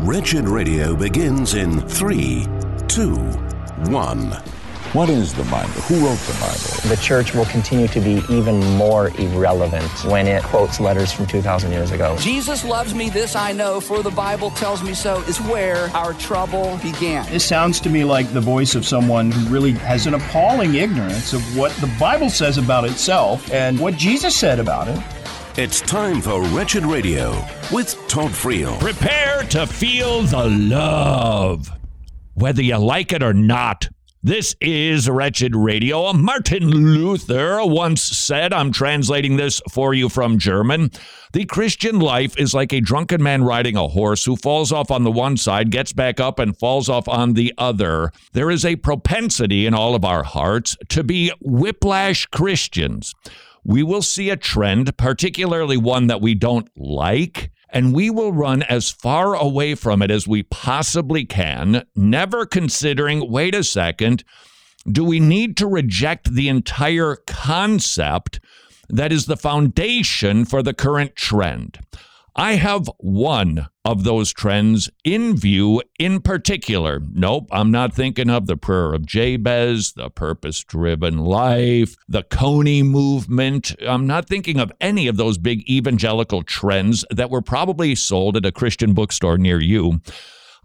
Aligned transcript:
Wretched 0.00 0.48
Radio 0.48 0.94
begins 0.94 1.54
in 1.54 1.80
three, 1.80 2.46
two, 2.86 3.16
one. 3.90 4.30
What 4.92 5.10
is 5.10 5.34
the 5.34 5.42
Bible? 5.44 5.68
Who 5.70 6.06
wrote 6.06 6.18
the 6.18 6.34
Bible? 6.34 6.88
The 6.88 7.02
church 7.02 7.34
will 7.34 7.46
continue 7.46 7.88
to 7.88 8.00
be 8.00 8.22
even 8.30 8.60
more 8.76 9.10
irrelevant 9.18 9.90
when 10.04 10.28
it 10.28 10.44
quotes 10.44 10.78
letters 10.78 11.12
from 11.12 11.26
2,000 11.26 11.72
years 11.72 11.90
ago. 11.90 12.16
Jesus 12.18 12.64
loves 12.64 12.94
me, 12.94 13.10
this 13.10 13.34
I 13.34 13.50
know, 13.50 13.80
for 13.80 14.04
the 14.04 14.12
Bible 14.12 14.50
tells 14.52 14.84
me 14.84 14.94
so, 14.94 15.20
is 15.22 15.40
where 15.42 15.90
our 15.96 16.14
trouble 16.14 16.78
began. 16.80 17.26
This 17.26 17.44
sounds 17.44 17.80
to 17.80 17.90
me 17.90 18.04
like 18.04 18.32
the 18.32 18.40
voice 18.40 18.76
of 18.76 18.86
someone 18.86 19.32
who 19.32 19.52
really 19.52 19.72
has 19.72 20.06
an 20.06 20.14
appalling 20.14 20.74
ignorance 20.74 21.32
of 21.32 21.56
what 21.56 21.72
the 21.78 21.92
Bible 21.98 22.30
says 22.30 22.56
about 22.56 22.84
itself 22.84 23.50
and 23.52 23.80
what 23.80 23.96
Jesus 23.96 24.36
said 24.36 24.60
about 24.60 24.86
it. 24.86 25.02
It's 25.60 25.80
time 25.80 26.20
for 26.20 26.40
Wretched 26.40 26.86
Radio 26.86 27.32
with 27.72 27.98
Todd 28.06 28.30
Friel. 28.30 28.78
Prepare 28.78 29.42
to 29.48 29.66
feel 29.66 30.22
the 30.22 30.46
love. 30.48 31.68
Whether 32.34 32.62
you 32.62 32.76
like 32.76 33.12
it 33.12 33.24
or 33.24 33.34
not, 33.34 33.88
this 34.22 34.54
is 34.60 35.10
Wretched 35.10 35.56
Radio. 35.56 36.12
Martin 36.12 36.70
Luther 36.70 37.58
once 37.64 38.00
said, 38.02 38.52
I'm 38.52 38.70
translating 38.70 39.36
this 39.36 39.60
for 39.68 39.94
you 39.94 40.08
from 40.08 40.38
German. 40.38 40.92
The 41.32 41.44
Christian 41.44 41.98
life 41.98 42.38
is 42.38 42.54
like 42.54 42.72
a 42.72 42.80
drunken 42.80 43.20
man 43.20 43.42
riding 43.42 43.76
a 43.76 43.88
horse 43.88 44.24
who 44.24 44.36
falls 44.36 44.70
off 44.70 44.92
on 44.92 45.02
the 45.02 45.10
one 45.10 45.36
side, 45.36 45.72
gets 45.72 45.92
back 45.92 46.20
up, 46.20 46.38
and 46.38 46.56
falls 46.56 46.88
off 46.88 47.08
on 47.08 47.32
the 47.32 47.52
other. 47.58 48.12
There 48.32 48.52
is 48.52 48.64
a 48.64 48.76
propensity 48.76 49.66
in 49.66 49.74
all 49.74 49.96
of 49.96 50.04
our 50.04 50.22
hearts 50.22 50.76
to 50.90 51.02
be 51.02 51.32
whiplash 51.40 52.26
Christians. 52.26 53.12
We 53.68 53.82
will 53.82 54.00
see 54.00 54.30
a 54.30 54.36
trend, 54.36 54.96
particularly 54.96 55.76
one 55.76 56.06
that 56.06 56.22
we 56.22 56.34
don't 56.34 56.70
like, 56.74 57.50
and 57.68 57.94
we 57.94 58.08
will 58.08 58.32
run 58.32 58.62
as 58.62 58.88
far 58.88 59.34
away 59.34 59.74
from 59.74 60.00
it 60.00 60.10
as 60.10 60.26
we 60.26 60.44
possibly 60.44 61.26
can, 61.26 61.84
never 61.94 62.46
considering 62.46 63.30
wait 63.30 63.54
a 63.54 63.62
second, 63.62 64.24
do 64.90 65.04
we 65.04 65.20
need 65.20 65.58
to 65.58 65.66
reject 65.66 66.32
the 66.32 66.48
entire 66.48 67.16
concept 67.26 68.40
that 68.88 69.12
is 69.12 69.26
the 69.26 69.36
foundation 69.36 70.46
for 70.46 70.62
the 70.62 70.72
current 70.72 71.14
trend? 71.14 71.78
I 72.38 72.54
have 72.54 72.88
one 72.98 73.66
of 73.84 74.04
those 74.04 74.32
trends 74.32 74.88
in 75.02 75.36
view 75.36 75.82
in 75.98 76.20
particular. 76.20 77.02
Nope, 77.10 77.48
I'm 77.50 77.72
not 77.72 77.92
thinking 77.92 78.30
of 78.30 78.46
the 78.46 78.56
prayer 78.56 78.92
of 78.94 79.04
Jabez, 79.04 79.94
the 79.94 80.08
purpose 80.08 80.62
driven 80.62 81.18
life, 81.18 81.96
the 82.08 82.22
Coney 82.22 82.84
movement. 82.84 83.74
I'm 83.84 84.06
not 84.06 84.28
thinking 84.28 84.60
of 84.60 84.70
any 84.80 85.08
of 85.08 85.16
those 85.16 85.36
big 85.36 85.68
evangelical 85.68 86.44
trends 86.44 87.04
that 87.10 87.28
were 87.28 87.42
probably 87.42 87.96
sold 87.96 88.36
at 88.36 88.46
a 88.46 88.52
Christian 88.52 88.94
bookstore 88.94 89.36
near 89.36 89.60
you. 89.60 90.00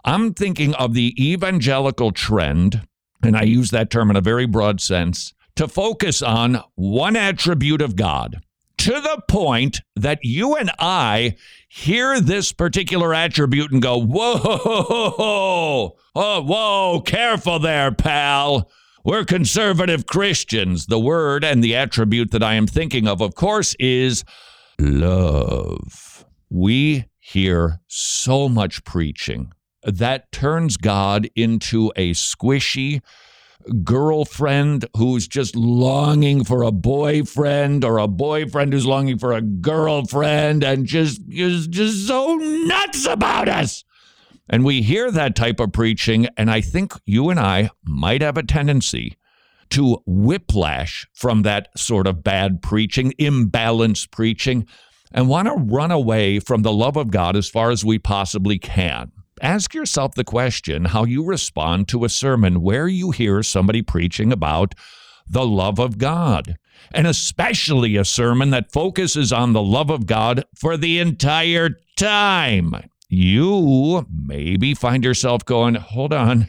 I'm 0.05 0.35
thinking 0.35 0.75
of 0.75 0.93
the 0.93 1.15
evangelical 1.17 2.11
trend, 2.11 2.87
and 3.23 3.35
I 3.35 3.43
use 3.43 3.71
that 3.71 3.89
term 3.89 4.11
in 4.11 4.15
a 4.15 4.21
very 4.21 4.45
broad 4.45 4.79
sense, 4.79 5.33
to 5.55 5.67
focus 5.67 6.21
on 6.21 6.61
one 6.75 7.15
attribute 7.15 7.81
of 7.81 7.95
God 7.95 8.43
to 8.83 8.99
the 8.99 9.23
point 9.29 9.79
that 9.95 10.19
you 10.23 10.57
and 10.57 10.69
I 10.77 11.37
hear 11.69 12.19
this 12.19 12.51
particular 12.51 13.13
attribute 13.13 13.71
and 13.71 13.81
go, 13.81 13.97
whoa, 13.97 15.95
oh, 16.15 16.41
whoa, 16.41 17.01
careful 17.05 17.59
there, 17.59 17.93
pal. 17.93 18.69
We're 19.05 19.23
conservative 19.23 20.05
Christians. 20.05 20.87
The 20.87 20.99
word 20.99 21.45
and 21.45 21.63
the 21.63 21.77
attribute 21.77 22.31
that 22.31 22.43
I 22.43 22.55
am 22.55 22.67
thinking 22.67 23.07
of, 23.07 23.21
of 23.21 23.35
course, 23.35 23.73
is 23.79 24.25
love. 24.77 26.25
We 26.49 27.05
hear 27.19 27.79
so 27.87 28.49
much 28.49 28.83
preaching 28.83 29.53
that 29.83 30.29
turns 30.33 30.75
God 30.75 31.29
into 31.37 31.93
a 31.95 32.11
squishy, 32.11 33.01
girlfriend 33.83 34.85
who's 34.97 35.27
just 35.27 35.55
longing 35.55 36.43
for 36.43 36.63
a 36.63 36.71
boyfriend 36.71 37.83
or 37.83 37.97
a 37.97 38.07
boyfriend 38.07 38.73
who's 38.73 38.85
longing 38.85 39.17
for 39.17 39.33
a 39.33 39.41
girlfriend 39.41 40.63
and 40.63 40.85
just 40.85 41.21
is 41.29 41.67
just 41.67 42.07
so 42.07 42.35
nuts 42.35 43.05
about 43.05 43.47
us. 43.47 43.83
And 44.49 44.65
we 44.65 44.81
hear 44.81 45.09
that 45.09 45.35
type 45.35 45.59
of 45.59 45.71
preaching, 45.71 46.27
and 46.37 46.51
I 46.51 46.61
think 46.61 46.93
you 47.05 47.29
and 47.29 47.39
I 47.39 47.69
might 47.85 48.21
have 48.21 48.37
a 48.37 48.43
tendency 48.43 49.17
to 49.69 50.03
whiplash 50.05 51.07
from 51.13 51.43
that 51.43 51.69
sort 51.77 52.07
of 52.07 52.23
bad 52.23 52.61
preaching, 52.61 53.13
imbalanced 53.19 54.11
preaching, 54.11 54.67
and 55.11 55.29
want 55.29 55.47
to 55.47 55.53
run 55.53 55.91
away 55.91 56.39
from 56.39 56.61
the 56.61 56.73
love 56.73 56.97
of 56.97 57.09
God 57.09 57.35
as 57.35 57.49
far 57.49 57.71
as 57.71 57.85
we 57.85 57.97
possibly 57.97 58.59
can 58.59 59.11
ask 59.43 59.73
yourself 59.75 60.15
the 60.15 60.23
question 60.23 60.85
how 60.85 61.03
you 61.03 61.23
respond 61.23 61.87
to 61.89 62.05
a 62.05 62.09
sermon 62.09 62.61
where 62.61 62.87
you 62.87 63.11
hear 63.11 63.43
somebody 63.43 63.83
preaching 63.83 64.31
about 64.31 64.73
the 65.27 65.45
love 65.45 65.79
of 65.79 65.97
God, 65.97 66.57
and 66.93 67.05
especially 67.05 67.95
a 67.95 68.05
sermon 68.05 68.49
that 68.49 68.71
focuses 68.71 69.31
on 69.31 69.53
the 69.53 69.61
love 69.61 69.89
of 69.89 70.07
God 70.07 70.45
for 70.55 70.77
the 70.77 70.99
entire 70.99 71.77
time. 71.95 72.73
You 73.07 74.07
maybe 74.09 74.73
find 74.73 75.03
yourself 75.03 75.45
going, 75.45 75.75
hold 75.75 76.13
on. 76.13 76.47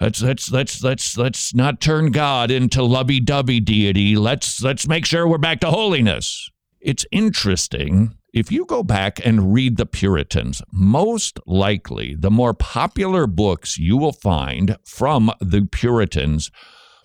Let's 0.00 0.20
let's 0.20 0.50
let's 0.50 0.82
let's 0.82 1.16
let's 1.16 1.54
not 1.54 1.80
turn 1.80 2.10
God 2.10 2.50
into 2.50 2.82
lovey-dovey 2.82 3.60
deity. 3.60 4.16
Let's 4.16 4.60
let's 4.60 4.88
make 4.88 5.06
sure 5.06 5.28
we're 5.28 5.38
back 5.38 5.60
to 5.60 5.70
holiness. 5.70 6.50
It's 6.80 7.06
interesting 7.12 8.16
if 8.32 8.50
you 8.50 8.64
go 8.64 8.82
back 8.82 9.24
and 9.24 9.52
read 9.52 9.76
the 9.76 9.86
Puritans, 9.86 10.62
most 10.72 11.38
likely 11.46 12.14
the 12.14 12.30
more 12.30 12.54
popular 12.54 13.26
books 13.26 13.78
you 13.78 13.96
will 13.96 14.12
find 14.12 14.76
from 14.84 15.30
the 15.40 15.68
Puritans 15.70 16.50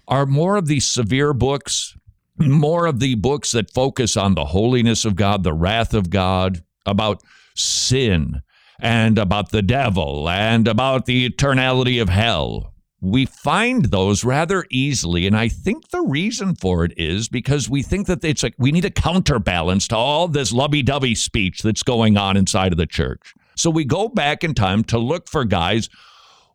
are 0.08 0.26
more 0.26 0.56
of 0.56 0.68
the 0.68 0.80
severe 0.80 1.34
books, 1.34 1.98
more 2.38 2.86
of 2.86 3.00
the 3.00 3.16
books 3.16 3.52
that 3.52 3.74
focus 3.74 4.16
on 4.16 4.36
the 4.36 4.46
holiness 4.46 5.04
of 5.04 5.16
God, 5.16 5.44
the 5.44 5.54
wrath 5.54 5.94
of 5.94 6.10
God, 6.10 6.64
about 6.86 7.22
sin, 7.56 8.42
and 8.80 9.18
about 9.18 9.52
the 9.52 9.62
devil, 9.62 10.30
and 10.30 10.68
about 10.68 11.08
the 11.08 11.30
eternality 11.30 12.02
of 12.02 12.08
hell 12.10 12.74
we 13.00 13.26
find 13.26 13.86
those 13.86 14.24
rather 14.24 14.66
easily. 14.72 15.28
And 15.28 15.38
I 15.38 15.50
think 15.50 15.90
the 15.90 16.02
reason 16.02 16.56
for 16.56 16.84
it 16.84 16.94
is 16.98 17.30
because 17.30 17.70
we 17.70 17.84
think 17.84 18.08
that 18.08 18.24
it's 18.24 18.42
like 18.42 18.56
we 18.58 18.72
need 18.72 18.86
a 18.86 18.90
counterbalance 18.90 19.88
to 19.90 19.96
all 19.96 20.28
this 20.28 20.52
lovey 20.52 20.82
dovey 20.82 21.14
speech 21.14 21.62
that's 21.62 21.84
going 21.84 22.18
on 22.18 22.38
inside 22.38 22.72
of 22.72 22.78
the 22.78 22.88
church. 22.88 23.36
So 23.56 23.70
we 23.70 23.86
go 23.86 24.08
back 24.08 24.44
in 24.44 24.54
time 24.54 24.84
to 24.86 24.98
look 24.98 25.28
for 25.30 25.46
guys 25.46 25.90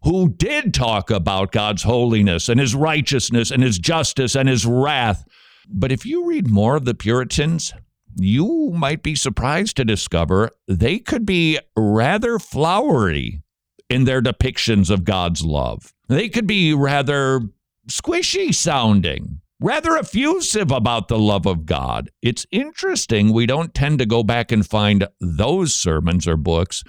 who 0.02 0.30
did 0.30 0.74
talk 0.74 1.10
about 1.10 1.52
God's 1.52 1.84
holiness 1.84 2.48
and 2.48 2.58
his 2.58 2.74
righteousness 2.74 3.52
and 3.52 3.62
his 3.62 3.78
justice 3.78 4.34
and 4.34 4.48
his 4.48 4.66
wrath. 4.66 5.24
But 5.68 5.92
if 5.92 6.04
you 6.04 6.26
read 6.26 6.48
more 6.48 6.74
of 6.74 6.84
the 6.84 6.94
Puritans, 6.94 7.72
you 8.16 8.72
might 8.74 9.02
be 9.02 9.14
surprised 9.14 9.76
to 9.76 9.84
discover 9.84 10.50
they 10.66 10.98
could 10.98 11.24
be 11.24 11.58
rather 11.76 12.38
flowery 12.40 13.42
in 13.88 14.04
their 14.04 14.20
depictions 14.20 14.90
of 14.90 15.04
God's 15.04 15.44
love. 15.44 15.92
They 16.12 16.28
could 16.28 16.46
be 16.46 16.74
rather 16.74 17.40
squishy 17.88 18.54
sounding, 18.54 19.40
rather 19.60 19.96
effusive 19.96 20.70
about 20.70 21.08
the 21.08 21.18
love 21.18 21.46
of 21.46 21.64
God. 21.64 22.10
It's 22.20 22.44
interesting 22.50 23.32
we 23.32 23.46
don't 23.46 23.72
tend 23.72 23.98
to 24.00 24.04
go 24.04 24.22
back 24.22 24.52
and 24.52 24.66
find 24.66 25.08
those 25.22 25.74
sermons 25.74 26.28
or 26.28 26.36
books 26.36 26.84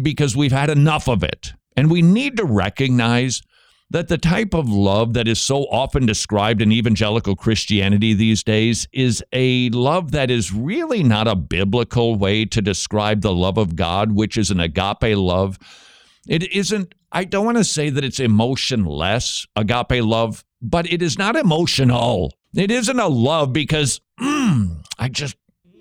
because 0.00 0.34
we've 0.34 0.52
had 0.52 0.70
enough 0.70 1.06
of 1.06 1.22
it. 1.22 1.52
And 1.76 1.90
we 1.90 2.00
need 2.00 2.38
to 2.38 2.46
recognize 2.46 3.42
that 3.90 4.08
the 4.08 4.16
type 4.16 4.54
of 4.54 4.70
love 4.70 5.12
that 5.12 5.28
is 5.28 5.38
so 5.38 5.64
often 5.64 6.06
described 6.06 6.62
in 6.62 6.72
evangelical 6.72 7.36
Christianity 7.36 8.14
these 8.14 8.42
days 8.42 8.88
is 8.90 9.22
a 9.34 9.68
love 9.68 10.12
that 10.12 10.30
is 10.30 10.50
really 10.50 11.02
not 11.02 11.28
a 11.28 11.36
biblical 11.36 12.16
way 12.16 12.46
to 12.46 12.62
describe 12.62 13.20
the 13.20 13.34
love 13.34 13.58
of 13.58 13.76
God, 13.76 14.12
which 14.12 14.38
is 14.38 14.50
an 14.50 14.60
agape 14.60 15.14
love. 15.14 15.58
It 16.26 16.50
isn't 16.52 16.94
I 17.12 17.24
don't 17.24 17.44
want 17.44 17.58
to 17.58 17.64
say 17.64 17.90
that 17.90 18.04
it's 18.04 18.20
emotionless, 18.20 19.46
agape 19.54 20.02
love, 20.02 20.44
but 20.60 20.90
it 20.90 21.02
is 21.02 21.18
not 21.18 21.36
emotional. 21.36 22.34
It 22.54 22.70
isn't 22.70 22.98
a 22.98 23.08
love 23.08 23.52
because, 23.52 24.00
mm, 24.20 24.84
I 24.98 25.08
just 25.08 25.36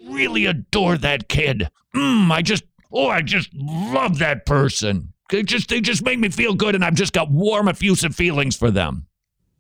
really 0.08 0.46
adore 0.46 0.98
that 0.98 1.28
kid. 1.28 1.70
Mm, 1.96 2.32
I 2.32 2.42
just, 2.42 2.64
oh, 2.92 3.08
I 3.08 3.22
just 3.22 3.50
love 3.54 4.20
that 4.20 4.46
person. 4.46 5.14
They 5.30 5.42
just, 5.42 5.70
they 5.70 5.82
just 5.82 6.04
make 6.04 6.20
me 6.20 6.30
feel 6.30 6.54
good, 6.54 6.76
and 6.76 6.86
I've 6.86 6.94
just 6.94 7.14
got 7.14 7.32
warm, 7.32 7.68
effusive 7.68 8.16
feelings 8.16 8.56
for 8.56 8.70
them. 8.70 9.08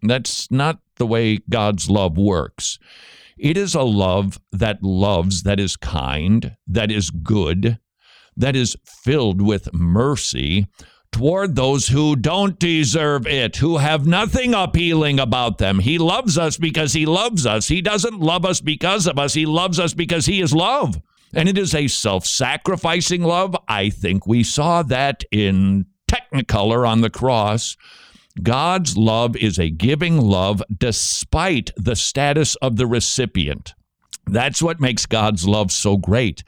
That's 0.03 0.51
not 0.51 0.79
the 0.97 1.07
way 1.07 1.39
God's 1.49 1.89
love 1.89 2.17
works. 2.17 2.77
It 3.37 3.57
is 3.57 3.73
a 3.75 3.81
love 3.81 4.39
that 4.51 4.83
loves, 4.83 5.43
that 5.43 5.59
is 5.59 5.75
kind, 5.75 6.55
that 6.67 6.91
is 6.91 7.09
good, 7.09 7.79
that 8.37 8.55
is 8.55 8.77
filled 8.85 9.41
with 9.41 9.73
mercy, 9.73 10.67
toward 11.15 11.55
those 11.55 11.87
who 11.87 12.13
don't 12.13 12.59
deserve 12.59 13.25
it, 13.25 13.55
who 13.55 13.77
have 13.77 14.05
nothing 14.05 14.53
appealing 14.53 15.17
about 15.17 15.59
them. 15.59 15.79
He 15.79 15.97
loves 15.97 16.37
us 16.37 16.57
because 16.57 16.91
he 16.91 17.05
loves 17.05 17.45
us. 17.45 17.69
He 17.69 17.81
doesn't 17.81 18.19
love 18.19 18.43
us 18.43 18.59
because 18.59 19.07
of 19.07 19.17
us. 19.17 19.33
He 19.33 19.45
loves 19.45 19.79
us 19.79 19.93
because 19.93 20.25
he 20.25 20.41
is 20.41 20.53
love. 20.53 20.99
And 21.33 21.47
it 21.47 21.57
is 21.57 21.73
a 21.73 21.87
self 21.87 22.25
sacrificing 22.25 23.23
love. 23.23 23.55
I 23.65 23.91
think 23.91 24.27
we 24.27 24.43
saw 24.43 24.83
that 24.83 25.23
in 25.31 25.85
Technicolor 26.09 26.85
on 26.85 26.99
the 26.99 27.09
cross. 27.09 27.77
God's 28.43 28.97
love 28.97 29.37
is 29.37 29.57
a 29.57 29.69
giving 29.69 30.19
love 30.19 30.61
despite 30.77 31.71
the 31.77 31.95
status 31.95 32.55
of 32.55 32.75
the 32.75 32.87
recipient. 32.87 33.73
That's 34.27 34.61
what 34.61 34.81
makes 34.81 35.05
God's 35.05 35.47
love 35.47 35.71
so 35.71 35.95
great. 35.95 36.43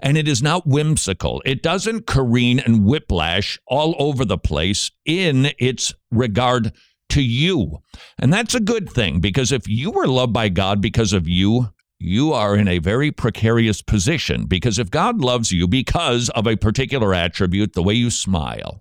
And 0.00 0.16
it 0.16 0.28
is 0.28 0.42
not 0.42 0.66
whimsical. 0.66 1.42
It 1.44 1.62
doesn't 1.62 2.06
careen 2.06 2.58
and 2.58 2.84
whiplash 2.84 3.58
all 3.66 3.94
over 3.98 4.24
the 4.24 4.38
place 4.38 4.90
in 5.04 5.52
its 5.58 5.94
regard 6.10 6.72
to 7.10 7.22
you. 7.22 7.78
And 8.18 8.32
that's 8.32 8.54
a 8.54 8.60
good 8.60 8.90
thing 8.90 9.20
because 9.20 9.52
if 9.52 9.68
you 9.68 9.90
were 9.90 10.06
loved 10.06 10.32
by 10.32 10.48
God 10.48 10.80
because 10.80 11.12
of 11.12 11.28
you, 11.28 11.70
you 11.98 12.32
are 12.32 12.56
in 12.56 12.68
a 12.68 12.78
very 12.78 13.10
precarious 13.10 13.80
position 13.80 14.46
because 14.46 14.78
if 14.78 14.90
God 14.90 15.20
loves 15.20 15.52
you 15.52 15.66
because 15.66 16.28
of 16.30 16.46
a 16.46 16.56
particular 16.56 17.14
attribute, 17.14 17.72
the 17.72 17.82
way 17.82 17.94
you 17.94 18.10
smile, 18.10 18.80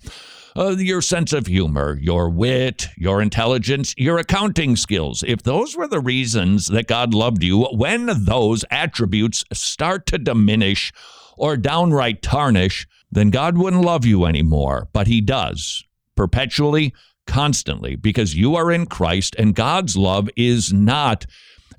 uh, 0.56 0.76
your 0.78 1.02
sense 1.02 1.34
of 1.34 1.48
humor, 1.48 1.98
your 2.02 2.30
wit, 2.30 2.88
your 2.98 3.22
intelligence, 3.22 3.94
your 3.98 4.18
accounting 4.18 4.76
skills. 4.76 5.24
If 5.26 5.44
those 5.44 5.76
were 5.76 5.88
the 5.88 6.00
reasons 6.00 6.68
that 6.68 6.88
God 6.88 7.14
loved 7.14 7.44
you, 7.44 7.64
when 7.72 8.26
those 8.26 8.64
attributes 8.70 9.44
start 9.52 10.06
to 10.08 10.18
diminish 10.18 10.92
or 11.38 11.58
downright 11.58 12.22
tarnish, 12.22 12.88
then 13.12 13.30
God 13.30 13.58
wouldn't 13.58 13.84
love 13.84 14.06
you 14.06 14.26
anymore. 14.26 14.88
But 14.94 15.08
He 15.08 15.22
does, 15.22 15.84
perpetually, 16.16 16.94
constantly, 17.26 17.96
because 17.96 18.36
you 18.36 18.56
are 18.56 18.72
in 18.72 18.86
Christ, 18.86 19.36
and 19.38 19.56
God's 19.56 19.96
love 19.98 20.30
is 20.36 20.72
not 20.74 21.26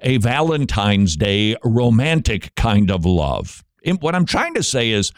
a 0.01 0.19
Valentine's 0.19 1.17
Day 1.17 1.57
romantic 1.65 2.55
kind 2.55 2.91
of 2.91 3.05
love. 3.05 3.65
What 4.01 4.15
I'm 4.15 4.27
trying 4.27 4.55
to 4.55 4.63
say 4.63 4.91
is, 4.91 5.13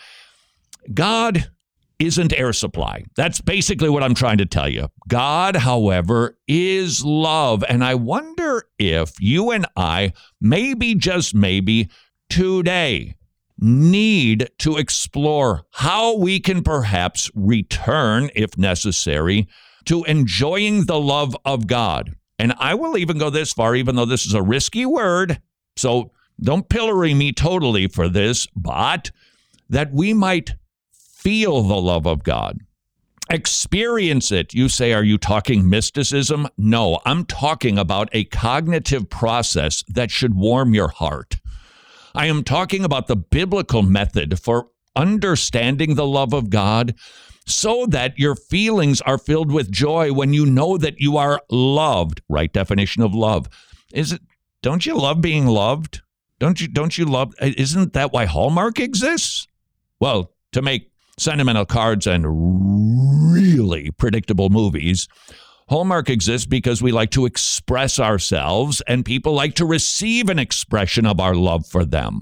God 0.92 1.50
isn't 1.98 2.32
Air 2.32 2.52
Supply. 2.52 3.04
That's 3.16 3.40
basically 3.40 3.88
what 3.88 4.02
I'm 4.02 4.14
trying 4.14 4.38
to 4.38 4.46
tell 4.46 4.68
you. 4.68 4.88
God, 5.08 5.56
however, 5.56 6.38
is 6.46 7.04
love. 7.04 7.64
And 7.68 7.82
I 7.82 7.94
wonder 7.94 8.68
if 8.78 9.20
you 9.20 9.50
and 9.50 9.66
I, 9.76 10.12
maybe 10.40 10.94
just 10.94 11.34
maybe 11.34 11.88
today, 12.28 13.14
need 13.58 14.50
to 14.58 14.76
explore 14.76 15.64
how 15.72 16.16
we 16.16 16.40
can 16.40 16.62
perhaps 16.62 17.30
return, 17.34 18.30
if 18.34 18.58
necessary, 18.58 19.48
to 19.86 20.04
enjoying 20.04 20.84
the 20.84 21.00
love 21.00 21.36
of 21.44 21.66
God. 21.66 22.14
And 22.38 22.52
I 22.58 22.74
will 22.74 22.98
even 22.98 23.18
go 23.18 23.30
this 23.30 23.52
far, 23.52 23.74
even 23.74 23.96
though 23.96 24.04
this 24.04 24.26
is 24.26 24.34
a 24.34 24.42
risky 24.42 24.84
word. 24.84 25.40
So 25.76 26.12
don't 26.40 26.68
pillory 26.68 27.14
me 27.14 27.32
totally 27.32 27.86
for 27.86 28.08
this, 28.08 28.46
but 28.54 29.10
that 29.70 29.92
we 29.92 30.12
might 30.12 30.54
feel 31.26 31.62
the 31.62 31.74
love 31.74 32.06
of 32.06 32.22
God. 32.22 32.60
Experience 33.30 34.30
it. 34.30 34.54
You 34.54 34.68
say, 34.68 34.92
Are 34.92 35.02
you 35.02 35.18
talking 35.18 35.68
mysticism? 35.68 36.46
No, 36.56 37.00
I'm 37.04 37.24
talking 37.24 37.80
about 37.80 38.08
a 38.12 38.22
cognitive 38.26 39.10
process 39.10 39.82
that 39.88 40.12
should 40.12 40.36
warm 40.36 40.72
your 40.72 40.86
heart. 40.86 41.40
I 42.14 42.26
am 42.26 42.44
talking 42.44 42.84
about 42.84 43.08
the 43.08 43.16
biblical 43.16 43.82
method 43.82 44.38
for 44.38 44.68
understanding 44.94 45.96
the 45.96 46.06
love 46.06 46.32
of 46.32 46.48
God 46.48 46.94
so 47.44 47.86
that 47.86 48.16
your 48.16 48.36
feelings 48.36 49.00
are 49.00 49.18
filled 49.18 49.50
with 49.50 49.68
joy 49.68 50.12
when 50.12 50.32
you 50.32 50.46
know 50.46 50.78
that 50.78 51.00
you 51.00 51.16
are 51.16 51.42
loved. 51.50 52.20
Right 52.28 52.52
definition 52.52 53.02
of 53.02 53.16
love. 53.16 53.48
Is 53.92 54.12
it 54.12 54.20
don't 54.62 54.86
you 54.86 54.96
love 54.96 55.20
being 55.20 55.46
loved? 55.46 56.02
Don't 56.38 56.60
you 56.60 56.68
don't 56.68 56.96
you 56.96 57.04
love 57.04 57.34
isn't 57.40 57.94
that 57.94 58.12
why 58.12 58.26
Hallmark 58.26 58.78
exists? 58.78 59.48
Well, 59.98 60.32
to 60.52 60.62
make 60.62 60.92
sentimental 61.18 61.64
cards, 61.64 62.06
and 62.06 62.24
really 63.32 63.90
predictable 63.90 64.50
movies. 64.50 65.08
Hallmark 65.68 66.08
exists 66.08 66.46
because 66.46 66.80
we 66.80 66.92
like 66.92 67.10
to 67.10 67.26
express 67.26 67.98
ourselves 67.98 68.80
and 68.82 69.04
people 69.04 69.32
like 69.32 69.54
to 69.56 69.66
receive 69.66 70.28
an 70.28 70.38
expression 70.38 71.06
of 71.06 71.18
our 71.18 71.34
love 71.34 71.66
for 71.66 71.84
them. 71.84 72.20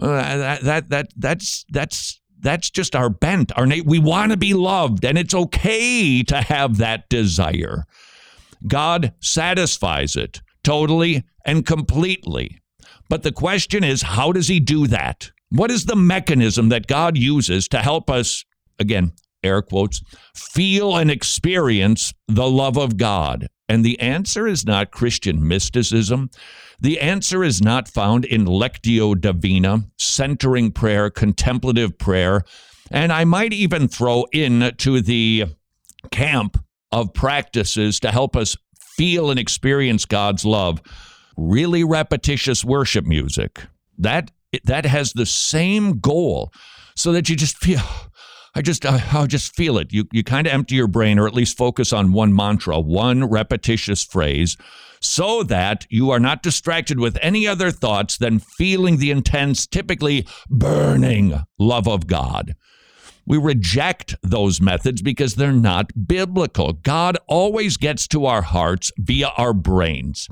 Uh, 0.00 0.36
that, 0.36 0.62
that, 0.62 0.88
that, 0.88 1.06
that's, 1.16 1.64
that's, 1.68 2.20
that's 2.40 2.70
just 2.70 2.96
our 2.96 3.10
bent. 3.10 3.52
Our 3.56 3.66
na- 3.66 3.82
we 3.84 3.98
want 3.98 4.32
to 4.32 4.38
be 4.38 4.54
loved, 4.54 5.04
and 5.04 5.18
it's 5.18 5.34
okay 5.34 6.22
to 6.22 6.40
have 6.40 6.78
that 6.78 7.08
desire. 7.08 7.84
God 8.66 9.12
satisfies 9.20 10.16
it 10.16 10.40
totally 10.62 11.24
and 11.44 11.66
completely. 11.66 12.60
But 13.10 13.22
the 13.22 13.32
question 13.32 13.84
is, 13.84 14.02
how 14.02 14.32
does 14.32 14.48
he 14.48 14.58
do 14.58 14.86
that? 14.86 15.30
What 15.54 15.70
is 15.70 15.84
the 15.84 15.94
mechanism 15.94 16.68
that 16.70 16.88
God 16.88 17.16
uses 17.16 17.68
to 17.68 17.78
help 17.78 18.10
us, 18.10 18.44
again, 18.80 19.12
air 19.44 19.62
quotes, 19.62 20.02
feel 20.34 20.96
and 20.96 21.12
experience 21.12 22.12
the 22.26 22.50
love 22.50 22.76
of 22.76 22.96
God? 22.96 23.46
And 23.68 23.84
the 23.84 23.98
answer 24.00 24.48
is 24.48 24.66
not 24.66 24.90
Christian 24.90 25.46
mysticism. 25.46 26.28
The 26.80 26.98
answer 26.98 27.44
is 27.44 27.62
not 27.62 27.86
found 27.86 28.24
in 28.24 28.46
Lectio 28.46 29.18
Divina, 29.18 29.84
centering 29.96 30.72
prayer, 30.72 31.08
contemplative 31.08 31.98
prayer. 31.98 32.42
And 32.90 33.12
I 33.12 33.24
might 33.24 33.52
even 33.52 33.86
throw 33.86 34.26
in 34.32 34.72
to 34.78 35.00
the 35.00 35.44
camp 36.10 36.62
of 36.90 37.14
practices 37.14 38.00
to 38.00 38.10
help 38.10 38.34
us 38.34 38.56
feel 38.76 39.30
and 39.30 39.38
experience 39.38 40.04
God's 40.04 40.44
love 40.44 40.82
really 41.36 41.84
repetitious 41.84 42.64
worship 42.64 43.04
music. 43.04 43.60
That 43.98 44.30
that 44.64 44.86
has 44.86 45.12
the 45.12 45.26
same 45.26 45.98
goal 45.98 46.52
so 46.96 47.12
that 47.12 47.28
you 47.28 47.36
just 47.36 47.56
feel 47.56 47.82
I 48.54 48.62
just 48.62 48.86
I, 48.86 49.02
I 49.12 49.26
just 49.26 49.54
feel 49.54 49.78
it. 49.78 49.92
You 49.92 50.06
you 50.12 50.22
kind 50.22 50.46
of 50.46 50.52
empty 50.52 50.76
your 50.76 50.86
brain 50.86 51.18
or 51.18 51.26
at 51.26 51.34
least 51.34 51.56
focus 51.56 51.92
on 51.92 52.12
one 52.12 52.34
mantra, 52.34 52.78
one 52.78 53.24
repetitious 53.24 54.04
phrase 54.04 54.56
so 55.04 55.42
that 55.42 55.86
you 55.90 56.10
are 56.10 56.18
not 56.18 56.42
distracted 56.42 56.98
with 56.98 57.18
any 57.20 57.46
other 57.46 57.70
thoughts 57.70 58.16
than 58.16 58.38
feeling 58.38 58.96
the 58.96 59.10
intense, 59.10 59.66
typically 59.66 60.26
burning 60.48 61.38
love 61.58 61.86
of 61.86 62.06
God. 62.06 62.54
We 63.26 63.38
reject 63.38 64.16
those 64.22 64.60
methods 64.60 65.02
because 65.02 65.34
they're 65.34 65.52
not 65.52 66.06
biblical. 66.06 66.72
God 66.72 67.18
always 67.26 67.76
gets 67.76 68.06
to 68.08 68.26
our 68.26 68.42
hearts 68.42 68.90
via 68.98 69.28
our 69.36 69.52
brains. 69.52 70.28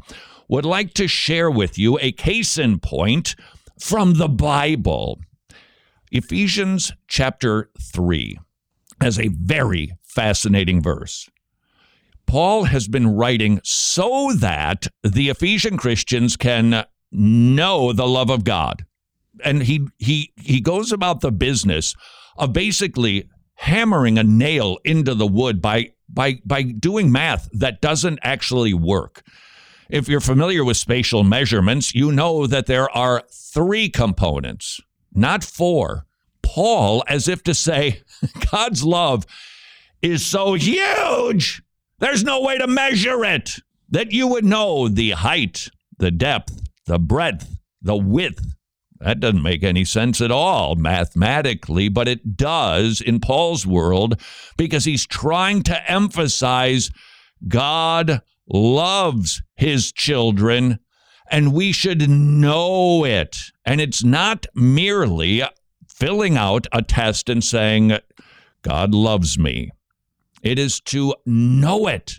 Would 0.48 0.66
like 0.66 0.94
to 0.94 1.08
share 1.08 1.50
with 1.50 1.78
you 1.78 1.98
a 2.00 2.12
case 2.12 2.58
in 2.58 2.78
point 2.78 3.34
from 3.82 4.14
the 4.14 4.28
Bible. 4.28 5.20
Ephesians 6.12 6.92
chapter 7.08 7.68
3 7.80 8.38
has 9.00 9.18
a 9.18 9.26
very 9.26 9.90
fascinating 10.04 10.80
verse. 10.80 11.28
Paul 12.24 12.64
has 12.64 12.86
been 12.86 13.16
writing 13.16 13.60
so 13.64 14.32
that 14.36 14.86
the 15.02 15.30
Ephesian 15.30 15.76
Christians 15.76 16.36
can 16.36 16.84
know 17.10 17.92
the 17.92 18.06
love 18.06 18.30
of 18.30 18.44
God. 18.44 18.86
And 19.44 19.64
he 19.64 19.88
he 19.98 20.32
he 20.36 20.60
goes 20.60 20.92
about 20.92 21.20
the 21.20 21.32
business 21.32 21.96
of 22.36 22.52
basically 22.52 23.28
hammering 23.54 24.16
a 24.16 24.22
nail 24.22 24.78
into 24.84 25.12
the 25.12 25.26
wood 25.26 25.60
by 25.60 25.90
by 26.08 26.40
by 26.44 26.62
doing 26.62 27.10
math 27.10 27.48
that 27.52 27.80
doesn't 27.80 28.20
actually 28.22 28.74
work. 28.74 29.24
If 29.92 30.08
you're 30.08 30.20
familiar 30.20 30.64
with 30.64 30.78
spatial 30.78 31.22
measurements, 31.22 31.94
you 31.94 32.12
know 32.12 32.46
that 32.46 32.64
there 32.64 32.88
are 32.96 33.24
three 33.30 33.90
components, 33.90 34.80
not 35.12 35.44
four. 35.44 36.06
Paul, 36.40 37.04
as 37.06 37.28
if 37.28 37.42
to 37.42 37.52
say, 37.52 38.00
God's 38.50 38.82
love 38.82 39.26
is 40.00 40.24
so 40.24 40.54
huge, 40.54 41.62
there's 41.98 42.24
no 42.24 42.40
way 42.40 42.56
to 42.56 42.66
measure 42.66 43.22
it, 43.22 43.56
that 43.90 44.12
you 44.12 44.28
would 44.28 44.46
know 44.46 44.88
the 44.88 45.10
height, 45.10 45.68
the 45.98 46.10
depth, 46.10 46.70
the 46.86 46.98
breadth, 46.98 47.58
the 47.82 47.94
width. 47.94 48.54
That 48.98 49.20
doesn't 49.20 49.42
make 49.42 49.62
any 49.62 49.84
sense 49.84 50.22
at 50.22 50.30
all 50.30 50.74
mathematically, 50.74 51.90
but 51.90 52.08
it 52.08 52.34
does 52.34 53.02
in 53.02 53.20
Paul's 53.20 53.66
world 53.66 54.18
because 54.56 54.86
he's 54.86 55.04
trying 55.04 55.62
to 55.64 55.90
emphasize 55.90 56.90
God 57.46 58.22
loves 58.48 59.42
his 59.54 59.92
children, 59.92 60.78
and 61.30 61.52
we 61.52 61.72
should 61.72 62.08
know 62.08 63.04
it. 63.04 63.38
And 63.64 63.80
it's 63.80 64.04
not 64.04 64.46
merely 64.54 65.42
filling 65.88 66.36
out 66.36 66.66
a 66.72 66.82
test 66.82 67.28
and 67.28 67.42
saying, 67.42 67.98
God 68.62 68.94
loves 68.94 69.38
me. 69.38 69.70
It 70.42 70.58
is 70.58 70.80
to 70.80 71.14
know 71.24 71.86
it 71.86 72.18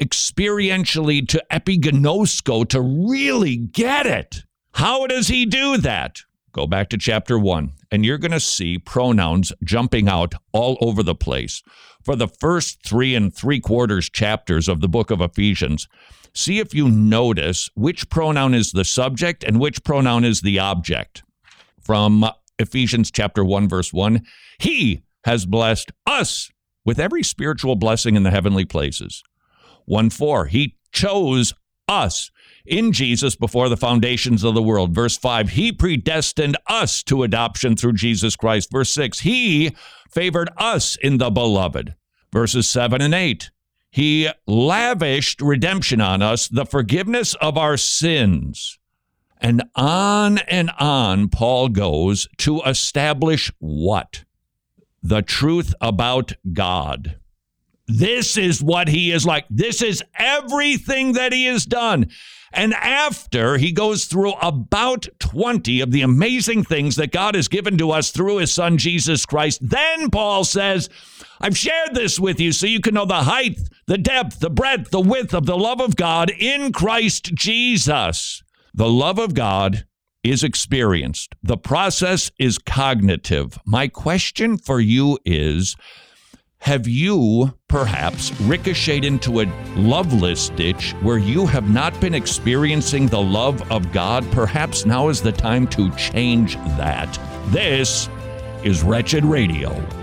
experientially, 0.00 1.26
to 1.28 1.44
epiginosko, 1.50 2.68
to 2.68 2.80
really 2.80 3.56
get 3.56 4.06
it. 4.06 4.44
How 4.72 5.06
does 5.06 5.28
he 5.28 5.44
do 5.44 5.76
that? 5.78 6.20
Go 6.52 6.66
back 6.66 6.88
to 6.90 6.98
chapter 6.98 7.38
one, 7.38 7.72
and 7.90 8.04
you're 8.04 8.18
going 8.18 8.32
to 8.32 8.40
see 8.40 8.78
pronouns 8.78 9.52
jumping 9.64 10.08
out 10.08 10.34
all 10.52 10.78
over 10.80 11.02
the 11.02 11.14
place 11.14 11.62
for 12.04 12.16
the 12.16 12.28
first 12.28 12.82
three 12.84 13.14
and 13.14 13.34
three 13.34 13.60
quarters 13.60 14.08
chapters 14.08 14.68
of 14.68 14.80
the 14.80 14.88
book 14.88 15.10
of 15.10 15.20
Ephesians, 15.20 15.88
see 16.34 16.58
if 16.58 16.74
you 16.74 16.88
notice 16.88 17.70
which 17.74 18.08
pronoun 18.10 18.54
is 18.54 18.72
the 18.72 18.84
subject 18.84 19.44
and 19.44 19.60
which 19.60 19.84
pronoun 19.84 20.24
is 20.24 20.40
the 20.40 20.58
object. 20.58 21.22
from 21.80 22.28
Ephesians 22.58 23.10
chapter 23.10 23.44
1 23.44 23.68
verse 23.68 23.92
1. 23.92 24.22
He 24.58 25.02
has 25.24 25.46
blessed 25.46 25.92
us 26.06 26.50
with 26.84 26.98
every 26.98 27.22
spiritual 27.22 27.76
blessing 27.76 28.14
in 28.16 28.24
the 28.24 28.30
heavenly 28.30 28.64
places. 28.64 29.22
1 29.86 30.10
4. 30.10 30.46
He 30.46 30.76
chose 30.92 31.54
us 31.88 32.30
in 32.66 32.92
Jesus 32.92 33.34
before 33.34 33.68
the 33.70 33.76
foundations 33.76 34.44
of 34.44 34.54
the 34.54 34.62
world. 34.62 34.94
Verse 34.94 35.16
5, 35.16 35.50
He 35.50 35.72
predestined 35.72 36.56
us 36.66 37.02
to 37.04 37.22
adoption 37.22 37.76
through 37.76 37.94
Jesus 37.94 38.36
Christ. 38.36 38.70
Verse 38.70 38.90
6, 38.90 39.20
He 39.20 39.74
favored 40.08 40.50
us 40.56 40.96
in 40.96 41.18
the 41.18 41.30
beloved. 41.30 41.94
Verses 42.32 42.68
7 42.68 43.00
and 43.00 43.14
8, 43.14 43.50
He 43.90 44.28
lavished 44.46 45.40
redemption 45.40 46.00
on 46.00 46.22
us, 46.22 46.48
the 46.48 46.66
forgiveness 46.66 47.34
of 47.34 47.56
our 47.56 47.76
sins. 47.76 48.78
And 49.40 49.62
on 49.76 50.38
and 50.38 50.70
on 50.78 51.28
Paul 51.28 51.68
goes 51.68 52.28
to 52.38 52.60
establish 52.62 53.52
what? 53.58 54.24
The 55.02 55.22
truth 55.22 55.74
about 55.80 56.32
God. 56.52 57.18
This 57.88 58.36
is 58.36 58.62
what 58.62 58.88
he 58.88 59.10
is 59.12 59.24
like. 59.24 59.46
This 59.48 59.80
is 59.80 60.04
everything 60.14 61.14
that 61.14 61.32
he 61.32 61.46
has 61.46 61.64
done. 61.64 62.10
And 62.52 62.74
after 62.74 63.58
he 63.58 63.72
goes 63.72 64.04
through 64.04 64.32
about 64.34 65.06
20 65.18 65.80
of 65.80 65.90
the 65.90 66.02
amazing 66.02 66.64
things 66.64 66.96
that 66.96 67.12
God 67.12 67.34
has 67.34 67.48
given 67.48 67.76
to 67.78 67.90
us 67.90 68.10
through 68.10 68.38
his 68.38 68.52
son 68.52 68.78
Jesus 68.78 69.26
Christ, 69.26 69.60
then 69.62 70.10
Paul 70.10 70.44
says, 70.44 70.88
I've 71.40 71.56
shared 71.56 71.94
this 71.94 72.18
with 72.18 72.40
you 72.40 72.52
so 72.52 72.66
you 72.66 72.80
can 72.80 72.94
know 72.94 73.04
the 73.04 73.22
height, 73.22 73.58
the 73.86 73.98
depth, 73.98 74.40
the 74.40 74.50
breadth, 74.50 74.90
the 74.90 75.00
width 75.00 75.34
of 75.34 75.46
the 75.46 75.58
love 75.58 75.80
of 75.80 75.96
God 75.96 76.30
in 76.30 76.72
Christ 76.72 77.34
Jesus. 77.34 78.42
The 78.74 78.88
love 78.88 79.18
of 79.18 79.34
God 79.34 79.86
is 80.24 80.42
experienced, 80.42 81.34
the 81.42 81.56
process 81.56 82.30
is 82.38 82.58
cognitive. 82.58 83.58
My 83.64 83.88
question 83.88 84.58
for 84.58 84.80
you 84.80 85.18
is, 85.24 85.76
have 86.60 86.88
you 86.88 87.54
perhaps 87.68 88.38
ricocheted 88.42 89.04
into 89.04 89.40
a 89.40 89.46
loveless 89.76 90.50
ditch 90.50 90.92
where 91.02 91.18
you 91.18 91.46
have 91.46 91.70
not 91.70 91.98
been 92.00 92.14
experiencing 92.14 93.06
the 93.06 93.20
love 93.20 93.70
of 93.70 93.92
God? 93.92 94.30
Perhaps 94.32 94.84
now 94.84 95.08
is 95.08 95.22
the 95.22 95.32
time 95.32 95.66
to 95.68 95.90
change 95.92 96.56
that. 96.76 97.18
This 97.46 98.08
is 98.64 98.82
Wretched 98.82 99.24
Radio. 99.24 99.97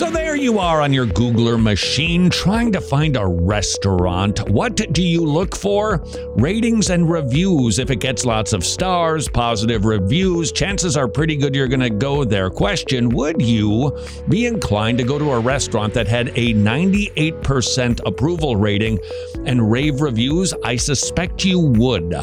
So 0.00 0.10
there 0.10 0.34
you 0.34 0.58
are 0.58 0.80
on 0.80 0.94
your 0.94 1.04
Googler 1.04 1.62
machine 1.62 2.30
trying 2.30 2.72
to 2.72 2.80
find 2.80 3.18
a 3.18 3.26
restaurant. 3.26 4.48
What 4.48 4.76
do 4.94 5.02
you 5.02 5.22
look 5.22 5.54
for? 5.54 6.02
Ratings 6.36 6.88
and 6.88 7.10
reviews. 7.10 7.78
If 7.78 7.90
it 7.90 7.96
gets 7.96 8.24
lots 8.24 8.54
of 8.54 8.64
stars, 8.64 9.28
positive 9.28 9.84
reviews, 9.84 10.52
chances 10.52 10.96
are 10.96 11.06
pretty 11.06 11.36
good 11.36 11.54
you're 11.54 11.68
going 11.68 11.80
to 11.80 11.90
go 11.90 12.24
there. 12.24 12.48
Question 12.48 13.10
Would 13.10 13.42
you 13.42 13.94
be 14.30 14.46
inclined 14.46 14.96
to 14.96 15.04
go 15.04 15.18
to 15.18 15.32
a 15.32 15.38
restaurant 15.38 15.92
that 15.92 16.08
had 16.08 16.28
a 16.28 16.54
98% 16.54 18.00
approval 18.06 18.56
rating 18.56 18.98
and 19.44 19.70
rave 19.70 20.00
reviews? 20.00 20.54
I 20.64 20.76
suspect 20.76 21.44
you 21.44 21.60
would. 21.60 22.14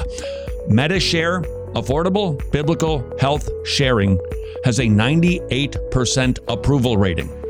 Medi-Share, 0.68 1.42
affordable 1.76 2.42
biblical 2.52 3.08
health 3.20 3.48
sharing, 3.68 4.20
has 4.64 4.80
a 4.80 4.86
98% 4.86 6.40
approval 6.48 6.98
rating. 6.98 7.47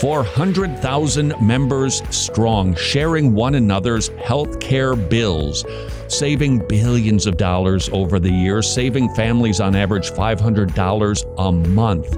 400,000 0.00 1.34
members 1.40 2.02
strong, 2.10 2.74
sharing 2.74 3.32
one 3.32 3.54
another's 3.54 4.08
health 4.08 4.58
care 4.60 4.96
bills, 4.96 5.64
saving 6.08 6.66
billions 6.66 7.26
of 7.26 7.36
dollars 7.36 7.88
over 7.92 8.18
the 8.18 8.30
years, 8.30 8.70
saving 8.70 9.08
families 9.14 9.60
on 9.60 9.76
average 9.76 10.10
$500 10.10 11.34
a 11.38 11.52
month. 11.52 12.16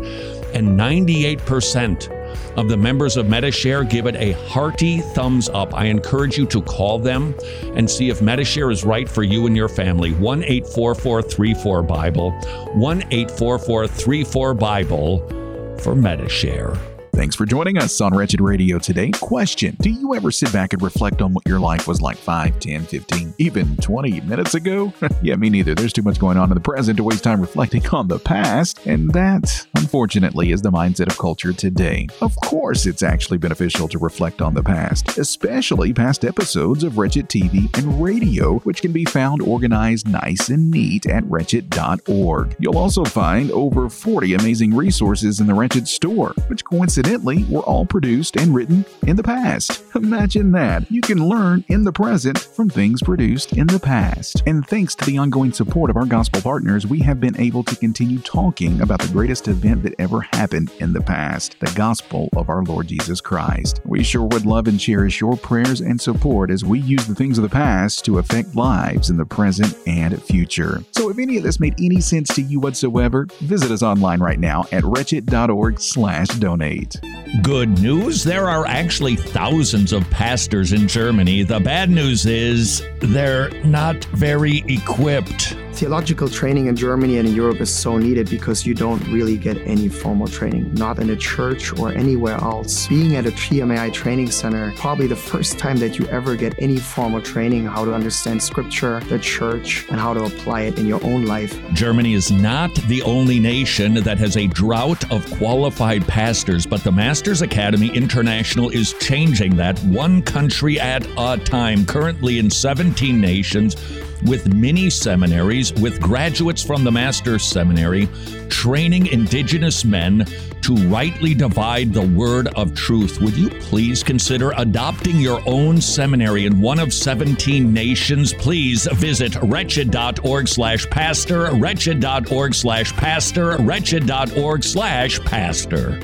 And 0.55 0.79
98% 0.79 2.13
of 2.57 2.69
the 2.69 2.77
members 2.77 3.17
of 3.19 3.29
Medi-Share 3.29 3.85
give 3.85 4.07
it 4.07 4.17
a 4.17 4.33
hearty 4.33 5.01
thumbs 5.01 5.51
up. 5.51 5.75
I 5.75 5.85
encourage 5.87 6.39
you 6.39 6.47
to 6.47 6.63
call 6.63 6.99
them 6.99 7.35
and 7.75 7.91
see 7.91 8.09
if 8.09 8.23
Medi-Share 8.23 8.71
is 8.71 8.85
right 8.85 9.09
for 9.09 9.23
you 9.23 9.47
and 9.47 9.55
your 9.55 9.69
family. 9.69 10.13
1 10.13 10.45
844 10.45 11.83
Bible, 11.83 12.31
1 12.73 13.05
844 13.11 14.55
Bible 14.55 15.77
for 15.79 15.95
Medi-Share. 15.95 16.96
Thanks 17.17 17.35
for 17.35 17.47
joining 17.47 17.79
us 17.79 18.03
on 18.03 18.15
Wretched 18.15 18.43
Radio 18.43 18.79
today. 18.79 19.11
Question 19.11 19.75
Do 19.81 19.89
you 19.89 20.15
ever 20.15 20.31
sit 20.31 20.53
back 20.53 20.75
and 20.75 20.83
reflect 20.83 21.23
on 21.23 21.33
what 21.33 21.49
your 21.49 21.59
life 21.59 21.89
was 21.89 22.03
like 22.03 22.19
5, 22.19 22.61
10, 22.61 22.83
15, 22.85 23.33
even 23.39 23.75
20 23.79 24.21
minutes 24.21 24.55
ago? 24.55 24.93
yeah, 25.23 25.35
me 25.37 25.49
neither. 25.49 25.75
There's 25.75 25.95
too 25.95 26.03
much 26.03 26.19
going 26.19 26.37
on 26.37 26.51
in 26.51 26.55
the 26.55 26.61
present 26.61 26.99
to 26.99 27.05
waste 27.05 27.25
time 27.25 27.41
reflecting 27.41 27.87
on 27.93 28.09
the 28.09 28.19
past. 28.19 28.87
And 28.87 29.11
that, 29.13 29.67
unfortunately, 29.77 30.53
is 30.53 30.61
the 30.61 30.71
mindset 30.71 31.07
of 31.07 31.17
culture 31.17 31.55
today. 31.55 32.07
Of 32.21 32.37
course, 32.37 32.85
it's 32.85 33.03
actually 33.03 33.39
beneficial 33.39 33.89
to 33.89 33.99
reflect 33.99 34.43
on 34.43 34.53
the 34.53 34.63
past, 34.63 35.17
especially 35.17 35.95
past 35.95 36.23
episodes 36.23 36.85
of 36.85 36.99
Wretched 36.99 37.31
TV 37.31 37.75
and 37.79 37.99
radio, 37.99 38.59
which 38.59 38.83
can 38.83 38.93
be 38.93 39.07
found 39.07 39.41
organized 39.41 40.07
nice 40.07 40.51
and 40.51 40.71
neat 40.71 41.07
at 41.07 41.25
wretched.org. 41.25 42.57
You'll 42.59 42.77
also 42.77 43.07
find 43.07 43.51
over 43.53 43.89
40 43.89 44.35
amazing 44.35 44.75
resources 44.75 45.41
in 45.41 45.47
the 45.47 45.55
Wretched 45.55 45.89
store, 45.89 46.35
which 46.49 46.63
coincidentally 46.63 47.06
were 47.07 47.63
all 47.63 47.87
produced 47.87 48.37
and 48.37 48.55
written 48.55 48.85
in 49.07 49.17
the 49.17 49.23
past. 49.23 49.83
Imagine 49.95 50.53
that. 50.53 50.91
You 50.91 51.01
can 51.01 51.29
learn 51.29 51.65
in 51.69 51.85
the 51.85 51.93
present 51.93 52.39
from 52.39 52.69
things 52.69 53.03
produced 53.03 53.53
in 53.53 53.67
the 53.69 53.79
past. 53.79 54.43
And 54.47 54.67
thanks 54.67 54.95
to 54.97 55.05
the 55.05 55.17
ongoing 55.19 55.53
support 55.53 55.89
of 55.89 55.97
our 55.97 56.05
gospel 56.05 56.43
partners, 56.43 56.87
we 56.87 56.99
have 57.01 57.21
been 57.21 57.39
able 57.41 57.63
to 57.65 57.77
continue 57.77 58.19
talking 58.19 58.81
about 58.81 59.01
the 59.01 59.13
greatest 59.13 59.49
event 59.49 59.83
that 59.85 59.95
ever 59.99 60.21
happened 60.33 60.73
in 60.81 60.93
the 60.93 61.01
past 61.01 61.59
the 61.61 61.73
gospel 61.77 62.29
of 62.37 62.49
our 62.49 62.63
Lord 62.65 62.89
Jesus 62.89 63.21
Christ. 63.21 63.81
We 63.85 64.03
sure 64.03 64.25
would 64.25 64.45
love 64.45 64.67
and 64.67 64.79
cherish 64.79 65.21
your 65.21 65.37
prayers 65.37 65.81
and 65.81 66.01
support 66.01 66.51
as 66.51 66.65
we 66.65 66.81
use 66.81 67.07
the 67.07 67.15
things 67.15 67.39
of 67.39 67.43
the 67.43 67.49
past 67.49 68.05
to 68.07 68.19
affect 68.19 68.55
lives 68.55 69.11
in 69.11 69.17
the 69.17 69.27
present 69.27 69.77
and 69.87 70.21
future. 70.23 70.83
So 70.93 71.09
if 71.09 71.19
any 71.19 71.37
of 71.37 71.45
this 71.45 71.61
made 71.61 71.75
any 71.81 72.01
sense 72.01 72.35
to 72.35 72.43
you 72.43 72.61
whatsoever, 72.61 73.27
visit 73.41 73.71
us 73.71 73.83
online 73.83 74.21
right 74.21 74.41
now 74.41 74.65
at 74.73 74.85
wretched.org 74.85 75.81
slash 75.81 76.29
donate. 76.29 76.96
Good 77.43 77.81
news 77.81 78.25
there 78.25 78.49
are 78.49 78.67
actually 78.67 79.17
thousands 79.17 79.93
of 79.93 80.09
pastors 80.11 80.73
in 80.73 80.89
Germany. 80.89 81.43
The 81.43 81.61
bad 81.61 81.91
news 81.91 82.27
is 82.27 82.83
they're 83.01 83.51
not 83.65 84.05
very 84.07 84.65
equipped. 84.69 85.57
Theological 85.77 86.31
training 86.31 86.69
in 86.69 86.75
Germany 86.75 87.19
and 87.19 87.29
in 87.29 87.35
Europe 87.35 87.61
is 87.61 87.69
so 87.69 87.99
needed 87.99 88.31
because 88.31 88.65
you 88.65 88.73
don't 88.73 89.07
really 89.09 89.37
get 89.37 89.59
any 89.67 89.91
formal 89.91 90.27
training, 90.27 90.73
not 90.73 90.99
in 90.99 91.11
a 91.11 91.17
church 91.17 91.79
or 91.79 91.93
anywhere 91.93 92.37
else. 92.37 92.87
Being 92.87 93.15
at 93.15 93.27
a 93.27 93.31
TMAI 93.31 93.93
training 93.93 94.31
center, 94.31 94.73
probably 94.79 95.07
the 95.07 95.15
first 95.15 95.59
time 95.59 95.77
that 95.77 95.99
you 95.99 96.07
ever 96.07 96.35
get 96.35 96.55
any 96.59 96.79
formal 96.79 97.21
training 97.21 97.67
how 97.67 97.85
to 97.85 97.93
understand 97.93 98.43
scripture, 98.43 99.01
the 99.11 99.19
church, 99.19 99.85
and 99.91 100.01
how 100.01 100.15
to 100.15 100.25
apply 100.25 100.63
it 100.63 100.79
in 100.79 100.87
your 100.87 101.05
own 101.05 101.27
life. 101.27 101.61
Germany 101.75 102.15
is 102.15 102.31
not 102.31 102.75
the 102.89 103.03
only 103.03 103.39
nation 103.39 103.95
that 103.97 104.17
has 104.17 104.39
a 104.39 104.47
drought 104.47 105.13
of 105.13 105.31
qualified 105.37 106.09
pastors, 106.09 106.65
but 106.65 106.83
the 106.85 106.93
Masters 106.93 107.43
Academy 107.43 107.95
International 107.95 108.71
is 108.71 108.95
changing 108.95 109.57
that 109.57 109.79
one 109.81 110.23
country 110.23 110.81
at 110.81 111.07
a 111.19 111.37
time. 111.37 111.85
Currently 111.85 112.39
in 112.39 112.49
17 112.49 113.21
nations, 113.21 113.77
with 114.25 114.53
mini 114.53 114.91
seminaries 114.91 115.73
with 115.75 116.01
graduates 116.01 116.63
from 116.63 116.85
the 116.85 116.93
Master's 116.93 117.45
Seminary 117.45 118.09
training 118.49 119.07
indigenous 119.09 119.85
men 119.85 120.27
to 120.63 120.75
rightly 120.89 121.35
divide 121.35 121.93
the 121.93 122.07
word 122.07 122.49
of 122.57 122.75
truth. 122.75 123.21
Would 123.21 123.37
you 123.37 123.49
please 123.49 124.03
consider 124.03 124.53
adopting 124.57 125.21
your 125.21 125.41
own 125.47 125.81
seminary 125.81 126.47
in 126.47 126.61
one 126.61 126.81
of 126.81 126.93
17 126.93 127.73
nations? 127.73 128.33
Please 128.33 128.89
visit 128.95 129.37
wretched.org 129.43 130.49
slash 130.49 130.87
pastor, 130.91 131.55
wretched.org 131.55 132.55
slash 132.55 132.93
pastor, 132.95 133.57
wretched.org 133.59 134.65
slash 134.65 135.21
pastor. 135.21 136.01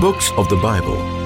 Books 0.00 0.30
of 0.36 0.48
the 0.48 0.58
Bible. 0.62 1.17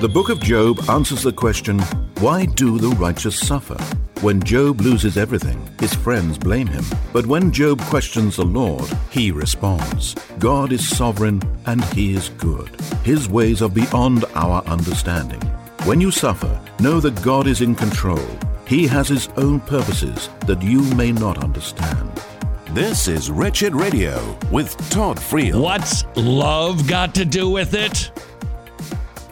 The 0.00 0.08
book 0.08 0.28
of 0.28 0.38
Job 0.38 0.78
answers 0.88 1.24
the 1.24 1.32
question 1.32 1.80
why 2.20 2.46
do 2.46 2.78
the 2.78 2.90
righteous 2.90 3.36
suffer? 3.36 3.76
When 4.20 4.40
Job 4.40 4.80
loses 4.80 5.16
everything, 5.16 5.60
his 5.80 5.92
friends 5.92 6.38
blame 6.38 6.68
him. 6.68 6.84
But 7.12 7.26
when 7.26 7.50
Job 7.50 7.80
questions 7.80 8.36
the 8.36 8.44
Lord, 8.44 8.88
he 9.10 9.32
responds 9.32 10.14
God 10.38 10.70
is 10.70 10.88
sovereign 10.88 11.42
and 11.66 11.82
he 11.86 12.14
is 12.14 12.28
good. 12.28 12.68
His 13.02 13.28
ways 13.28 13.60
are 13.60 13.68
beyond 13.68 14.24
our 14.36 14.62
understanding. 14.66 15.40
When 15.82 16.00
you 16.00 16.12
suffer, 16.12 16.60
know 16.78 17.00
that 17.00 17.20
God 17.20 17.48
is 17.48 17.60
in 17.60 17.74
control. 17.74 18.24
He 18.68 18.86
has 18.86 19.08
his 19.08 19.26
own 19.36 19.58
purposes 19.58 20.28
that 20.46 20.62
you 20.62 20.82
may 20.94 21.10
not 21.10 21.42
understand. 21.42 22.22
This 22.70 23.08
is 23.08 23.32
Wretched 23.32 23.74
Radio 23.74 24.38
with 24.52 24.76
Todd 24.90 25.16
Friel. 25.16 25.60
What's 25.60 26.04
love 26.14 26.86
got 26.86 27.16
to 27.16 27.24
do 27.24 27.50
with 27.50 27.74
it? 27.74 28.12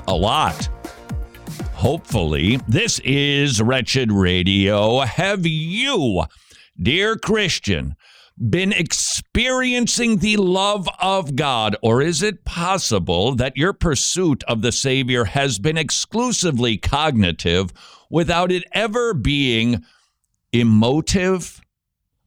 A 0.08 0.14
lot. 0.14 0.68
hopefully. 1.75 2.58
This 2.66 3.00
is 3.00 3.60
Wretched 3.60 4.10
Radio. 4.10 5.00
Have 5.00 5.46
you, 5.46 6.25
dear 6.80 7.16
Christian, 7.16 7.94
been 8.38 8.72
experiencing 8.72 10.18
the 10.18 10.36
love 10.36 10.88
of 11.00 11.36
God, 11.36 11.76
or 11.82 12.02
is 12.02 12.22
it 12.22 12.44
possible 12.44 13.34
that 13.34 13.56
your 13.56 13.72
pursuit 13.72 14.42
of 14.44 14.62
the 14.62 14.72
Savior 14.72 15.25
has 15.25 15.58
been 15.58 15.76
exclusively 15.76 16.76
cognitive 16.76 17.72
without 18.10 18.50
it 18.50 18.64
ever 18.72 19.14
being 19.14 19.84
emotive? 20.52 21.60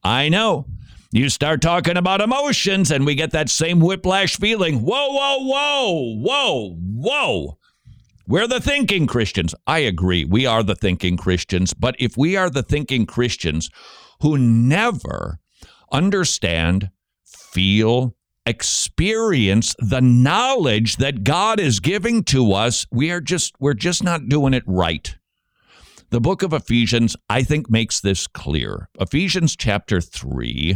I 0.03 0.29
know. 0.29 0.65
You 1.11 1.29
start 1.29 1.61
talking 1.61 1.97
about 1.97 2.21
emotions, 2.21 2.91
and 2.91 3.05
we 3.05 3.15
get 3.15 3.31
that 3.31 3.49
same 3.49 3.79
whiplash 3.79 4.37
feeling. 4.37 4.81
Whoa, 4.83 5.09
whoa, 5.09 5.37
whoa, 5.39 6.15
whoa, 6.21 6.75
whoa. 6.75 7.58
We're 8.29 8.47
the 8.47 8.61
thinking 8.61 9.07
Christians. 9.07 9.55
I 9.65 9.79
agree. 9.79 10.23
We 10.23 10.45
are 10.45 10.61
the 10.61 10.75
thinking 10.75 11.17
Christians. 11.17 11.73
But 11.73 11.95
if 11.97 12.15
we 12.15 12.37
are 12.37 12.51
the 12.51 12.61
thinking 12.61 13.07
Christians 13.07 13.71
who 14.21 14.37
never 14.37 15.39
understand, 15.91 16.91
feel, 17.25 18.15
experience 18.45 19.75
the 19.79 19.99
knowledge 19.99 20.97
that 20.97 21.23
God 21.23 21.59
is 21.59 21.79
giving 21.79 22.23
to 22.25 22.53
us, 22.53 22.85
we 22.91 23.09
are 23.09 23.19
just 23.19 23.55
we're 23.59 23.73
just 23.73 24.03
not 24.03 24.29
doing 24.29 24.53
it 24.53 24.63
right. 24.67 25.15
The 26.11 26.21
book 26.21 26.43
of 26.43 26.53
Ephesians, 26.53 27.15
I 27.31 27.41
think, 27.41 27.67
makes 27.71 27.99
this 27.99 28.27
clear. 28.27 28.89
Ephesians 28.99 29.55
chapter 29.55 30.01
3 30.01 30.75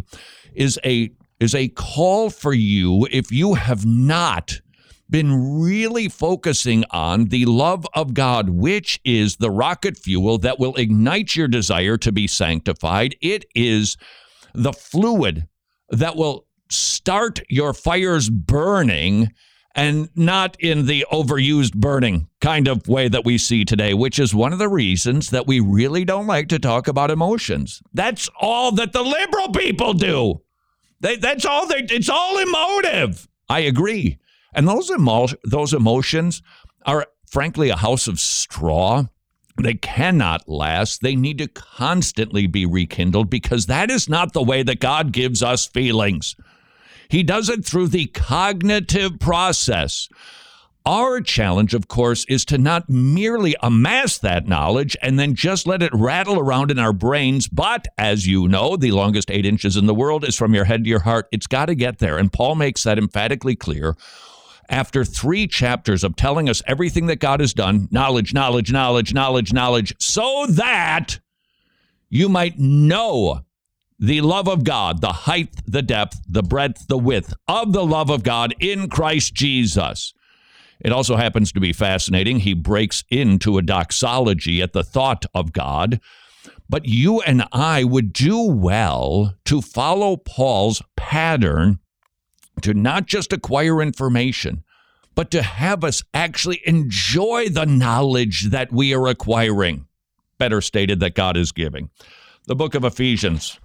is 0.55 0.79
a 0.83 1.11
is 1.39 1.53
a 1.53 1.67
call 1.67 2.31
for 2.31 2.53
you 2.53 3.07
if 3.11 3.31
you 3.31 3.53
have 3.53 3.85
not 3.85 4.59
been 5.13 5.61
really 5.61 6.09
focusing 6.09 6.83
on 6.89 7.25
the 7.25 7.45
love 7.45 7.85
of 7.93 8.15
God, 8.15 8.49
which 8.49 8.99
is 9.05 9.35
the 9.35 9.51
rocket 9.51 9.95
fuel 9.95 10.39
that 10.39 10.57
will 10.57 10.75
ignite 10.75 11.35
your 11.35 11.47
desire 11.47 11.97
to 11.97 12.11
be 12.11 12.25
sanctified. 12.25 13.15
It 13.21 13.45
is 13.53 13.95
the 14.55 14.73
fluid 14.73 15.47
that 15.91 16.15
will 16.15 16.47
start 16.71 17.41
your 17.47 17.75
fires 17.75 18.31
burning 18.31 19.31
and 19.75 20.09
not 20.15 20.57
in 20.59 20.87
the 20.87 21.05
overused 21.11 21.75
burning 21.75 22.27
kind 22.41 22.67
of 22.67 22.87
way 22.87 23.07
that 23.07 23.23
we 23.23 23.37
see 23.37 23.63
today, 23.63 23.93
which 23.93 24.17
is 24.17 24.33
one 24.33 24.51
of 24.51 24.57
the 24.57 24.67
reasons 24.67 25.29
that 25.29 25.45
we 25.45 25.59
really 25.59 26.05
don't 26.05 26.25
like 26.25 26.49
to 26.49 26.57
talk 26.57 26.87
about 26.87 27.11
emotions. 27.11 27.83
That's 27.93 28.31
all 28.41 28.71
that 28.71 28.93
the 28.93 29.03
liberal 29.03 29.49
people 29.49 29.93
do. 29.93 30.41
They, 31.01 31.17
that's 31.17 31.45
all 31.45 31.67
they, 31.67 31.85
it's 31.87 32.09
all 32.09 32.39
emotive. 32.39 33.27
I 33.47 33.59
agree. 33.59 34.17
And 34.53 34.67
those, 34.67 34.89
emo- 34.91 35.27
those 35.43 35.73
emotions 35.73 36.41
are 36.85 37.07
frankly 37.29 37.69
a 37.69 37.75
house 37.75 38.07
of 38.07 38.19
straw. 38.19 39.05
They 39.61 39.75
cannot 39.75 40.49
last. 40.49 41.01
They 41.01 41.15
need 41.15 41.37
to 41.37 41.47
constantly 41.47 42.47
be 42.47 42.65
rekindled 42.65 43.29
because 43.29 43.67
that 43.67 43.91
is 43.91 44.09
not 44.09 44.33
the 44.33 44.43
way 44.43 44.63
that 44.63 44.79
God 44.79 45.11
gives 45.11 45.43
us 45.43 45.65
feelings. 45.65 46.35
He 47.09 47.21
does 47.21 47.49
it 47.49 47.63
through 47.63 47.89
the 47.89 48.07
cognitive 48.07 49.19
process. 49.19 50.09
Our 50.85 51.21
challenge, 51.21 51.73
of 51.73 51.87
course, 51.87 52.25
is 52.27 52.43
to 52.45 52.57
not 52.57 52.89
merely 52.89 53.55
amass 53.61 54.17
that 54.17 54.47
knowledge 54.47 54.97
and 55.01 55.17
then 55.17 55.33
just 55.33 55.65
let 55.65 55.81
it 55.81 55.93
rattle 55.93 56.37
around 56.37 56.71
in 56.71 56.79
our 56.79 56.91
brains. 56.91 57.47
But 57.47 57.87
as 57.97 58.27
you 58.27 58.49
know, 58.49 58.75
the 58.75 58.91
longest 58.91 59.31
eight 59.31 59.45
inches 59.45 59.77
in 59.77 59.85
the 59.85 59.93
world 59.93 60.27
is 60.27 60.35
from 60.35 60.53
your 60.53 60.65
head 60.65 60.83
to 60.83 60.89
your 60.89 60.99
heart. 60.99 61.27
It's 61.31 61.47
got 61.47 61.67
to 61.67 61.75
get 61.75 61.99
there. 61.99 62.17
And 62.17 62.33
Paul 62.33 62.55
makes 62.55 62.83
that 62.83 62.97
emphatically 62.97 63.55
clear 63.55 63.95
after 64.69 65.03
three 65.03 65.47
chapters 65.47 66.03
of 66.03 66.15
telling 66.15 66.49
us 66.49 66.61
everything 66.67 67.07
that 67.07 67.19
God 67.19 67.39
has 67.39 67.53
done 67.53 67.87
knowledge, 67.91 68.33
knowledge, 68.33 68.71
knowledge, 68.71 69.13
knowledge, 69.13 69.53
knowledge, 69.53 69.93
so 69.99 70.45
that 70.49 71.19
you 72.09 72.29
might 72.29 72.59
know 72.59 73.41
the 73.99 74.21
love 74.21 74.47
of 74.47 74.63
God, 74.63 75.01
the 75.01 75.13
height, 75.13 75.49
the 75.65 75.81
depth, 75.81 76.19
the 76.27 76.43
breadth, 76.43 76.87
the 76.87 76.97
width 76.97 77.33
of 77.47 77.73
the 77.73 77.85
love 77.85 78.09
of 78.09 78.23
God 78.23 78.53
in 78.59 78.89
Christ 78.89 79.33
Jesus. 79.33 80.13
It 80.79 80.91
also 80.91 81.15
happens 81.15 81.51
to 81.53 81.59
be 81.59 81.73
fascinating. 81.73 82.39
He 82.39 82.53
breaks 82.53 83.03
into 83.09 83.57
a 83.57 83.61
doxology 83.61 84.61
at 84.61 84.73
the 84.73 84.83
thought 84.83 85.25
of 85.33 85.53
God. 85.53 86.01
But 86.67 86.85
you 86.85 87.21
and 87.21 87.45
I 87.51 87.83
would 87.83 88.11
do 88.11 88.41
well 88.41 89.35
to 89.45 89.61
follow 89.61 90.17
Paul's 90.17 90.81
pattern 90.97 91.79
to 92.61 92.73
not 92.73 93.05
just 93.05 93.33
acquire 93.33 93.81
information, 93.81 94.63
but 95.15 95.31
to 95.31 95.41
have 95.41 95.83
us 95.83 96.03
actually 96.13 96.61
enjoy 96.65 97.49
the 97.49 97.65
knowledge 97.65 98.49
that 98.49 98.71
we 98.71 98.93
are 98.93 99.07
acquiring. 99.07 99.85
Better 100.37 100.61
stated, 100.61 100.99
that 100.99 101.15
God 101.15 101.37
is 101.37 101.51
giving. 101.51 101.89
The 102.45 102.55
book 102.55 102.75
of 102.75 102.83
Ephesians, 102.83 103.59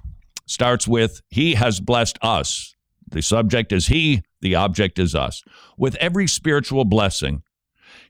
starts 0.49 0.89
with 0.89 1.23
He 1.29 1.55
has 1.55 1.81
blessed 1.81 2.19
us. 2.23 2.75
The 3.11 3.23
subject 3.23 3.73
is 3.73 3.87
He, 3.87 4.23
the 4.41 4.55
object 4.55 4.99
is 4.99 5.15
us, 5.15 5.43
with 5.77 5.95
every 5.97 6.27
spiritual 6.27 6.85
blessing. 6.85 7.43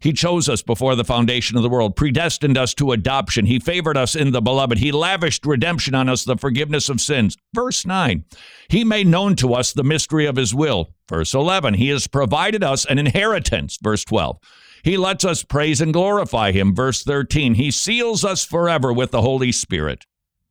He 0.01 0.13
chose 0.13 0.49
us 0.49 0.63
before 0.63 0.95
the 0.95 1.05
foundation 1.05 1.57
of 1.57 1.63
the 1.63 1.69
world, 1.69 1.97
predestined 1.97 2.57
us 2.57 2.75
to 2.75 2.93
adoption. 2.93 3.47
He 3.47 3.59
favored 3.59 3.97
us 3.97 4.15
in 4.15 4.31
the 4.31 4.41
beloved. 4.41 4.79
He 4.79 4.93
lavished 4.93 5.45
redemption 5.45 5.95
on 5.95 6.09
us, 6.09 6.25
the 6.25 6.37
forgiveness 6.37 6.89
of 6.89 7.01
sins. 7.01 7.37
Verse 7.55 7.85
9, 7.85 8.25
He 8.69 8.85
made 8.85 9.07
known 9.07 9.35
to 9.37 9.55
us 9.55 9.73
the 9.73 9.85
mystery 9.85 10.27
of 10.27 10.37
His 10.37 10.55
will. 10.55 10.91
Verse 11.09 11.35
11, 11.35 11.75
He 11.75 11.89
has 11.89 12.07
provided 12.07 12.63
us 12.63 12.85
an 12.85 12.99
inheritance. 12.99 13.79
Verse 13.83 14.05
12, 14.05 14.39
He 14.85 14.97
lets 14.97 15.25
us 15.25 15.43
praise 15.43 15.81
and 15.81 15.93
glorify 15.93 16.53
Him. 16.53 16.75
Verse 16.75 17.03
13, 17.03 17.55
He 17.55 17.71
seals 17.71 18.25
us 18.25 18.45
forever 18.45 18.93
with 18.93 19.11
the 19.11 19.23
Holy 19.23 19.53
Spirit. 19.53 20.05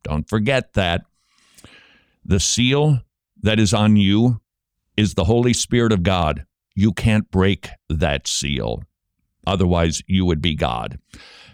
Don't 0.04 0.28
forget 0.28 0.74
that. 0.74 1.04
The 2.26 2.40
seal 2.40 3.00
that 3.42 3.60
is 3.60 3.74
on 3.74 3.96
you 3.96 4.42
is 4.98 5.14
the 5.14 5.24
Holy 5.24 5.54
Spirit 5.54 5.94
of 5.94 6.04
God. 6.04 6.46
You 6.76 6.92
can't 6.92 7.32
break 7.32 7.70
that 7.90 8.28
seal. 8.28 8.84
Otherwise, 9.48 10.04
you 10.08 10.26
would 10.26 10.42
be 10.42 10.56
God. 10.56 11.00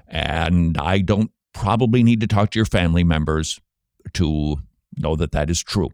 And 0.07 0.77
I 0.77 0.99
don't 0.99 1.31
probably 1.53 2.03
need 2.03 2.19
to 2.21 2.27
talk 2.27 2.49
to 2.51 2.59
your 2.59 2.65
family 2.65 3.03
members 3.03 3.61
to 4.13 4.57
know 4.97 5.15
that 5.15 5.31
that 5.31 5.49
is 5.49 5.61
true. 5.61 5.89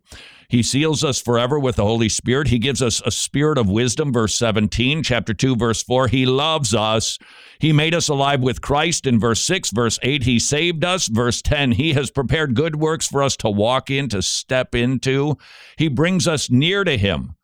He 0.50 0.64
seals 0.64 1.04
us 1.04 1.22
forever 1.22 1.60
with 1.60 1.76
the 1.76 1.84
Holy 1.84 2.10
Spirit. 2.10 2.48
He 2.48 2.58
gives 2.58 2.82
us 2.82 3.04
a 3.06 3.12
spirit 3.12 3.58
of 3.60 3.70
wisdom, 3.70 4.12
verse 4.12 4.34
17, 4.34 5.04
chapter 5.04 5.34
2, 5.34 5.56
verse 5.56 5.84
4. 5.84 6.08
He 6.08 6.26
loves 6.26 6.74
us. 6.74 7.20
He 7.60 7.72
made 7.72 7.94
us 7.94 8.08
alive 8.10 8.42
with 8.42 8.62
Christ 8.62 9.06
in 9.06 9.20
verse 9.20 9.42
6, 9.42 9.70
verse 9.70 10.00
8. 10.02 10.24
He 10.24 10.40
saved 10.40 10.84
us, 10.84 11.08
verse 11.08 11.44
10. 11.44 11.74
He 11.74 11.94
has 11.94 12.10
prepared 12.10 12.56
good 12.56 12.78
works 12.78 13.08
for 13.08 13.22
us 13.22 13.38
to 13.38 13.50
walk 13.50 13.92
in, 13.92 14.10
to 14.10 14.24
step 14.24 14.74
into. 14.74 15.38
He 15.78 15.88
brings 15.88 16.28
us 16.28 16.50
near 16.50 16.84
to 16.84 16.98
Him 16.98 17.36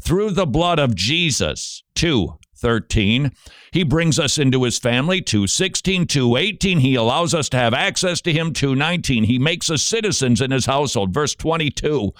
through 0.00 0.30
the 0.30 0.46
blood 0.46 0.78
of 0.78 0.94
Jesus. 0.94 1.82
2, 1.96 2.38
13. 2.62 3.32
He 3.72 3.82
brings 3.82 4.18
us 4.18 4.38
into 4.38 4.62
his 4.62 4.78
family. 4.78 5.20
216, 5.20 6.06
218. 6.06 6.78
He 6.78 6.94
allows 6.94 7.34
us 7.34 7.48
to 7.50 7.58
have 7.58 7.74
access 7.74 8.22
to 8.22 8.32
him. 8.32 8.54
219. 8.54 9.24
He 9.24 9.38
makes 9.38 9.68
us 9.68 9.82
citizens 9.82 10.40
in 10.40 10.50
his 10.52 10.66
household. 10.66 11.12
Verse 11.12 11.34
22. 11.34 12.12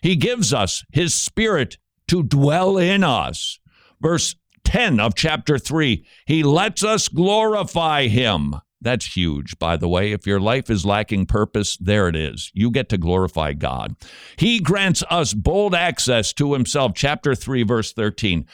He 0.00 0.16
gives 0.16 0.54
us 0.54 0.84
his 0.90 1.12
spirit 1.12 1.76
to 2.08 2.22
dwell 2.22 2.78
in 2.78 3.04
us. 3.04 3.58
Verse 4.00 4.36
10 4.64 5.00
of 5.00 5.14
chapter 5.14 5.58
3. 5.58 6.06
He 6.24 6.42
lets 6.42 6.82
us 6.82 7.08
glorify 7.08 8.06
him. 8.06 8.54
That's 8.82 9.14
huge, 9.14 9.58
by 9.58 9.76
the 9.76 9.88
way. 9.88 10.12
If 10.12 10.26
your 10.26 10.40
life 10.40 10.70
is 10.70 10.86
lacking 10.86 11.26
purpose, 11.26 11.76
there 11.76 12.08
it 12.08 12.16
is. 12.16 12.50
You 12.54 12.70
get 12.70 12.88
to 12.90 12.98
glorify 12.98 13.52
God. 13.52 13.94
He 14.36 14.58
grants 14.58 15.02
us 15.10 15.34
bold 15.34 15.74
access 15.74 16.32
to 16.34 16.54
Himself. 16.54 16.92
Chapter 16.94 17.34
3, 17.34 17.62
verse 17.62 17.92
13 17.92 18.46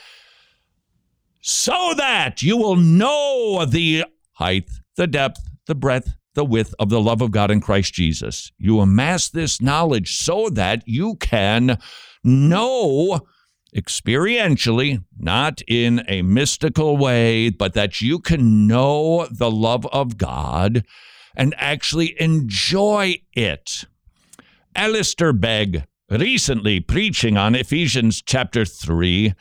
so 1.49 1.95
that 1.97 2.43
you 2.43 2.57
will 2.57 2.75
know 2.75 3.65
the 3.65 4.05
height, 4.33 4.69
the 4.97 5.07
depth, 5.07 5.49
the 5.67 5.77
breadth, 5.77 6.17
the 6.35 6.45
width 6.45 6.75
of 6.81 6.89
the 6.89 7.01
love 7.01 7.23
of 7.23 7.31
God 7.31 7.53
in 7.53 7.61
Christ 7.61 7.95
Jesus. 7.95 8.51
You 8.59 8.81
amass 8.81 9.29
this 9.29 9.63
knowledge 9.63 10.19
so 10.19 10.49
that 10.51 10.83
you 10.87 11.15
can 11.15 11.79
know 12.25 13.21
experientially, 13.77 15.05
not 15.17 15.63
in 15.69 16.03
a 16.09 16.23
mystical 16.23 16.97
way, 16.97 17.51
but 17.51 17.75
that 17.75 18.01
you 18.01 18.19
can 18.19 18.67
know 18.67 19.29
the 19.31 19.51
love 19.51 19.87
of 19.93 20.19
God 20.19 20.85
and 21.37 21.55
actually 21.59 22.21
enjoy 22.21 23.23
it. 23.35 23.85
Alistair 24.75 25.33
Begg, 25.33 25.85
recently 26.11 26.81
preaching 26.81 27.37
on 27.37 27.55
Ephesians 27.55 28.21
chapter 28.21 28.65
3, 28.65 29.33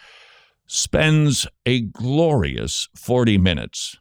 spends 0.68 1.48
a 1.66 1.82
glorious 1.82 2.90
40 2.96 3.38
minutes 3.38 3.98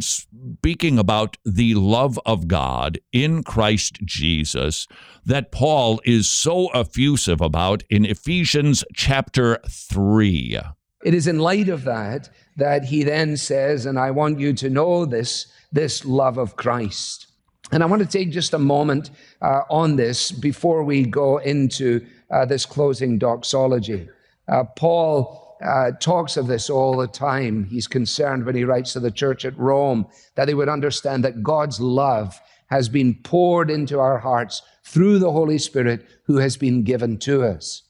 speaking 0.00 0.98
about 0.98 1.36
the 1.44 1.74
love 1.74 2.18
of 2.26 2.48
God 2.48 2.98
in 3.12 3.42
Christ 3.42 3.98
Jesus 4.04 4.86
that 5.24 5.52
Paul 5.52 6.00
is 6.04 6.28
so 6.28 6.68
effusive 6.68 7.40
about 7.40 7.84
in 7.88 8.04
Ephesians 8.04 8.84
chapter 8.94 9.58
3. 9.68 10.58
It 11.04 11.14
is 11.14 11.26
in 11.26 11.38
light 11.38 11.68
of 11.68 11.84
that 11.84 12.30
that 12.56 12.84
he 12.84 13.04
then 13.04 13.36
says, 13.36 13.86
and 13.86 13.98
I 13.98 14.10
want 14.10 14.40
you 14.40 14.52
to 14.54 14.68
know 14.68 15.06
this, 15.06 15.46
this 15.72 16.04
love 16.04 16.36
of 16.36 16.56
Christ. 16.56 17.28
And 17.72 17.82
I 17.82 17.86
want 17.86 18.02
to 18.02 18.08
take 18.08 18.32
just 18.32 18.52
a 18.52 18.58
moment 18.58 19.10
uh, 19.40 19.62
on 19.70 19.96
this 19.96 20.32
before 20.32 20.82
we 20.82 21.04
go 21.04 21.38
into 21.38 22.04
uh, 22.30 22.44
this 22.44 22.66
closing 22.66 23.18
doxology. 23.18 24.08
Uh, 24.48 24.64
Paul 24.64 25.49
uh, 25.64 25.92
talks 26.00 26.36
of 26.36 26.46
this 26.46 26.70
all 26.70 26.96
the 26.96 27.06
time. 27.06 27.64
He's 27.64 27.86
concerned 27.86 28.44
when 28.44 28.54
he 28.54 28.64
writes 28.64 28.92
to 28.94 29.00
the 29.00 29.10
church 29.10 29.44
at 29.44 29.58
Rome 29.58 30.06
that 30.34 30.46
they 30.46 30.54
would 30.54 30.68
understand 30.68 31.24
that 31.24 31.42
God's 31.42 31.80
love 31.80 32.40
has 32.66 32.88
been 32.88 33.14
poured 33.22 33.70
into 33.70 33.98
our 33.98 34.18
hearts 34.18 34.62
through 34.84 35.18
the 35.18 35.32
Holy 35.32 35.58
Spirit 35.58 36.06
who 36.24 36.38
has 36.38 36.56
been 36.56 36.82
given 36.82 37.18
to 37.18 37.42
us. 37.42 37.82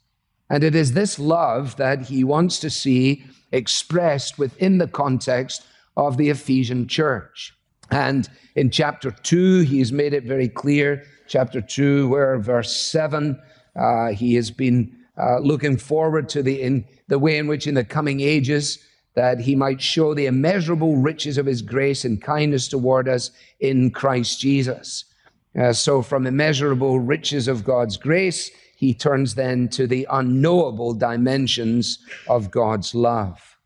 And 0.48 0.64
it 0.64 0.74
is 0.74 0.92
this 0.92 1.18
love 1.18 1.76
that 1.76 2.02
he 2.02 2.24
wants 2.24 2.58
to 2.60 2.70
see 2.70 3.24
expressed 3.52 4.38
within 4.38 4.78
the 4.78 4.88
context 4.88 5.64
of 5.96 6.16
the 6.16 6.30
Ephesian 6.30 6.88
church. 6.88 7.54
And 7.90 8.28
in 8.54 8.70
chapter 8.70 9.10
2, 9.10 9.60
he's 9.60 9.92
made 9.92 10.14
it 10.14 10.24
very 10.24 10.48
clear. 10.48 11.04
Chapter 11.28 11.60
2, 11.60 12.08
where 12.08 12.38
verse 12.38 12.80
7, 12.80 13.40
uh, 13.76 14.08
he 14.08 14.34
has 14.34 14.50
been 14.50 14.96
uh, 15.18 15.38
looking 15.38 15.76
forward 15.76 16.28
to 16.30 16.42
the, 16.42 16.60
in, 16.60 16.84
the 17.08 17.18
way 17.18 17.38
in 17.38 17.46
which 17.46 17.66
in 17.66 17.74
the 17.74 17.84
coming 17.84 18.20
ages 18.20 18.78
that 19.14 19.40
he 19.40 19.54
might 19.54 19.80
show 19.80 20.14
the 20.14 20.26
immeasurable 20.26 20.96
riches 20.96 21.36
of 21.36 21.46
his 21.46 21.62
grace 21.62 22.04
and 22.04 22.22
kindness 22.22 22.68
toward 22.68 23.08
us 23.08 23.30
in 23.58 23.90
Christ 23.90 24.40
Jesus. 24.40 25.04
Uh, 25.58 25.72
so, 25.72 26.00
from 26.00 26.26
immeasurable 26.26 27.00
riches 27.00 27.48
of 27.48 27.64
God's 27.64 27.96
grace, 27.96 28.50
he 28.76 28.94
turns 28.94 29.34
then 29.34 29.68
to 29.70 29.86
the 29.86 30.06
unknowable 30.10 30.94
dimensions 30.94 31.98
of 32.28 32.50
God's 32.50 32.94
love. 32.94 33.58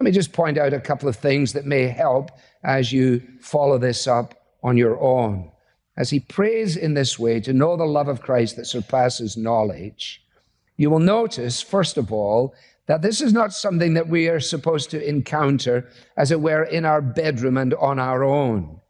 Let 0.00 0.04
me 0.04 0.10
just 0.10 0.32
point 0.32 0.58
out 0.58 0.72
a 0.72 0.80
couple 0.80 1.08
of 1.08 1.16
things 1.16 1.52
that 1.52 1.66
may 1.66 1.84
help 1.84 2.30
as 2.64 2.92
you 2.92 3.22
follow 3.40 3.78
this 3.78 4.06
up 4.06 4.34
on 4.62 4.76
your 4.76 4.98
own. 5.00 5.52
As 5.96 6.10
he 6.10 6.18
prays 6.18 6.76
in 6.76 6.94
this 6.94 7.18
way 7.18 7.38
to 7.40 7.52
know 7.52 7.76
the 7.76 7.84
love 7.84 8.08
of 8.08 8.22
Christ 8.22 8.56
that 8.56 8.66
surpasses 8.66 9.36
knowledge, 9.36 10.23
you 10.76 10.90
will 10.90 10.98
notice, 10.98 11.62
first 11.62 11.96
of 11.96 12.12
all, 12.12 12.54
that 12.86 13.02
this 13.02 13.20
is 13.20 13.32
not 13.32 13.52
something 13.52 13.94
that 13.94 14.08
we 14.08 14.28
are 14.28 14.40
supposed 14.40 14.90
to 14.90 15.08
encounter, 15.08 15.88
as 16.16 16.30
it 16.30 16.40
were, 16.40 16.64
in 16.64 16.84
our 16.84 17.00
bedroom 17.00 17.56
and 17.56 17.72
on 17.74 17.98
our 17.98 18.22
own, 18.22 18.80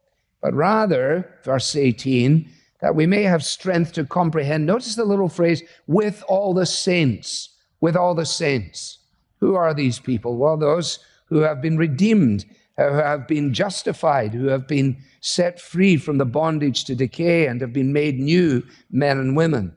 but 0.43 0.53
rather, 0.55 1.39
verse 1.45 1.77
18, 1.77 2.49
that 2.81 2.95
we 2.95 3.07
may 3.07 3.23
have 3.23 3.45
strength 3.45 3.93
to 3.93 4.05
comprehend. 4.05 4.67
Notice 4.67 4.95
the 4.95 5.05
little 5.05 5.29
phrase, 5.29 5.63
with 5.87 6.23
all 6.29 6.53
the 6.53 6.67
saints, 6.67 7.51
with 7.81 7.97
all 7.97 8.15
the 8.15 8.27
saints. 8.27 8.99
Who 9.41 9.55
are 9.55 9.73
these 9.73 9.99
people? 9.99 10.37
Well, 10.37 10.57
those 10.57 10.99
who 11.27 11.39
have 11.41 11.63
been 11.63 11.77
redeemed, 11.77 12.45
uh, 12.77 12.91
who 12.91 12.97
have 12.97 13.29
been 13.29 13.55
justified, 13.55 14.35
who 14.35 14.49
have 14.49 14.67
been 14.67 14.97
set 15.21 15.61
free 15.61 15.97
from 15.97 16.19
the 16.19 16.27
bondage 16.27 16.85
to 16.85 16.95
decay 16.95 17.47
and 17.47 17.61
have 17.61 17.73
been 17.73 17.93
made 17.93 18.19
new 18.19 18.63
men 18.91 19.19
and 19.19 19.37
women. 19.37 19.75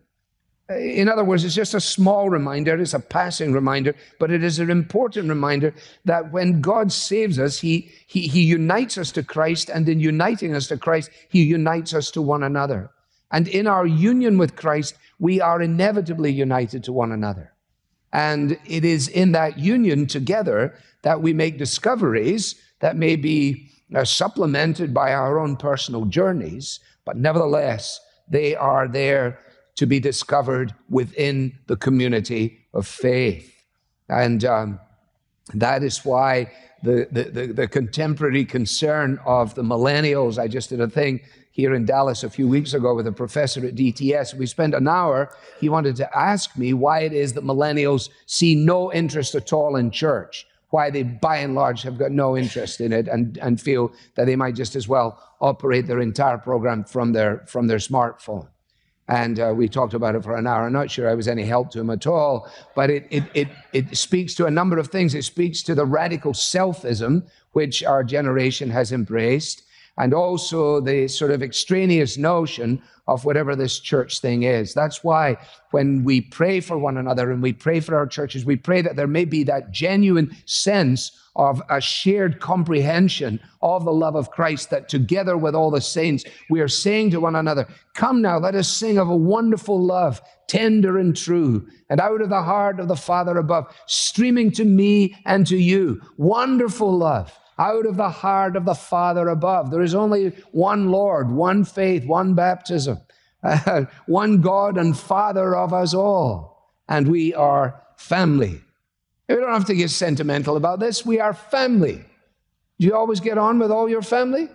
In 0.69 1.07
other 1.07 1.23
words, 1.23 1.45
it's 1.45 1.55
just 1.55 1.73
a 1.73 1.79
small 1.79 2.29
reminder, 2.29 2.77
it's 2.77 2.93
a 2.93 2.99
passing 2.99 3.53
reminder, 3.53 3.95
but 4.19 4.31
it 4.31 4.43
is 4.43 4.59
an 4.59 4.69
important 4.69 5.29
reminder 5.29 5.73
that 6.03 6.33
when 6.33 6.59
God 6.59 6.91
saves 6.91 7.39
us, 7.39 7.57
he, 7.59 7.89
he, 8.05 8.27
he 8.27 8.41
unites 8.41 8.97
us 8.97 9.13
to 9.13 9.23
Christ, 9.23 9.69
and 9.69 9.87
in 9.87 10.01
uniting 10.01 10.53
us 10.53 10.67
to 10.67 10.77
Christ, 10.77 11.09
He 11.29 11.43
unites 11.43 11.93
us 11.93 12.11
to 12.11 12.21
one 12.21 12.43
another. 12.43 12.89
And 13.31 13.47
in 13.47 13.65
our 13.65 13.85
union 13.85 14.37
with 14.37 14.57
Christ, 14.57 14.95
we 15.19 15.39
are 15.39 15.61
inevitably 15.61 16.31
united 16.33 16.83
to 16.83 16.91
one 16.91 17.13
another. 17.13 17.53
And 18.11 18.59
it 18.65 18.83
is 18.83 19.07
in 19.07 19.31
that 19.33 19.57
union 19.57 20.05
together 20.05 20.75
that 21.03 21.21
we 21.21 21.33
make 21.33 21.57
discoveries 21.57 22.55
that 22.79 22.97
may 22.97 23.15
be 23.15 23.69
uh, 23.95 24.03
supplemented 24.03 24.93
by 24.93 25.13
our 25.13 25.39
own 25.39 25.55
personal 25.55 26.05
journeys, 26.05 26.81
but 27.05 27.15
nevertheless, 27.15 28.01
they 28.29 28.53
are 28.55 28.87
there 28.87 29.39
to 29.77 29.85
be 29.85 29.99
discovered 29.99 30.73
within 30.89 31.57
the 31.67 31.77
community 31.77 32.59
of 32.73 32.85
faith. 32.85 33.53
And 34.09 34.43
um, 34.43 34.79
that 35.53 35.83
is 35.83 36.03
why 36.03 36.51
the, 36.83 37.07
the, 37.11 37.23
the, 37.23 37.47
the, 37.53 37.67
contemporary 37.67 38.45
concern 38.45 39.19
of 39.25 39.55
the 39.55 39.63
millennials, 39.63 40.37
I 40.37 40.47
just 40.47 40.69
did 40.69 40.81
a 40.81 40.87
thing 40.87 41.21
here 41.51 41.73
in 41.73 41.85
Dallas 41.85 42.23
a 42.23 42.29
few 42.29 42.47
weeks 42.47 42.73
ago 42.73 42.93
with 42.93 43.07
a 43.07 43.11
professor 43.11 43.65
at 43.65 43.75
DTS. 43.75 44.35
We 44.35 44.45
spent 44.45 44.75
an 44.75 44.87
hour. 44.87 45.31
He 45.59 45.69
wanted 45.69 45.95
to 45.97 46.17
ask 46.17 46.55
me 46.57 46.73
why 46.73 46.99
it 47.01 47.13
is 47.13 47.33
that 47.33 47.43
millennials 47.43 48.09
see 48.25 48.55
no 48.55 48.93
interest 48.93 49.33
at 49.35 49.51
all 49.53 49.75
in 49.75 49.89
church, 49.89 50.45
why 50.69 50.89
they, 50.91 51.03
by 51.03 51.37
and 51.37 51.55
large, 51.55 51.81
have 51.81 51.97
got 51.97 52.11
no 52.11 52.37
interest 52.37 52.79
in 52.79 52.93
it 52.93 53.07
and, 53.07 53.37
and 53.39 53.59
feel 53.59 53.91
that 54.15 54.25
they 54.25 54.35
might 54.35 54.55
just 54.55 54.75
as 54.75 54.87
well 54.87 55.21
operate 55.41 55.87
their 55.87 55.99
entire 55.99 56.37
program 56.37 56.83
from 56.83 57.13
their, 57.13 57.43
from 57.47 57.67
their 57.67 57.79
smartphone. 57.79 58.47
And 59.09 59.39
uh, 59.39 59.53
we 59.55 59.69
talked 59.69 59.93
about 59.93 60.15
it 60.15 60.23
for 60.23 60.35
an 60.35 60.47
hour. 60.47 60.65
I'm 60.65 60.73
not 60.73 60.91
sure 60.91 61.09
I 61.09 61.15
was 61.15 61.27
any 61.27 61.45
help 61.45 61.71
to 61.71 61.79
him 61.79 61.89
at 61.89 62.05
all, 62.05 62.49
but 62.75 62.89
it, 62.89 63.07
it, 63.09 63.23
it, 63.33 63.47
it 63.71 63.97
speaks 63.97 64.35
to 64.35 64.45
a 64.45 64.51
number 64.51 64.77
of 64.77 64.87
things. 64.87 65.15
It 65.15 65.23
speaks 65.23 65.63
to 65.63 65.75
the 65.75 65.85
radical 65.85 66.33
selfism 66.33 67.23
which 67.53 67.83
our 67.83 68.03
generation 68.03 68.69
has 68.69 68.91
embraced, 68.91 69.63
and 69.97 70.13
also 70.13 70.79
the 70.81 71.07
sort 71.07 71.31
of 71.31 71.41
extraneous 71.41 72.17
notion 72.17 72.81
of 73.07 73.23
whatever 73.25 73.55
this 73.55 73.79
church 73.79 74.19
thing 74.19 74.43
is. 74.43 74.73
That's 74.73 75.03
why 75.03 75.37
when 75.71 76.03
we 76.03 76.21
pray 76.21 76.59
for 76.59 76.77
one 76.77 76.97
another 76.97 77.31
and 77.31 77.41
we 77.41 77.53
pray 77.53 77.79
for 77.79 77.95
our 77.95 78.05
churches, 78.05 78.45
we 78.45 78.57
pray 78.57 78.81
that 78.81 78.95
there 78.95 79.07
may 79.07 79.25
be 79.25 79.43
that 79.45 79.71
genuine 79.71 80.35
sense 80.45 81.17
of 81.37 81.61
a 81.69 81.79
shared 81.79 82.41
comprehension 82.41 83.39
of 83.61 83.85
the 83.85 83.93
love 83.93 84.15
of 84.15 84.31
Christ, 84.31 84.71
that 84.71 84.89
together 84.89 85.37
with 85.37 85.55
all 85.55 85.71
the 85.71 85.79
saints, 85.79 86.25
we 86.49 86.59
are 86.59 86.67
saying 86.67 87.11
to 87.11 87.21
one 87.21 87.35
another, 87.35 87.67
Come 87.93 88.21
now, 88.21 88.39
let 88.39 88.55
us 88.55 88.67
sing 88.67 88.97
of 88.97 89.07
a 89.07 89.15
wonderful 89.15 89.81
love, 89.81 90.19
tender 90.47 90.97
and 90.97 91.15
true, 91.15 91.67
and 91.89 92.01
out 92.01 92.21
of 92.21 92.29
the 92.29 92.43
heart 92.43 92.79
of 92.79 92.87
the 92.87 92.95
Father 92.95 93.37
above, 93.37 93.73
streaming 93.85 94.51
to 94.51 94.65
me 94.65 95.15
and 95.25 95.47
to 95.47 95.57
you. 95.57 96.01
Wonderful 96.17 96.97
love 96.97 97.37
out 97.59 97.85
of 97.85 97.97
the 97.97 98.09
heart 98.09 98.55
of 98.55 98.65
the 98.65 98.75
Father 98.75 99.29
above. 99.29 99.71
There 99.71 99.81
is 99.81 99.95
only 99.95 100.29
one 100.51 100.91
Lord, 100.91 101.31
one 101.31 101.63
faith, 101.63 102.05
one 102.05 102.33
baptism, 102.33 102.99
uh, 103.43 103.85
one 104.05 104.41
God 104.41 104.77
and 104.77 104.97
Father 104.97 105.55
of 105.55 105.73
us 105.73 105.93
all. 105.93 106.73
And 106.87 107.07
we 107.07 107.33
are 107.33 107.81
family. 107.97 108.61
We 109.27 109.35
don't 109.35 109.53
have 109.53 109.65
to 109.65 109.75
get 109.75 109.89
sentimental 109.89 110.55
about 110.55 110.79
this. 110.79 111.05
We 111.05 111.19
are 111.19 111.33
family. 111.33 112.05
Do 112.79 112.87
you 112.87 112.95
always 112.95 113.19
get 113.19 113.37
on 113.37 113.59
with 113.59 113.71
all 113.71 113.89
your 113.89 114.01
family? 114.01 114.49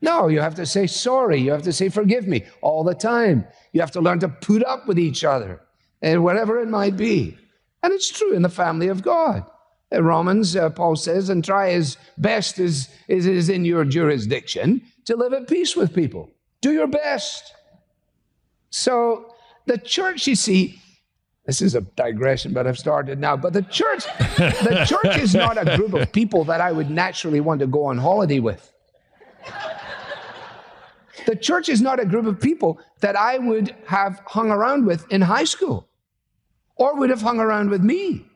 No, 0.00 0.28
you 0.28 0.40
have 0.40 0.54
to 0.56 0.66
say 0.66 0.86
sorry. 0.86 1.40
You 1.40 1.52
have 1.52 1.62
to 1.62 1.72
say 1.72 1.88
forgive 1.88 2.26
me 2.26 2.44
all 2.60 2.84
the 2.84 2.94
time. 2.94 3.46
You 3.72 3.80
have 3.80 3.90
to 3.92 4.00
learn 4.00 4.20
to 4.20 4.28
put 4.28 4.64
up 4.64 4.86
with 4.86 4.98
each 4.98 5.24
other 5.24 5.60
and 6.02 6.24
whatever 6.24 6.60
it 6.60 6.68
might 6.68 6.96
be. 6.96 7.36
And 7.82 7.92
it's 7.92 8.10
true 8.10 8.32
in 8.32 8.42
the 8.42 8.48
family 8.48 8.88
of 8.88 9.02
God. 9.02 9.44
In 9.90 10.04
Romans, 10.04 10.54
uh, 10.54 10.70
Paul 10.70 10.96
says, 10.96 11.28
and 11.30 11.44
try 11.44 11.70
as 11.70 11.96
best 12.18 12.58
as 12.58 12.88
is, 13.08 13.26
is 13.26 13.48
in 13.48 13.64
your 13.64 13.84
jurisdiction 13.84 14.82
to 15.06 15.16
live 15.16 15.32
at 15.32 15.48
peace 15.48 15.74
with 15.74 15.94
people. 15.94 16.30
Do 16.60 16.72
your 16.72 16.86
best. 16.86 17.54
So 18.70 19.34
the 19.66 19.78
church, 19.78 20.26
you 20.26 20.34
see, 20.34 20.80
this 21.48 21.62
is 21.62 21.74
a 21.74 21.80
digression, 21.80 22.52
but 22.52 22.66
I've 22.66 22.78
started 22.78 23.18
now. 23.18 23.34
But 23.34 23.54
the 23.54 23.62
church, 23.62 24.04
the 24.36 24.84
church 24.86 25.16
is 25.16 25.34
not 25.34 25.56
a 25.56 25.78
group 25.78 25.94
of 25.94 26.12
people 26.12 26.44
that 26.44 26.60
I 26.60 26.70
would 26.72 26.90
naturally 26.90 27.40
want 27.40 27.60
to 27.60 27.66
go 27.66 27.86
on 27.86 27.96
holiday 27.96 28.38
with. 28.38 28.70
The 31.24 31.34
church 31.34 31.70
is 31.70 31.80
not 31.80 32.00
a 32.00 32.04
group 32.04 32.26
of 32.26 32.38
people 32.38 32.78
that 33.00 33.16
I 33.16 33.38
would 33.38 33.74
have 33.86 34.20
hung 34.26 34.50
around 34.50 34.84
with 34.84 35.10
in 35.10 35.22
high 35.22 35.44
school 35.44 35.88
or 36.76 36.94
would 36.96 37.08
have 37.08 37.22
hung 37.22 37.40
around 37.40 37.70
with 37.70 37.82
me. 37.82 38.26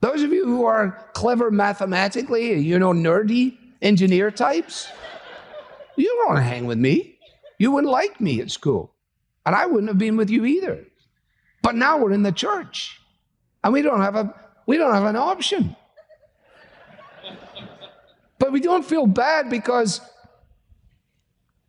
Those 0.00 0.22
of 0.22 0.32
you 0.32 0.44
who 0.44 0.66
are 0.66 1.10
clever 1.14 1.50
mathematically, 1.50 2.60
you 2.60 2.78
know, 2.78 2.92
nerdy 2.92 3.58
engineer 3.82 4.30
types, 4.30 4.86
you 5.96 6.06
don't 6.06 6.28
want 6.28 6.38
to 6.38 6.44
hang 6.44 6.66
with 6.66 6.78
me. 6.78 7.18
You 7.58 7.72
wouldn't 7.72 7.90
like 7.90 8.20
me 8.20 8.40
at 8.40 8.52
school. 8.52 8.94
And 9.44 9.56
I 9.56 9.66
wouldn't 9.66 9.88
have 9.88 9.98
been 9.98 10.16
with 10.16 10.30
you 10.30 10.44
either. 10.44 10.84
But 11.62 11.74
now 11.74 11.98
we're 11.98 12.12
in 12.12 12.22
the 12.22 12.32
church 12.32 13.00
and 13.62 13.72
we 13.72 13.82
don't 13.82 14.00
have 14.00 14.16
a 14.16 14.34
we 14.66 14.76
don't 14.76 14.92
have 14.92 15.04
an 15.04 15.16
option. 15.16 15.74
But 18.38 18.52
we 18.52 18.60
don't 18.60 18.84
feel 18.84 19.06
bad 19.06 19.50
because 19.50 20.00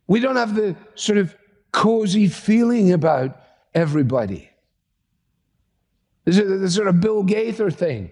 we 0.06 0.20
don't 0.20 0.36
have 0.36 0.54
the 0.54 0.76
sort 0.94 1.18
of 1.18 1.34
cozy 1.72 2.28
feeling 2.28 2.92
about 2.92 3.40
everybody. 3.74 4.50
This 6.24 6.38
is 6.38 6.60
the 6.60 6.70
sort 6.70 6.88
of 6.88 7.00
Bill 7.00 7.22
Gaither 7.22 7.70
thing. 7.70 8.10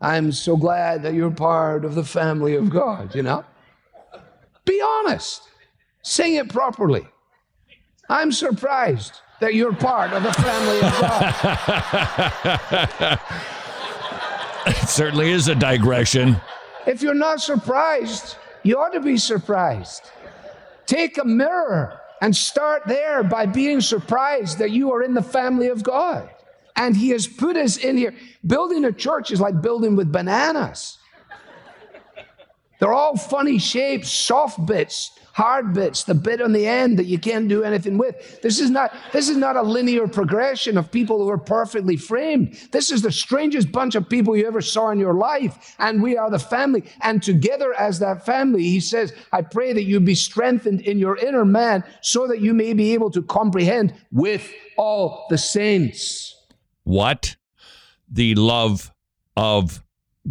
I'm 0.00 0.32
so 0.32 0.56
glad 0.56 1.02
that 1.02 1.14
you're 1.14 1.30
part 1.30 1.84
of 1.84 1.94
the 1.94 2.04
family 2.04 2.54
of 2.54 2.70
God, 2.70 3.14
you 3.14 3.22
know? 3.22 3.44
Be 4.64 4.80
honest. 4.80 5.42
Sing 6.02 6.34
it 6.34 6.48
properly. 6.48 7.06
I'm 8.08 8.32
surprised 8.32 9.20
that 9.40 9.54
you're 9.54 9.72
part 9.72 10.12
of 10.12 10.22
the 10.22 10.32
family 10.32 10.78
of 10.78 11.00
God. 11.00 11.34
it 14.66 14.88
certainly 14.88 15.30
is 15.30 15.48
a 15.48 15.54
digression. 15.54 16.36
If 16.86 17.02
you're 17.02 17.14
not 17.14 17.40
surprised, 17.40 18.36
you 18.62 18.78
ought 18.78 18.92
to 18.92 19.00
be 19.00 19.16
surprised. 19.16 20.10
Take 20.86 21.18
a 21.18 21.24
mirror 21.24 22.00
and 22.20 22.34
start 22.34 22.82
there 22.86 23.22
by 23.22 23.46
being 23.46 23.80
surprised 23.80 24.58
that 24.58 24.70
you 24.70 24.92
are 24.92 25.02
in 25.02 25.14
the 25.14 25.22
family 25.22 25.68
of 25.68 25.82
God. 25.82 26.28
And 26.74 26.96
He 26.96 27.10
has 27.10 27.26
put 27.26 27.56
us 27.56 27.76
in 27.76 27.96
here. 27.96 28.14
Building 28.46 28.84
a 28.84 28.92
church 28.92 29.30
is 29.30 29.40
like 29.40 29.60
building 29.60 29.96
with 29.96 30.10
bananas. 30.10 30.98
They're 32.78 32.92
all 32.92 33.16
funny 33.16 33.58
shapes, 33.58 34.10
soft 34.10 34.64
bits, 34.64 35.10
hard 35.38 35.72
bits, 35.72 36.02
the 36.02 36.16
bit 36.16 36.42
on 36.42 36.50
the 36.52 36.66
end 36.66 36.98
that 36.98 37.06
you 37.06 37.16
can't 37.16 37.46
do 37.46 37.62
anything 37.62 37.96
with. 37.96 38.40
This 38.42 38.58
is 38.58 38.70
not 38.70 38.92
this 39.12 39.28
is 39.28 39.36
not 39.36 39.54
a 39.54 39.62
linear 39.62 40.08
progression 40.08 40.76
of 40.76 40.90
people 40.90 41.18
who 41.18 41.30
are 41.30 41.38
perfectly 41.38 41.96
framed. 41.96 42.58
This 42.72 42.90
is 42.90 43.02
the 43.02 43.12
strangest 43.12 43.70
bunch 43.70 43.94
of 43.94 44.08
people 44.08 44.36
you 44.36 44.48
ever 44.48 44.60
saw 44.60 44.90
in 44.90 44.98
your 44.98 45.14
life, 45.14 45.76
and 45.78 46.02
we 46.02 46.16
are 46.16 46.28
the 46.28 46.40
family. 46.40 46.82
And 47.02 47.22
together 47.22 47.72
as 47.74 48.00
that 48.00 48.26
family, 48.26 48.64
he 48.64 48.80
says, 48.80 49.12
I 49.32 49.42
pray 49.42 49.72
that 49.74 49.84
you 49.84 50.00
be 50.00 50.16
strengthened 50.16 50.80
in 50.80 50.98
your 50.98 51.16
inner 51.16 51.44
man 51.44 51.84
so 52.02 52.26
that 52.26 52.40
you 52.40 52.52
may 52.52 52.72
be 52.72 52.92
able 52.94 53.12
to 53.12 53.22
comprehend 53.22 53.94
with 54.10 54.52
all 54.76 55.26
the 55.30 55.38
saints. 55.38 56.34
What? 56.82 57.36
The 58.10 58.34
love 58.34 58.90
of 59.36 59.84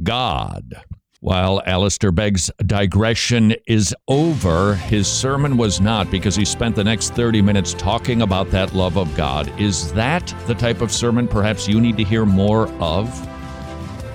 God. 0.04 0.84
While 1.28 1.62
Alistair 1.66 2.13
Begg's 2.13 2.50
digression 2.68 3.54
is 3.68 3.94
over, 4.08 4.76
his 4.76 5.10
sermon 5.10 5.58
was 5.58 5.82
not 5.82 6.10
because 6.10 6.38
he 6.38 6.46
spent 6.46 6.74
the 6.74 6.86
next 6.86 7.16
30 7.16 7.42
minutes 7.42 7.74
talking 7.74 8.22
about 8.22 8.50
that 8.52 8.74
love 8.74 8.98
of 8.98 9.13
God. 9.18 9.52
Is 9.60 9.92
that 9.92 10.34
the 10.48 10.56
type 10.56 10.80
of 10.80 10.90
sermon 10.90 11.28
perhaps 11.28 11.68
you 11.68 11.82
need 11.82 11.98
to 11.98 12.06
hear 12.06 12.26
more 12.26 12.70
of? 12.82 13.10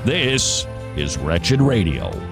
This 0.06 0.66
is 0.96 1.18
Wretched 1.18 1.60
Radio. 1.60 2.31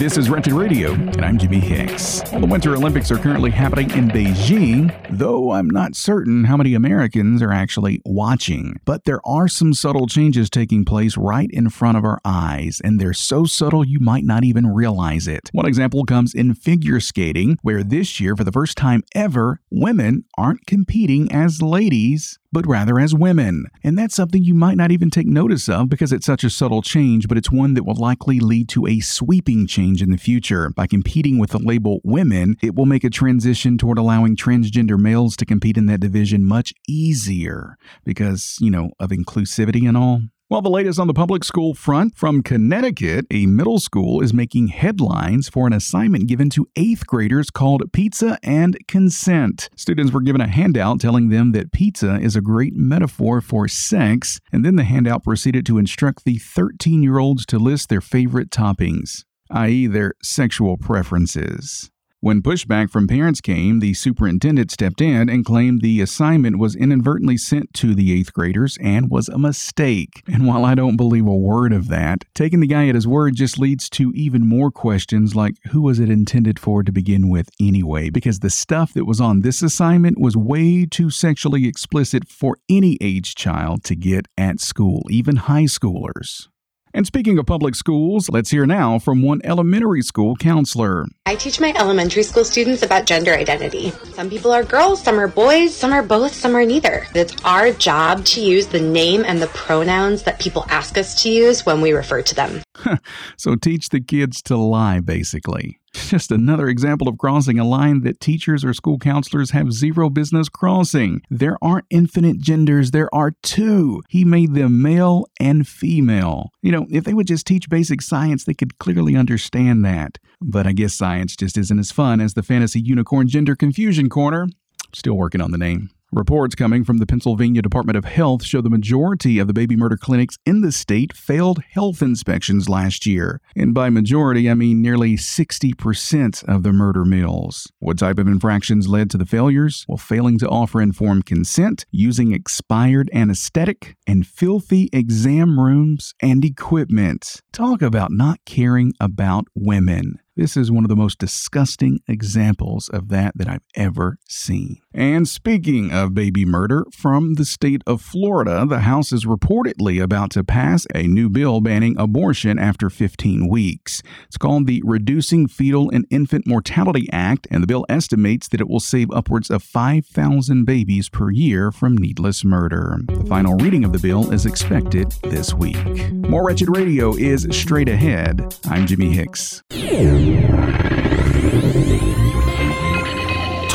This 0.00 0.16
is 0.16 0.30
Wretched 0.30 0.54
Radio, 0.54 0.94
and 0.94 1.22
I'm 1.22 1.36
Jimmy 1.36 1.60
Hicks. 1.60 2.22
The 2.30 2.46
Winter 2.46 2.74
Olympics 2.74 3.10
are 3.10 3.18
currently 3.18 3.50
happening 3.50 3.90
in 3.90 4.08
Beijing, 4.08 4.96
though 5.10 5.52
I'm 5.52 5.68
not 5.68 5.94
certain 5.94 6.44
how 6.44 6.56
many 6.56 6.72
Americans 6.72 7.42
are 7.42 7.52
actually 7.52 8.00
watching. 8.06 8.80
But 8.86 9.04
there 9.04 9.20
are 9.26 9.46
some 9.46 9.74
subtle 9.74 10.06
changes 10.06 10.48
taking 10.48 10.86
place 10.86 11.18
right 11.18 11.50
in 11.52 11.68
front 11.68 11.98
of 11.98 12.06
our 12.06 12.18
eyes, 12.24 12.80
and 12.82 12.98
they're 12.98 13.12
so 13.12 13.44
subtle 13.44 13.86
you 13.86 14.00
might 14.00 14.24
not 14.24 14.42
even 14.42 14.68
realize 14.68 15.28
it. 15.28 15.50
One 15.52 15.66
example 15.66 16.06
comes 16.06 16.32
in 16.32 16.54
figure 16.54 17.00
skating, 17.00 17.58
where 17.60 17.84
this 17.84 18.18
year, 18.18 18.34
for 18.34 18.44
the 18.44 18.52
first 18.52 18.78
time 18.78 19.02
ever, 19.14 19.60
women 19.70 20.24
aren't 20.38 20.64
competing 20.64 21.30
as 21.30 21.60
ladies, 21.60 22.38
but 22.52 22.66
rather 22.66 22.98
as 22.98 23.14
women. 23.14 23.66
And 23.84 23.98
that's 23.98 24.14
something 24.14 24.42
you 24.42 24.54
might 24.54 24.76
not 24.76 24.90
even 24.90 25.10
take 25.10 25.26
notice 25.26 25.68
of 25.68 25.88
because 25.88 26.12
it's 26.12 26.26
such 26.26 26.44
a 26.44 26.50
subtle 26.50 26.82
change, 26.82 27.28
but 27.28 27.38
it's 27.38 27.50
one 27.50 27.74
that 27.74 27.84
will 27.84 27.94
likely 27.94 28.40
lead 28.40 28.68
to 28.70 28.86
a 28.86 29.00
sweeping 29.00 29.66
change 29.66 30.02
in 30.02 30.10
the 30.10 30.16
future. 30.16 30.70
By 30.70 30.86
competing 30.86 31.38
with 31.38 31.50
the 31.50 31.58
label 31.58 32.00
women, 32.04 32.56
it 32.62 32.74
will 32.74 32.86
make 32.86 33.04
a 33.04 33.10
transition 33.10 33.78
toward 33.78 33.98
allowing 33.98 34.36
transgender 34.36 34.98
males 34.98 35.36
to 35.36 35.46
compete 35.46 35.76
in 35.76 35.86
that 35.86 36.00
division 36.00 36.44
much 36.44 36.74
easier 36.88 37.76
because, 38.04 38.56
you 38.60 38.70
know, 38.70 38.90
of 38.98 39.10
inclusivity 39.10 39.86
and 39.88 39.96
all. 39.96 40.22
Well, 40.50 40.62
the 40.62 40.68
latest 40.68 40.98
on 40.98 41.06
the 41.06 41.14
public 41.14 41.44
school 41.44 41.74
front 41.74 42.16
from 42.16 42.42
Connecticut, 42.42 43.24
a 43.30 43.46
middle 43.46 43.78
school 43.78 44.20
is 44.20 44.34
making 44.34 44.66
headlines 44.66 45.48
for 45.48 45.68
an 45.68 45.72
assignment 45.72 46.26
given 46.26 46.50
to 46.50 46.66
eighth 46.74 47.06
graders 47.06 47.50
called 47.50 47.92
Pizza 47.92 48.36
and 48.42 48.76
Consent. 48.88 49.68
Students 49.76 50.12
were 50.12 50.20
given 50.20 50.40
a 50.40 50.48
handout 50.48 50.98
telling 50.98 51.28
them 51.28 51.52
that 51.52 51.70
pizza 51.70 52.18
is 52.20 52.34
a 52.34 52.40
great 52.40 52.74
metaphor 52.74 53.40
for 53.40 53.68
sex, 53.68 54.40
and 54.50 54.64
then 54.64 54.74
the 54.74 54.82
handout 54.82 55.22
proceeded 55.22 55.64
to 55.66 55.78
instruct 55.78 56.24
the 56.24 56.38
13 56.38 57.00
year 57.00 57.18
olds 57.18 57.46
to 57.46 57.60
list 57.60 57.88
their 57.88 58.00
favorite 58.00 58.50
toppings, 58.50 59.22
i.e., 59.52 59.86
their 59.86 60.14
sexual 60.20 60.76
preferences. 60.76 61.92
When 62.22 62.42
pushback 62.42 62.90
from 62.90 63.08
parents 63.08 63.40
came, 63.40 63.80
the 63.80 63.94
superintendent 63.94 64.70
stepped 64.70 65.00
in 65.00 65.30
and 65.30 65.42
claimed 65.42 65.80
the 65.80 66.02
assignment 66.02 66.58
was 66.58 66.76
inadvertently 66.76 67.38
sent 67.38 67.72
to 67.76 67.94
the 67.94 68.12
eighth 68.12 68.34
graders 68.34 68.76
and 68.82 69.08
was 69.08 69.30
a 69.30 69.38
mistake. 69.38 70.22
And 70.30 70.46
while 70.46 70.66
I 70.66 70.74
don't 70.74 70.98
believe 70.98 71.26
a 71.26 71.34
word 71.34 71.72
of 71.72 71.88
that, 71.88 72.26
taking 72.34 72.60
the 72.60 72.66
guy 72.66 72.88
at 72.88 72.94
his 72.94 73.08
word 73.08 73.36
just 73.36 73.58
leads 73.58 73.88
to 73.90 74.12
even 74.14 74.46
more 74.46 74.70
questions 74.70 75.34
like 75.34 75.54
who 75.70 75.80
was 75.80 75.98
it 75.98 76.10
intended 76.10 76.58
for 76.58 76.82
to 76.82 76.92
begin 76.92 77.30
with 77.30 77.48
anyway? 77.58 78.10
Because 78.10 78.40
the 78.40 78.50
stuff 78.50 78.92
that 78.92 79.06
was 79.06 79.22
on 79.22 79.40
this 79.40 79.62
assignment 79.62 80.20
was 80.20 80.36
way 80.36 80.84
too 80.84 81.08
sexually 81.08 81.66
explicit 81.66 82.28
for 82.28 82.58
any 82.68 82.98
age 83.00 83.34
child 83.34 83.82
to 83.84 83.96
get 83.96 84.26
at 84.36 84.60
school, 84.60 85.06
even 85.08 85.36
high 85.36 85.62
schoolers. 85.62 86.48
And 86.92 87.06
speaking 87.06 87.38
of 87.38 87.46
public 87.46 87.74
schools, 87.74 88.28
let's 88.28 88.50
hear 88.50 88.66
now 88.66 88.98
from 88.98 89.22
one 89.22 89.40
elementary 89.44 90.02
school 90.02 90.34
counselor. 90.36 91.06
I 91.24 91.36
teach 91.36 91.60
my 91.60 91.72
elementary 91.76 92.24
school 92.24 92.44
students 92.44 92.82
about 92.82 93.06
gender 93.06 93.32
identity. 93.32 93.92
Some 94.14 94.28
people 94.28 94.50
are 94.50 94.64
girls, 94.64 95.02
some 95.02 95.18
are 95.18 95.28
boys, 95.28 95.74
some 95.74 95.92
are 95.92 96.02
both, 96.02 96.34
some 96.34 96.56
are 96.56 96.64
neither. 96.64 97.06
It's 97.14 97.36
our 97.44 97.72
job 97.72 98.24
to 98.26 98.40
use 98.40 98.66
the 98.66 98.80
name 98.80 99.24
and 99.24 99.40
the 99.40 99.46
pronouns 99.48 100.24
that 100.24 100.40
people 100.40 100.66
ask 100.68 100.98
us 100.98 101.22
to 101.22 101.30
use 101.30 101.64
when 101.64 101.80
we 101.80 101.92
refer 101.92 102.22
to 102.22 102.34
them. 102.34 102.62
so 103.36 103.54
teach 103.54 103.90
the 103.90 104.00
kids 104.00 104.42
to 104.42 104.56
lie, 104.56 105.00
basically. 105.00 105.79
Just 105.92 106.30
another 106.30 106.68
example 106.68 107.08
of 107.08 107.18
crossing 107.18 107.58
a 107.58 107.64
line 107.64 108.02
that 108.02 108.20
teachers 108.20 108.64
or 108.64 108.72
school 108.74 108.98
counselors 108.98 109.50
have 109.50 109.72
zero 109.72 110.08
business 110.08 110.48
crossing. 110.48 111.22
There 111.30 111.56
aren't 111.62 111.86
infinite 111.90 112.38
genders, 112.38 112.90
there 112.90 113.12
are 113.14 113.32
two. 113.42 114.02
He 114.08 114.24
made 114.24 114.54
them 114.54 114.82
male 114.82 115.26
and 115.38 115.66
female. 115.66 116.50
You 116.62 116.72
know, 116.72 116.86
if 116.90 117.04
they 117.04 117.14
would 117.14 117.26
just 117.26 117.46
teach 117.46 117.68
basic 117.68 118.02
science, 118.02 118.44
they 118.44 118.54
could 118.54 118.78
clearly 118.78 119.16
understand 119.16 119.84
that. 119.84 120.18
But 120.40 120.66
I 120.66 120.72
guess 120.72 120.94
science 120.94 121.36
just 121.36 121.58
isn't 121.58 121.78
as 121.78 121.92
fun 121.92 122.20
as 122.20 122.34
the 122.34 122.42
fantasy 122.42 122.80
unicorn 122.80 123.28
gender 123.28 123.56
confusion 123.56 124.08
corner. 124.08 124.48
Still 124.94 125.14
working 125.14 125.40
on 125.40 125.50
the 125.50 125.58
name. 125.58 125.90
Reports 126.12 126.56
coming 126.56 126.82
from 126.82 126.98
the 126.98 127.06
Pennsylvania 127.06 127.62
Department 127.62 127.96
of 127.96 128.04
Health 128.04 128.42
show 128.42 128.60
the 128.60 128.68
majority 128.68 129.38
of 129.38 129.46
the 129.46 129.52
baby 129.52 129.76
murder 129.76 129.96
clinics 129.96 130.36
in 130.44 130.60
the 130.60 130.72
state 130.72 131.12
failed 131.12 131.62
health 131.70 132.02
inspections 132.02 132.68
last 132.68 133.06
year. 133.06 133.40
And 133.54 133.72
by 133.72 133.90
majority, 133.90 134.50
I 134.50 134.54
mean 134.54 134.82
nearly 134.82 135.16
60% 135.16 136.44
of 136.48 136.64
the 136.64 136.72
murder 136.72 137.04
mills. 137.04 137.70
What 137.78 138.00
type 138.00 138.18
of 138.18 138.26
infractions 138.26 138.88
led 138.88 139.08
to 139.10 139.18
the 139.18 139.24
failures? 139.24 139.84
Well, 139.86 139.98
failing 139.98 140.36
to 140.40 140.48
offer 140.48 140.82
informed 140.82 141.26
consent, 141.26 141.86
using 141.92 142.32
expired 142.32 143.08
anesthetic, 143.14 143.94
and 144.04 144.26
filthy 144.26 144.90
exam 144.92 145.60
rooms 145.60 146.14
and 146.20 146.44
equipment. 146.44 147.40
Talk 147.52 147.82
about 147.82 148.10
not 148.10 148.40
caring 148.44 148.94
about 148.98 149.46
women. 149.54 150.18
This 150.40 150.56
is 150.56 150.72
one 150.72 150.84
of 150.84 150.88
the 150.88 150.96
most 150.96 151.18
disgusting 151.18 152.00
examples 152.08 152.88
of 152.88 153.10
that 153.10 153.36
that 153.36 153.46
I've 153.46 153.66
ever 153.74 154.16
seen. 154.26 154.78
And 154.92 155.28
speaking 155.28 155.92
of 155.92 156.14
baby 156.14 156.44
murder, 156.44 156.84
from 156.92 157.34
the 157.34 157.44
state 157.44 157.82
of 157.86 158.02
Florida, 158.02 158.66
the 158.66 158.80
House 158.80 159.12
is 159.12 159.24
reportedly 159.24 160.02
about 160.02 160.32
to 160.32 160.42
pass 160.42 160.84
a 160.92 161.04
new 161.04 161.30
bill 161.30 161.60
banning 161.60 161.96
abortion 161.96 162.58
after 162.58 162.90
15 162.90 163.48
weeks. 163.48 164.02
It's 164.26 164.36
called 164.36 164.66
the 164.66 164.82
Reducing 164.84 165.46
Fetal 165.46 165.90
and 165.90 166.06
Infant 166.10 166.44
Mortality 166.44 167.08
Act, 167.12 167.46
and 167.52 167.62
the 167.62 167.68
bill 167.68 167.86
estimates 167.88 168.48
that 168.48 168.60
it 168.60 168.68
will 168.68 168.80
save 168.80 169.12
upwards 169.12 169.48
of 169.48 169.62
5,000 169.62 170.64
babies 170.64 171.08
per 171.08 171.30
year 171.30 171.70
from 171.70 171.96
needless 171.96 172.44
murder. 172.44 172.98
The 173.06 173.26
final 173.26 173.54
reading 173.54 173.84
of 173.84 173.92
the 173.92 174.00
bill 174.00 174.32
is 174.32 174.44
expected 174.44 175.12
this 175.22 175.54
week. 175.54 176.12
More 176.12 176.44
Wretched 176.44 176.76
Radio 176.76 177.14
is 177.14 177.46
straight 177.52 177.88
ahead. 177.88 178.56
I'm 178.64 178.88
Jimmy 178.88 179.10
Hicks. 179.10 179.62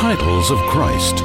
Titles 0.06 0.52
of 0.52 0.58
Christ. 0.68 1.20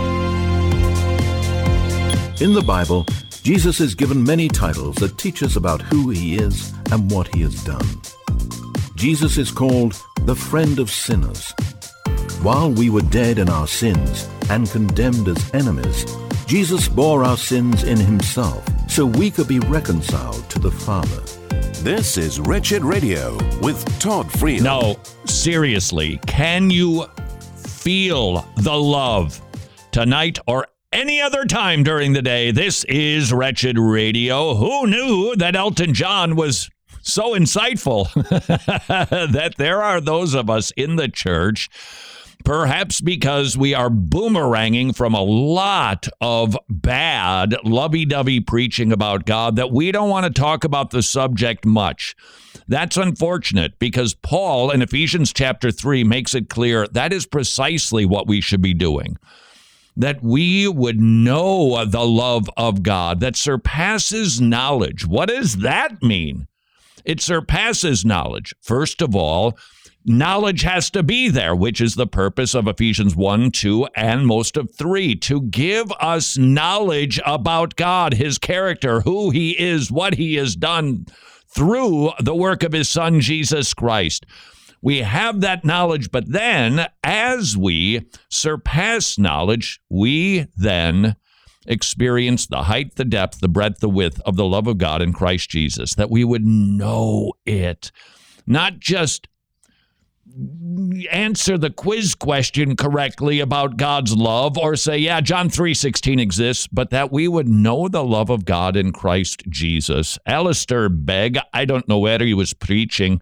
In 2.41 2.51
the 2.51 2.63
Bible, 2.65 3.05
Jesus 3.43 3.79
is 3.79 3.93
given 3.93 4.23
many 4.23 4.47
titles 4.47 4.95
that 4.95 5.19
teach 5.19 5.43
us 5.43 5.55
about 5.55 5.83
who 5.83 6.09
he 6.09 6.37
is 6.37 6.73
and 6.91 7.11
what 7.11 7.27
he 7.35 7.43
has 7.43 7.63
done. 7.63 7.85
Jesus 8.95 9.37
is 9.37 9.51
called 9.51 10.01
the 10.21 10.35
friend 10.35 10.79
of 10.79 10.89
sinners. 10.89 11.53
While 12.41 12.71
we 12.71 12.89
were 12.89 13.03
dead 13.03 13.37
in 13.37 13.49
our 13.49 13.67
sins 13.67 14.27
and 14.49 14.67
condemned 14.67 15.27
as 15.27 15.53
enemies, 15.53 16.03
Jesus 16.47 16.87
bore 16.87 17.23
our 17.23 17.37
sins 17.37 17.83
in 17.83 17.99
himself 17.99 18.65
so 18.89 19.05
we 19.05 19.29
could 19.29 19.47
be 19.47 19.59
reconciled 19.59 20.49
to 20.49 20.57
the 20.57 20.71
Father. 20.71 21.21
This 21.83 22.17
is 22.17 22.39
Wretched 22.39 22.83
Radio 22.83 23.37
with 23.59 23.85
Todd 23.99 24.25
Friel. 24.25 24.63
No, 24.63 24.97
seriously, 25.25 26.19
can 26.25 26.71
you 26.71 27.05
feel 27.81 28.45
the 28.57 28.75
love 28.75 29.41
tonight 29.91 30.37
or 30.45 30.67
any 30.93 31.19
other 31.19 31.45
time 31.45 31.83
during 31.83 32.13
the 32.13 32.21
day? 32.21 32.51
This 32.51 32.83
is 32.83 33.33
Wretched 33.33 33.79
Radio. 33.79 34.53
Who 34.53 34.85
knew 34.85 35.35
that 35.37 35.55
Elton 35.55 35.95
John 35.95 36.35
was 36.35 36.69
so 37.01 37.31
insightful 37.31 38.13
that 39.31 39.55
there 39.57 39.81
are 39.81 39.99
those 39.99 40.35
of 40.35 40.47
us 40.47 40.69
in 40.77 40.95
the 40.95 41.07
church 41.07 41.69
Perhaps 42.43 43.01
because 43.01 43.57
we 43.57 43.73
are 43.73 43.89
boomeranging 43.89 44.95
from 44.95 45.13
a 45.13 45.21
lot 45.23 46.07
of 46.19 46.57
bad, 46.69 47.55
lovey 47.63 48.05
dovey 48.05 48.39
preaching 48.39 48.91
about 48.91 49.25
God 49.25 49.55
that 49.57 49.71
we 49.71 49.91
don't 49.91 50.09
want 50.09 50.25
to 50.25 50.41
talk 50.41 50.63
about 50.63 50.89
the 50.89 51.03
subject 51.03 51.65
much. 51.65 52.15
That's 52.67 52.97
unfortunate 52.97 53.77
because 53.79 54.13
Paul 54.13 54.71
in 54.71 54.81
Ephesians 54.81 55.33
chapter 55.33 55.71
3 55.71 56.03
makes 56.03 56.33
it 56.33 56.49
clear 56.49 56.87
that 56.87 57.13
is 57.13 57.25
precisely 57.25 58.05
what 58.05 58.27
we 58.27 58.41
should 58.41 58.61
be 58.61 58.73
doing. 58.73 59.17
That 59.97 60.23
we 60.23 60.67
would 60.67 60.99
know 60.99 61.83
the 61.85 62.05
love 62.05 62.49
of 62.55 62.81
God 62.81 63.19
that 63.19 63.35
surpasses 63.35 64.39
knowledge. 64.39 65.05
What 65.05 65.27
does 65.27 65.57
that 65.57 66.01
mean? 66.01 66.47
It 67.03 67.19
surpasses 67.19 68.05
knowledge. 68.05 68.53
First 68.61 69.01
of 69.01 69.15
all, 69.15 69.57
knowledge 70.05 70.61
has 70.63 70.89
to 70.91 71.03
be 71.03 71.29
there, 71.29 71.55
which 71.55 71.81
is 71.81 71.95
the 71.95 72.07
purpose 72.07 72.53
of 72.53 72.67
Ephesians 72.67 73.15
1, 73.15 73.51
2, 73.51 73.87
and 73.95 74.25
most 74.25 74.57
of 74.57 74.73
3 74.75 75.15
to 75.15 75.41
give 75.41 75.91
us 75.99 76.37
knowledge 76.37 77.19
about 77.25 77.75
God, 77.75 78.13
his 78.13 78.37
character, 78.37 79.01
who 79.01 79.29
he 79.29 79.51
is, 79.59 79.91
what 79.91 80.15
he 80.15 80.35
has 80.35 80.55
done 80.55 81.05
through 81.47 82.11
the 82.19 82.35
work 82.35 82.63
of 82.63 82.73
his 82.73 82.89
son, 82.89 83.19
Jesus 83.19 83.73
Christ. 83.73 84.25
We 84.81 84.99
have 84.99 85.41
that 85.41 85.63
knowledge, 85.63 86.11
but 86.11 86.31
then 86.31 86.87
as 87.03 87.55
we 87.55 88.07
surpass 88.29 89.19
knowledge, 89.19 89.79
we 89.89 90.47
then 90.55 91.15
experience 91.67 92.47
the 92.47 92.63
height, 92.63 92.95
the 92.95 93.05
depth, 93.05 93.39
the 93.39 93.47
breadth, 93.47 93.79
the 93.79 93.89
width 93.89 94.19
of 94.21 94.35
the 94.35 94.45
love 94.45 94.65
of 94.65 94.79
God 94.79 95.01
in 95.01 95.13
Christ 95.13 95.51
Jesus, 95.51 95.93
that 95.95 96.09
we 96.09 96.23
would 96.23 96.45
know 96.45 97.33
it, 97.45 97.91
not 98.47 98.79
just 98.79 99.27
answer 101.09 101.57
the 101.57 101.69
quiz 101.69 102.15
question 102.15 102.75
correctly 102.75 103.39
about 103.39 103.77
God's 103.77 104.15
love 104.15 104.57
or 104.57 104.75
say 104.75 104.97
yeah 104.97 105.21
John 105.21 105.49
3:16 105.49 106.19
exists 106.19 106.67
but 106.71 106.89
that 106.91 107.11
we 107.11 107.27
would 107.27 107.47
know 107.47 107.87
the 107.87 108.03
love 108.03 108.29
of 108.29 108.45
God 108.45 108.75
in 108.75 108.91
Christ 108.91 109.43
Jesus. 109.49 110.17
Alistair 110.25 110.89
Begg, 110.89 111.37
I 111.53 111.65
don't 111.65 111.87
know 111.87 111.99
where 111.99 112.19
he 112.19 112.33
was 112.33 112.53
preaching. 112.53 113.21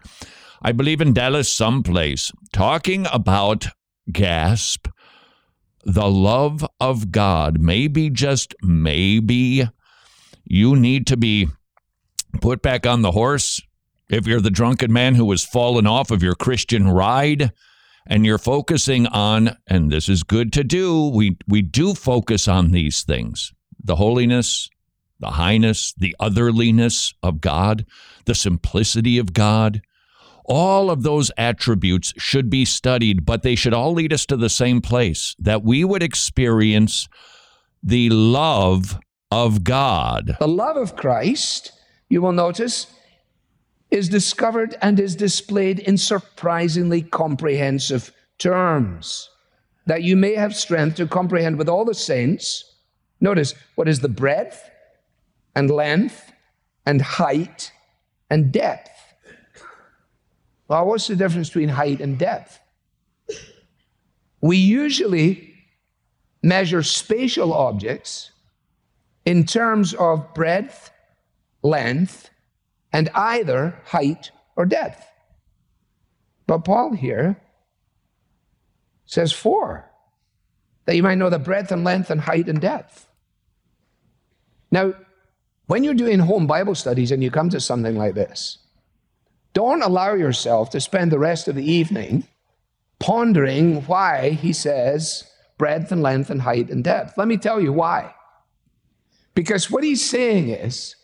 I 0.62 0.72
believe 0.72 1.02
in 1.02 1.14
Dallas 1.14 1.52
someplace 1.52 2.32
talking 2.52 3.08
about 3.12 3.68
gasp 4.12 4.88
the 5.86 6.10
love 6.10 6.66
of 6.80 7.12
God. 7.12 7.60
Maybe 7.62 8.10
just 8.10 8.54
maybe 8.62 9.68
you 10.44 10.76
need 10.76 11.08
to 11.08 11.18
be 11.18 11.48
put 12.42 12.62
back 12.62 12.86
on 12.86 13.02
the 13.02 13.12
horse 13.12 13.62
if 14.10 14.26
you're 14.26 14.42
the 14.42 14.50
drunken 14.50 14.92
man 14.92 15.16
who 15.16 15.30
has 15.32 15.46
fallen 15.46 15.86
off 15.86 16.12
of 16.12 16.24
your 16.24 16.36
Christian 16.36 16.90
ride 16.90 17.52
and 18.08 18.26
you're 18.26 18.40
focusing 18.40 19.06
on, 19.08 19.56
and 19.68 19.92
this 19.92 20.10
is 20.10 20.24
good 20.24 20.52
to 20.54 20.64
do, 20.64 21.10
we, 21.10 21.38
we 21.48 21.62
do 21.62 21.94
focus 21.94 22.48
on 22.48 22.72
these 22.72 23.04
things 23.04 23.54
the 23.82 23.96
holiness, 23.96 24.70
the 25.20 25.32
highness, 25.32 25.94
the 25.98 26.16
otherliness 26.20 27.14
of 27.24 27.40
God, 27.40 27.86
the 28.26 28.36
simplicity 28.36 29.18
of 29.18 29.34
God. 29.34 29.82
All 30.46 30.90
of 30.90 31.04
those 31.04 31.32
attributes 31.38 32.12
should 32.18 32.50
be 32.50 32.66
studied, 32.66 33.26
but 33.26 33.44
they 33.44 33.56
should 33.56 33.74
all 33.74 33.94
lead 33.94 34.12
us 34.12 34.26
to 34.26 34.36
the 34.36 34.50
same 34.50 34.82
place 34.82 35.36
that 35.40 35.64
we 35.64 35.84
would 35.84 36.02
experience 36.02 37.08
the 37.84 38.10
love 38.10 39.00
of 39.32 39.64
God. 39.64 40.36
The 40.40 40.48
love 40.48 40.76
of 40.76 40.96
Christ, 40.96 41.72
you 42.10 42.22
will 42.22 42.32
notice, 42.32 42.88
is 43.92 44.10
discovered 44.10 44.76
and 44.82 45.00
is 45.00 45.16
displayed 45.16 45.80
in 45.80 45.98
surprisingly 45.98 47.02
comprehensive 47.02 48.12
terms, 48.38 49.30
that 49.86 50.04
you 50.04 50.16
may 50.16 50.36
have 50.36 50.56
strength 50.56 50.98
to 50.98 51.08
comprehend 51.08 51.58
with 51.58 51.68
all 51.70 51.86
the 51.86 51.94
saints. 51.94 52.76
Notice 53.20 53.56
what 53.76 53.88
is 53.88 54.00
the 54.00 54.10
breadth 54.10 54.70
and 55.56 55.70
length 55.70 56.32
and 56.86 57.02
height 57.02 57.72
and 58.30 58.52
depth. 58.52 58.90
Well, 60.68 60.86
what's 60.86 61.08
the 61.08 61.16
difference 61.16 61.50
between 61.50 61.70
height 61.70 62.00
and 62.00 62.18
depth? 62.18 62.60
We 64.42 64.58
usually 64.58 65.54
measure 66.44 66.84
spatial 66.84 67.54
objects 67.54 68.32
in 69.26 69.46
terms 69.46 69.94
of 69.96 70.34
breadth, 70.34 70.92
length, 71.64 72.30
and 72.92 73.10
either 73.14 73.80
height 73.86 74.32
or 74.56 74.66
depth. 74.66 75.06
But 76.48 76.66
Paul 76.66 76.94
here 76.94 77.40
says 79.06 79.32
four, 79.32 79.90
that 80.86 80.96
you 80.96 81.04
might 81.04 81.18
know 81.18 81.30
the 81.30 81.40
breadth 81.40 81.72
and 81.72 81.84
length 81.84 82.10
and 82.10 82.22
height 82.22 82.48
and 82.48 82.62
depth. 82.62 83.08
Now, 84.72 84.94
when 85.68 85.84
you're 85.84 85.94
doing 85.94 86.20
home 86.20 86.48
Bible 86.48 86.76
studies 86.76 87.12
and 87.12 87.24
you 87.24 87.30
come 87.32 87.50
to 87.50 87.60
something 87.60 87.96
like 87.96 88.16
this, 88.16 88.58
don't 89.54 89.82
allow 89.84 90.14
yourself 90.14 90.70
to 90.72 90.82
spend 90.82 91.12
the 91.12 91.20
rest 91.20 91.48
of 91.48 91.56
the 91.56 91.72
evening 91.72 92.28
pondering 93.00 93.82
why 93.84 94.32
he 94.32 94.54
says 94.54 95.30
breadth 95.58 95.92
and 95.92 96.02
length 96.02 96.30
and 96.30 96.42
height 96.42 96.70
and 96.70 96.84
depth. 96.84 97.18
Let 97.18 97.28
me 97.28 97.38
tell 97.38 97.60
you 97.60 97.74
why. 97.74 98.14
Because 99.34 99.72
what 99.72 99.84
he's 99.84 100.08
saying 100.08 100.50
is 100.50 100.96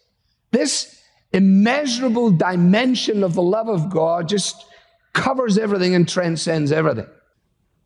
this 0.51 1.01
immeasurable 1.35 2.31
dimension 2.31 3.23
of 3.23 3.33
the 3.33 3.41
love 3.41 3.67
of 3.67 3.89
God 3.89 4.29
just 4.29 4.65
covers 5.13 5.57
everything 5.57 5.93
and 5.93 6.07
transcends 6.07 6.71
everything. 6.71 7.07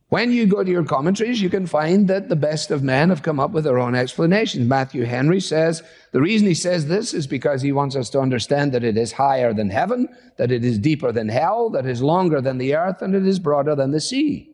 When 0.10 0.32
you 0.32 0.48
go 0.48 0.64
to 0.64 0.72
your 0.72 0.84
commentaries, 0.84 1.40
you 1.40 1.52
can 1.52 1.68
find 1.68 2.08
that 2.08 2.30
the 2.30 2.36
best 2.36 2.72
of 2.72 2.82
men 2.82 3.10
have 3.10 3.22
come 3.22 3.40
up 3.40 3.52
with 3.52 3.64
their 3.64 3.78
own 3.78 3.94
explanations. 3.94 4.68
Matthew 4.68 5.06
Henry 5.06 5.40
says 5.40 5.84
the 6.12 6.22
reason 6.22 6.48
he 6.48 6.56
says 6.56 6.88
this 6.88 7.14
is 7.14 7.28
because 7.28 7.62
he 7.62 7.72
wants 7.72 7.96
us 7.96 8.10
to 8.12 8.20
understand 8.20 8.72
that 8.72 8.84
it 8.84 8.98
is 8.98 9.12
higher 9.12 9.54
than 9.54 9.70
heaven, 9.70 10.10
that 10.38 10.52
it 10.52 10.66
is 10.66 10.80
deeper 10.80 11.12
than 11.12 11.30
hell, 11.30 11.70
that 11.70 11.86
it 11.86 11.92
is 11.92 12.02
longer 12.02 12.42
than 12.42 12.58
the 12.58 12.76
earth, 12.76 13.04
and 13.04 13.14
it 13.14 13.28
is 13.28 13.38
broader 13.38 13.76
than 13.76 13.92
the 13.92 14.02
sea. 14.02 14.52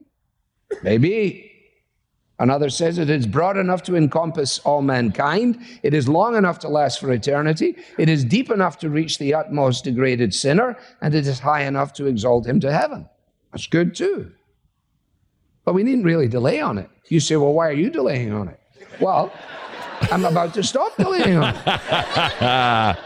Maybe. 0.84 1.54
Another 2.38 2.69
says 2.69 2.98
it 2.98 3.10
is 3.10 3.26
broad 3.26 3.56
enough 3.58 3.82
to 3.84 3.95
encompass 3.95 4.60
all 4.60 4.82
mankind. 4.82 5.58
It 5.84 5.93
is 5.93 6.10
long 6.10 6.36
enough 6.36 6.60
to 6.60 6.67
last 6.67 7.00
for 7.00 7.12
eternity. 7.12 7.78
It 7.98 8.10
is 8.10 8.26
deep 8.26 8.52
enough 8.52 8.78
to 8.80 8.89
reach 8.89 9.17
the 9.17 9.34
utmost 9.34 9.86
degraded 9.86 10.34
sinner. 10.34 10.78
And 11.02 11.15
it 11.15 11.26
is 11.28 11.39
high 11.39 11.63
enough 11.63 11.93
to 11.93 12.08
exalt 12.08 12.45
him 12.45 12.60
to 12.60 12.74
heaven. 12.74 13.08
That's 13.52 13.67
good 13.67 13.95
too. 13.95 14.34
But 15.63 15.76
we 15.76 15.84
needn't 15.84 16.04
really 16.06 16.28
delay 16.28 16.60
on 16.60 16.78
it. 16.78 16.89
You 17.08 17.21
say, 17.21 17.38
well, 17.38 17.54
why 17.54 17.69
are 17.69 17.74
you 17.74 17.89
delaying 17.89 18.34
on 18.34 18.50
it? 18.50 18.60
Well, 19.00 19.32
I'm 20.12 20.26
about 20.26 20.54
to 20.56 20.63
stop 20.63 20.95
delaying 20.98 21.38
on 21.38 21.56
it. 21.56 21.63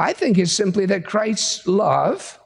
I 0.00 0.12
think 0.12 0.38
it's 0.38 0.52
simply 0.52 0.86
that 0.86 1.04
Christ's 1.04 1.66
love 1.66 2.40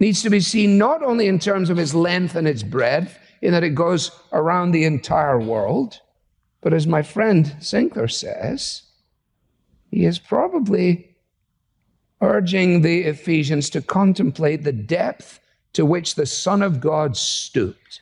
needs 0.00 0.22
to 0.22 0.30
be 0.30 0.40
seen 0.40 0.78
not 0.78 1.02
only 1.02 1.28
in 1.28 1.38
terms 1.38 1.70
of 1.70 1.78
its 1.78 1.94
length 1.94 2.34
and 2.34 2.46
its 2.46 2.62
breadth, 2.62 3.18
in 3.40 3.52
that 3.52 3.64
it 3.64 3.74
goes 3.74 4.10
around 4.32 4.72
the 4.72 4.84
entire 4.84 5.38
world. 5.38 6.00
But 6.60 6.72
as 6.72 6.86
my 6.86 7.02
friend 7.02 7.56
Sinclair 7.60 8.08
says, 8.08 8.82
he 9.90 10.04
is 10.04 10.18
probably 10.18 11.16
urging 12.20 12.82
the 12.82 13.02
Ephesians 13.02 13.70
to 13.70 13.80
contemplate 13.80 14.64
the 14.64 14.72
depth 14.72 15.40
to 15.72 15.86
which 15.86 16.14
the 16.14 16.26
Son 16.26 16.62
of 16.62 16.80
God 16.80 17.16
stooped 17.16 18.00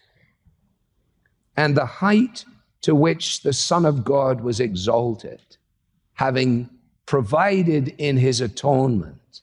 and 1.57 1.77
the 1.77 1.87
height 1.87 2.44
to 2.83 2.94
which 2.94 3.42
the 3.42 3.53
Son 3.53 3.85
of 3.85 4.05
God 4.05 4.40
was 4.40 4.61
exalted, 4.61 5.40
having 6.14 6.70
provided 7.05 7.88
in 7.99 8.16
his 8.16 8.40
atonement 8.40 9.40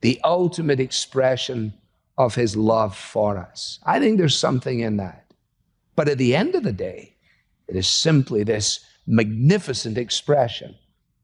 the 0.00 0.20
ultimate 0.24 0.80
expression 0.80 1.72
of 2.18 2.34
his 2.34 2.56
love 2.56 2.96
for 2.96 3.38
us. 3.38 3.78
I 3.84 3.98
think 3.98 4.18
there's 4.18 4.38
something 4.38 4.80
in 4.80 4.96
that. 4.98 5.21
But 5.94 6.08
at 6.08 6.18
the 6.18 6.34
end 6.34 6.54
of 6.54 6.62
the 6.62 6.72
day, 6.72 7.16
it 7.68 7.76
is 7.76 7.86
simply 7.86 8.44
this 8.44 8.84
magnificent 9.06 9.98
expression 9.98 10.76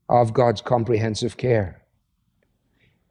of 0.09 0.33
God's 0.33 0.61
comprehensive 0.61 1.37
care. 1.37 1.83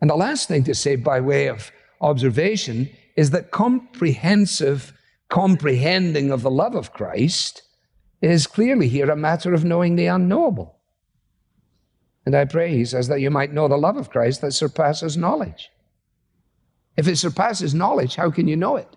And 0.02 0.10
the 0.10 0.16
last 0.16 0.48
thing 0.48 0.64
to 0.66 0.76
say 0.76 0.96
by 0.96 1.22
way 1.22 1.48
of 1.48 1.72
observation 2.02 2.90
is 3.16 3.32
that 3.32 3.52
comprehensive 3.52 4.94
comprehending 5.30 6.32
of 6.32 6.42
the 6.42 6.52
love 6.52 6.76
of 6.76 6.94
Christ 6.94 7.64
is 8.22 8.48
clearly 8.48 8.88
here 8.88 9.10
a 9.10 9.16
matter 9.16 9.54
of 9.54 9.66
knowing 9.66 9.96
the 9.96 10.08
unknowable. 10.08 10.78
And 12.26 12.36
I 12.36 12.46
pray, 12.46 12.76
he 12.76 12.86
says, 12.86 13.08
that 13.08 13.22
you 13.22 13.30
might 13.30 13.54
know 13.54 13.68
the 13.68 13.78
love 13.78 13.98
of 13.98 14.10
Christ 14.10 14.42
that 14.42 14.52
surpasses 14.52 15.16
knowledge. 15.16 15.70
If 16.98 17.08
it 17.08 17.18
surpasses 17.18 17.74
knowledge, 17.74 18.16
how 18.16 18.32
can 18.32 18.48
you 18.48 18.58
know 18.58 18.76
it? 18.76 18.97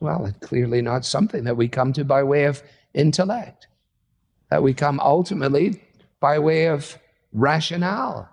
Well, 0.00 0.24
it's 0.24 0.46
clearly 0.46 0.80
not 0.80 1.04
something 1.04 1.44
that 1.44 1.56
we 1.56 1.68
come 1.68 1.92
to 1.92 2.04
by 2.04 2.22
way 2.22 2.44
of 2.44 2.62
intellect, 2.94 3.68
that 4.50 4.62
we 4.62 4.74
come 4.74 4.98
ultimately 4.98 5.82
by 6.20 6.38
way 6.38 6.66
of 6.66 6.98
rationale. 7.32 8.28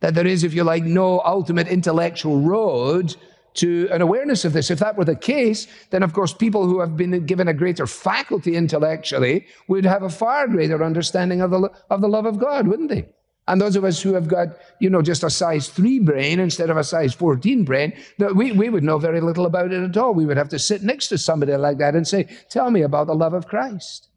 That 0.00 0.14
there 0.14 0.26
is, 0.26 0.42
if 0.42 0.54
you 0.54 0.64
like, 0.64 0.82
no 0.82 1.20
ultimate 1.20 1.68
intellectual 1.68 2.40
road 2.40 3.14
to 3.54 3.88
an 3.90 4.00
awareness 4.00 4.44
of 4.46 4.54
this. 4.54 4.70
If 4.70 4.78
that 4.78 4.96
were 4.96 5.04
the 5.04 5.16
case, 5.16 5.66
then 5.90 6.02
of 6.02 6.14
course 6.14 6.32
people 6.32 6.66
who 6.66 6.80
have 6.80 6.96
been 6.96 7.26
given 7.26 7.48
a 7.48 7.54
greater 7.54 7.86
faculty 7.86 8.56
intellectually 8.56 9.46
would 9.68 9.84
have 9.84 10.02
a 10.02 10.08
far 10.08 10.46
greater 10.48 10.82
understanding 10.82 11.42
of 11.42 11.50
the, 11.50 11.70
of 11.90 12.00
the 12.00 12.08
love 12.08 12.26
of 12.26 12.38
God, 12.38 12.66
wouldn't 12.66 12.88
they? 12.88 13.08
And 13.48 13.60
those 13.60 13.74
of 13.74 13.84
us 13.84 14.00
who 14.00 14.14
have 14.14 14.28
got, 14.28 14.48
you 14.80 14.88
know, 14.88 15.02
just 15.02 15.24
a 15.24 15.30
size 15.30 15.68
three 15.68 15.98
brain 15.98 16.38
instead 16.38 16.70
of 16.70 16.76
a 16.76 16.84
size 16.84 17.14
14 17.14 17.64
brain, 17.64 17.92
we, 18.34 18.52
we 18.52 18.68
would 18.68 18.84
know 18.84 18.98
very 18.98 19.20
little 19.20 19.46
about 19.46 19.72
it 19.72 19.82
at 19.82 19.96
all. 19.96 20.14
We 20.14 20.26
would 20.26 20.36
have 20.36 20.50
to 20.50 20.58
sit 20.58 20.82
next 20.82 21.08
to 21.08 21.18
somebody 21.18 21.56
like 21.56 21.78
that 21.78 21.96
and 21.96 22.06
say, 22.06 22.28
Tell 22.48 22.70
me 22.70 22.82
about 22.82 23.06
the 23.08 23.14
love 23.14 23.34
of 23.34 23.48
Christ. 23.48 24.08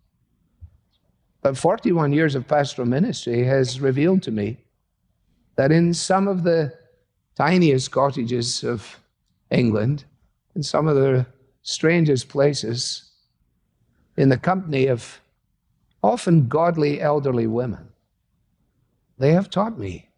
But 1.42 1.58
41 1.58 2.14
years 2.14 2.36
of 2.36 2.48
pastoral 2.48 2.88
ministry 2.88 3.44
has 3.44 3.82
revealed 3.82 4.24
to 4.24 4.32
me 4.32 4.58
that 5.56 5.72
in 5.72 5.94
some 5.94 6.28
of 6.28 6.44
the 6.44 6.74
tiniest 7.36 7.92
cottages 7.92 8.64
of 8.64 9.00
England, 9.50 10.06
in 10.56 10.64
some 10.64 10.88
of 10.88 10.96
the 10.96 11.26
strangest 11.64 12.30
places, 12.30 13.12
in 14.16 14.30
the 14.30 14.38
company 14.38 14.88
of 14.88 15.20
often 16.02 16.48
godly 16.48 17.02
elderly 17.02 17.48
women, 17.48 17.90
they 19.18 19.34
have 19.34 19.50
taught 19.50 19.78
me 19.78 20.10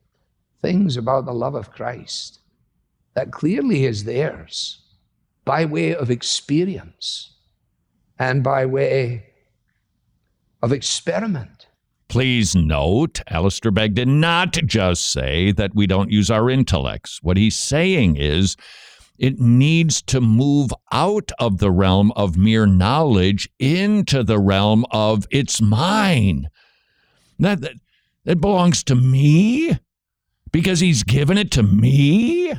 things 0.62 0.98
about 0.98 1.26
the 1.26 1.34
love 1.34 1.56
of 1.56 1.72
Christ 1.72 2.40
that 3.14 3.32
clearly 3.32 3.86
is 3.86 4.04
theirs 4.04 4.82
by 5.44 5.66
way 5.66 5.96
of 5.96 6.10
experience 6.10 7.34
and 8.18 8.44
by 8.44 8.66
way 8.66 9.28
of 10.62 10.72
experiment. 10.72 11.68
Please 12.08 12.56
note, 12.56 13.22
Alistair 13.28 13.72
Begg 13.72 13.96
did 13.96 14.08
not 14.08 14.54
just 14.66 15.12
say 15.12 15.52
that 15.52 15.76
we 15.76 15.88
don't 15.88 16.12
use 16.12 16.30
our 16.30 16.50
intellects. 16.50 17.20
What 17.22 17.38
he's 17.38 17.56
saying 17.56 18.16
is 18.18 18.56
it 19.18 19.40
needs 19.40 20.02
to 20.04 20.22
move 20.22 20.72
out 20.92 21.32
of 21.40 21.58
the 21.58 21.72
realm 21.72 22.12
of 22.16 22.38
mere 22.38 22.66
knowledge 22.66 23.50
into 23.60 24.24
the 24.24 24.40
realm 24.40 24.86
of 24.92 25.26
it's 25.32 25.62
mine. 25.62 26.50
That, 27.40 27.62
that, 27.62 27.76
that 28.26 28.42
belongs 28.42 28.84
to 28.84 28.96
me 28.96 29.78
because 30.52 30.80
he's 30.80 31.04
given 31.04 31.38
it 31.38 31.52
to 31.52 31.64
me. 31.64 32.54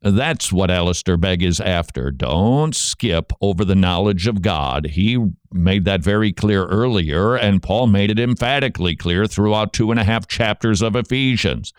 That's 0.00 0.52
what 0.52 0.70
Alistair 0.70 1.16
Begg 1.16 1.42
is 1.42 1.60
after. 1.60 2.12
Don't 2.12 2.74
skip 2.74 3.32
over 3.40 3.64
the 3.64 3.74
knowledge 3.74 4.28
of 4.28 4.42
God. 4.42 4.86
He 4.86 5.18
made 5.52 5.84
that 5.86 6.02
very 6.02 6.32
clear 6.32 6.66
earlier, 6.66 7.34
and 7.34 7.62
Paul 7.62 7.88
made 7.88 8.10
it 8.10 8.20
emphatically 8.20 8.94
clear 8.94 9.26
throughout 9.26 9.72
two 9.72 9.90
and 9.90 9.98
a 9.98 10.04
half 10.04 10.28
chapters 10.28 10.82
of 10.82 10.94
Ephesians. 10.94 11.72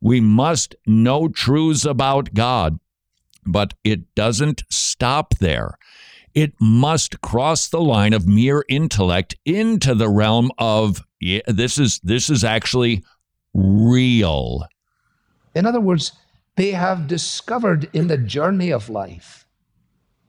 We 0.00 0.20
must 0.20 0.74
know 0.86 1.28
truths 1.28 1.86
about 1.86 2.34
God, 2.34 2.78
but 3.46 3.72
it 3.82 4.14
doesn't 4.14 4.64
stop 4.68 5.34
there. 5.38 5.78
It 6.34 6.52
must 6.60 7.22
cross 7.22 7.68
the 7.68 7.80
line 7.80 8.12
of 8.12 8.26
mere 8.26 8.64
intellect 8.68 9.36
into 9.46 9.94
the 9.94 10.10
realm 10.10 10.50
of 10.58 11.02
yeah, 11.24 11.40
this 11.46 11.78
is 11.78 12.00
this 12.00 12.28
is 12.28 12.44
actually 12.44 13.02
real. 13.54 14.66
In 15.54 15.64
other 15.64 15.80
words, 15.80 16.12
they 16.56 16.72
have 16.72 17.06
discovered 17.06 17.88
in 17.94 18.08
the 18.08 18.18
journey 18.18 18.70
of 18.70 18.90
life 18.90 19.46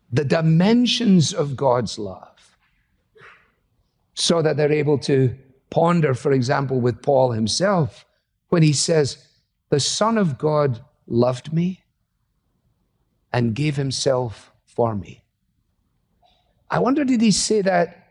the 0.10 0.24
dimensions 0.24 1.34
of 1.34 1.58
God's 1.58 2.00
love 2.00 2.58
so 4.14 4.42
that 4.42 4.56
they're 4.56 4.72
able 4.72 4.98
to 5.00 5.36
ponder, 5.70 6.14
for 6.14 6.32
example, 6.32 6.80
with 6.80 7.02
Paul 7.02 7.32
himself, 7.32 8.06
when 8.48 8.64
he 8.64 8.72
says, 8.72 9.28
The 9.72 9.82
Son 9.82 10.18
of 10.18 10.38
God 10.38 10.80
loved 11.08 11.52
me 11.52 11.84
and 13.34 13.54
gave 13.54 13.76
himself 13.76 14.54
for 14.64 14.96
me. 14.96 15.26
I 16.72 16.80
wonder, 16.80 17.04
did 17.04 17.20
he 17.20 17.32
say 17.32 17.62
that 17.64 18.05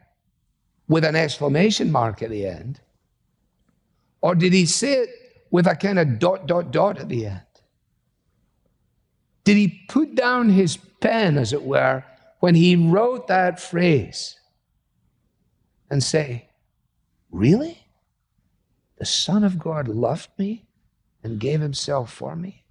with 0.89 1.05
an 1.05 1.17
exclamation 1.17 1.91
mark 1.91 2.23
at 2.23 2.31
the 2.31 2.47
end? 2.47 2.81
Or 4.21 4.35
did 4.35 4.53
he 4.53 4.67
say 4.67 4.95
it 4.95 5.11
with 5.51 5.67
a 5.67 5.77
kind 5.77 5.99
of 5.99 6.19
dot, 6.19 6.47
dot, 6.47 6.71
dot 6.71 6.99
at 6.99 7.09
the 7.09 7.27
end? 7.27 7.41
Did 9.45 9.57
he 9.57 9.85
put 9.89 10.15
down 10.15 10.49
his 10.49 10.77
pen, 10.77 11.37
as 11.37 11.53
it 11.53 11.63
were, 11.63 12.03
when 12.41 12.55
he 12.55 12.77
wrote 12.77 13.29
that 13.29 13.61
phrase 13.61 14.39
and 15.91 16.03
say, 16.03 16.49
Really? 17.31 17.81
The 18.99 19.05
Son 19.05 19.45
of 19.45 19.59
God 19.59 19.89
loved 19.89 20.31
me 20.39 20.67
and 21.23 21.41
gave 21.41 21.61
himself 21.61 22.13
for 22.13 22.37
me? 22.37 22.65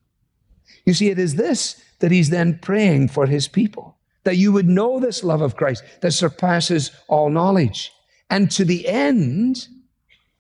You 0.86 0.94
see, 0.94 1.10
it 1.10 1.20
is 1.20 1.36
this 1.36 1.84
that 2.00 2.12
he's 2.12 2.30
then 2.30 2.60
praying 2.60 3.10
for 3.10 3.28
his 3.28 3.48
people 3.48 3.98
that 4.24 4.38
you 4.38 4.52
would 4.52 4.68
know 4.68 5.00
this 5.00 5.24
love 5.24 5.42
of 5.42 5.56
Christ 5.56 5.84
that 6.02 6.12
surpasses 6.12 6.92
all 7.08 7.30
knowledge, 7.30 7.92
and 8.34 8.50
to 8.50 8.66
the 8.66 8.88
end 8.88 9.68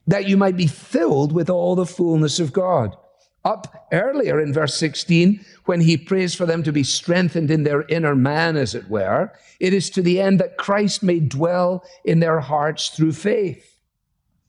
that 0.07 0.27
you 0.27 0.35
might 0.35 0.57
be 0.57 0.65
filled 0.65 1.31
with 1.31 1.47
all 1.47 1.75
the 1.75 1.85
fullness 1.85 2.39
of 2.39 2.51
God 2.51 2.97
up 3.45 3.87
earlier 3.91 4.41
in 4.41 4.51
verse 4.51 4.75
16 4.77 5.45
when 5.65 5.79
he 5.79 5.95
prays 5.95 6.33
for 6.33 6.47
them 6.47 6.63
to 6.63 6.71
be 6.71 6.81
strengthened 6.81 7.51
in 7.51 7.61
their 7.61 7.83
inner 7.83 8.15
man, 8.15 8.57
as 8.57 8.73
it 8.73 8.89
were. 8.89 9.31
It 9.59 9.75
is 9.75 9.91
to 9.91 10.01
the 10.01 10.19
end 10.19 10.39
that 10.39 10.57
Christ 10.57 11.03
may 11.03 11.19
dwell 11.19 11.85
in 12.03 12.19
their 12.19 12.39
hearts 12.39 12.89
through 12.89 13.11
faith. 13.11 13.77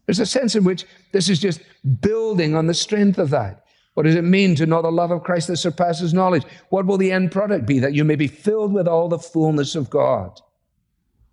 There's 0.07 0.21
a 0.21 0.27
sense 0.27 0.55
in 0.55 0.65
which 0.65 0.87
this 1.13 1.29
is 1.29 1.39
just 1.39 1.61
building 2.01 2.57
on 2.57 2.67
the 2.67 2.73
strength 2.73 3.19
of 3.19 3.29
that. 3.29 3.67
What 3.93 4.05
does 4.05 4.15
it 4.15 4.25
mean 4.25 4.55
to 4.55 4.65
know 4.65 4.81
the 4.81 4.91
love 4.91 5.11
of 5.11 5.23
Christ 5.23 5.49
that 5.49 5.59
surpasses 5.59 6.15
knowledge? 6.15 6.45
What 6.71 6.87
will 6.87 6.97
the 6.97 7.13
end 7.13 7.31
product 7.31 7.67
be? 7.67 7.79
That 7.79 7.95
you 7.95 8.05
may 8.05 8.17
be 8.17 8.27
filled 8.27 8.73
with 8.73 8.89
all 8.89 9.11
the 9.11 9.19
fullness 9.19 9.75
of 9.75 9.91
God. 9.91 10.41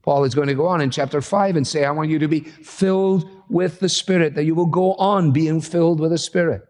Paul 0.03 0.23
is 0.23 0.33
going 0.33 0.47
to 0.47 0.55
go 0.55 0.67
on 0.67 0.81
in 0.81 0.89
chapter 0.89 1.21
5 1.21 1.55
and 1.55 1.67
say, 1.67 1.85
I 1.85 1.91
want 1.91 2.09
you 2.09 2.19
to 2.19 2.27
be 2.27 2.41
filled 2.41 3.29
with 3.49 3.79
the 3.79 3.89
Spirit, 3.89 4.35
that 4.35 4.45
you 4.45 4.55
will 4.55 4.65
go 4.65 4.93
on 4.95 5.31
being 5.31 5.61
filled 5.61 5.99
with 5.99 6.11
the 6.11 6.17
Spirit. 6.17 6.67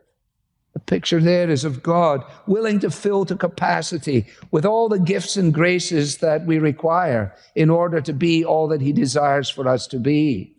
The 0.74 0.80
picture 0.80 1.20
there 1.20 1.50
is 1.50 1.66
of 1.66 1.84
God 1.84 2.24
willing 2.48 2.80
to 2.80 2.90
fill 2.90 3.26
to 3.26 3.36
capacity 3.36 4.26
with 4.52 4.66
all 4.66 4.88
the 4.88 5.00
gifts 5.00 5.36
and 5.36 5.54
graces 5.54 6.18
that 6.18 6.46
we 6.46 6.60
require 6.60 7.36
in 7.56 7.70
order 7.70 8.00
to 8.02 8.14
be 8.14 8.46
all 8.46 8.68
that 8.70 8.82
He 8.82 8.94
desires 8.94 9.50
for 9.50 9.68
us 9.68 9.88
to 9.88 10.00
be. 10.00 10.56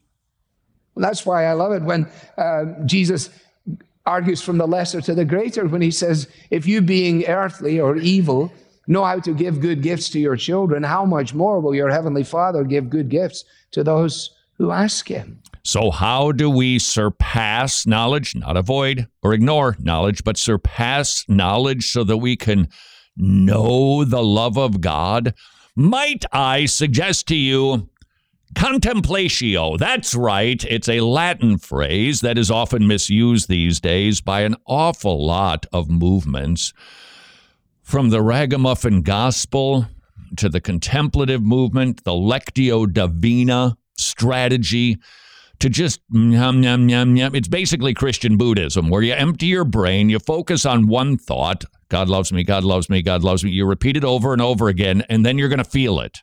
That's 0.96 1.24
why 1.24 1.46
I 1.46 1.54
love 1.54 1.72
it 1.72 1.82
when 1.82 2.10
uh, 2.36 2.64
Jesus 2.84 3.30
argues 4.04 4.42
from 4.42 4.58
the 4.58 4.66
lesser 4.66 5.00
to 5.00 5.14
the 5.14 5.24
greater 5.24 5.66
when 5.66 5.80
He 5.80 5.90
says, 5.90 6.28
If 6.50 6.66
you, 6.66 6.82
being 6.82 7.24
earthly 7.26 7.80
or 7.80 7.96
evil, 7.96 8.52
know 8.86 9.04
how 9.04 9.20
to 9.20 9.34
give 9.34 9.60
good 9.60 9.82
gifts 9.82 10.08
to 10.10 10.20
your 10.20 10.36
children, 10.36 10.82
how 10.82 11.04
much 11.04 11.34
more 11.34 11.60
will 11.60 11.74
your 11.74 11.90
Heavenly 11.90 12.24
Father 12.24 12.64
give 12.64 12.90
good 12.90 13.08
gifts 13.08 13.44
to 13.72 13.84
those 13.84 14.30
who 14.58 14.70
ask 14.70 15.08
Him? 15.08 15.40
So, 15.64 15.90
how 15.92 16.32
do 16.32 16.50
we 16.50 16.78
surpass 16.78 17.86
knowledge, 17.86 18.34
not 18.34 18.56
avoid 18.56 19.06
or 19.22 19.32
ignore 19.32 19.76
knowledge, 19.78 20.24
but 20.24 20.36
surpass 20.36 21.24
knowledge 21.28 21.92
so 21.92 22.02
that 22.04 22.16
we 22.16 22.36
can 22.36 22.68
know 23.16 24.04
the 24.04 24.24
love 24.24 24.58
of 24.58 24.80
God? 24.80 25.34
Might 25.76 26.24
I 26.32 26.66
suggest 26.66 27.28
to 27.28 27.36
you 27.36 27.88
contemplatio? 28.54 29.78
That's 29.78 30.14
right. 30.14 30.62
It's 30.64 30.88
a 30.88 31.00
Latin 31.00 31.58
phrase 31.58 32.20
that 32.22 32.38
is 32.38 32.50
often 32.50 32.86
misused 32.86 33.48
these 33.48 33.80
days 33.80 34.20
by 34.20 34.40
an 34.40 34.56
awful 34.66 35.24
lot 35.24 35.64
of 35.72 35.88
movements. 35.88 36.72
From 37.82 38.10
the 38.10 38.22
ragamuffin 38.22 39.02
gospel 39.02 39.86
to 40.36 40.48
the 40.48 40.60
contemplative 40.60 41.42
movement, 41.42 42.04
the 42.04 42.12
lectio 42.12 42.90
divina 42.90 43.76
strategy 43.98 44.98
to 45.58 45.68
just 45.68 46.00
yum, 46.10 46.62
yum, 46.62 46.88
yum, 46.88 47.16
yum. 47.16 47.34
It's 47.34 47.48
basically 47.48 47.94
Christian 47.94 48.36
Buddhism, 48.36 48.88
where 48.88 49.02
you 49.02 49.12
empty 49.12 49.46
your 49.46 49.64
brain, 49.64 50.08
you 50.08 50.18
focus 50.18 50.66
on 50.66 50.88
one 50.88 51.16
thought 51.18 51.64
God 51.88 52.08
loves 52.08 52.32
me, 52.32 52.42
God 52.42 52.64
loves 52.64 52.88
me, 52.88 53.02
God 53.02 53.22
loves 53.22 53.44
me. 53.44 53.50
You 53.50 53.66
repeat 53.66 53.98
it 53.98 54.04
over 54.04 54.32
and 54.32 54.40
over 54.40 54.68
again, 54.68 55.04
and 55.10 55.26
then 55.26 55.36
you're 55.36 55.50
going 55.50 55.58
to 55.58 55.64
feel 55.64 56.00
it. 56.00 56.20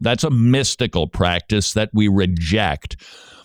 That's 0.00 0.24
a 0.24 0.30
mystical 0.30 1.06
practice 1.06 1.74
that 1.74 1.90
we 1.92 2.08
reject. 2.08 2.96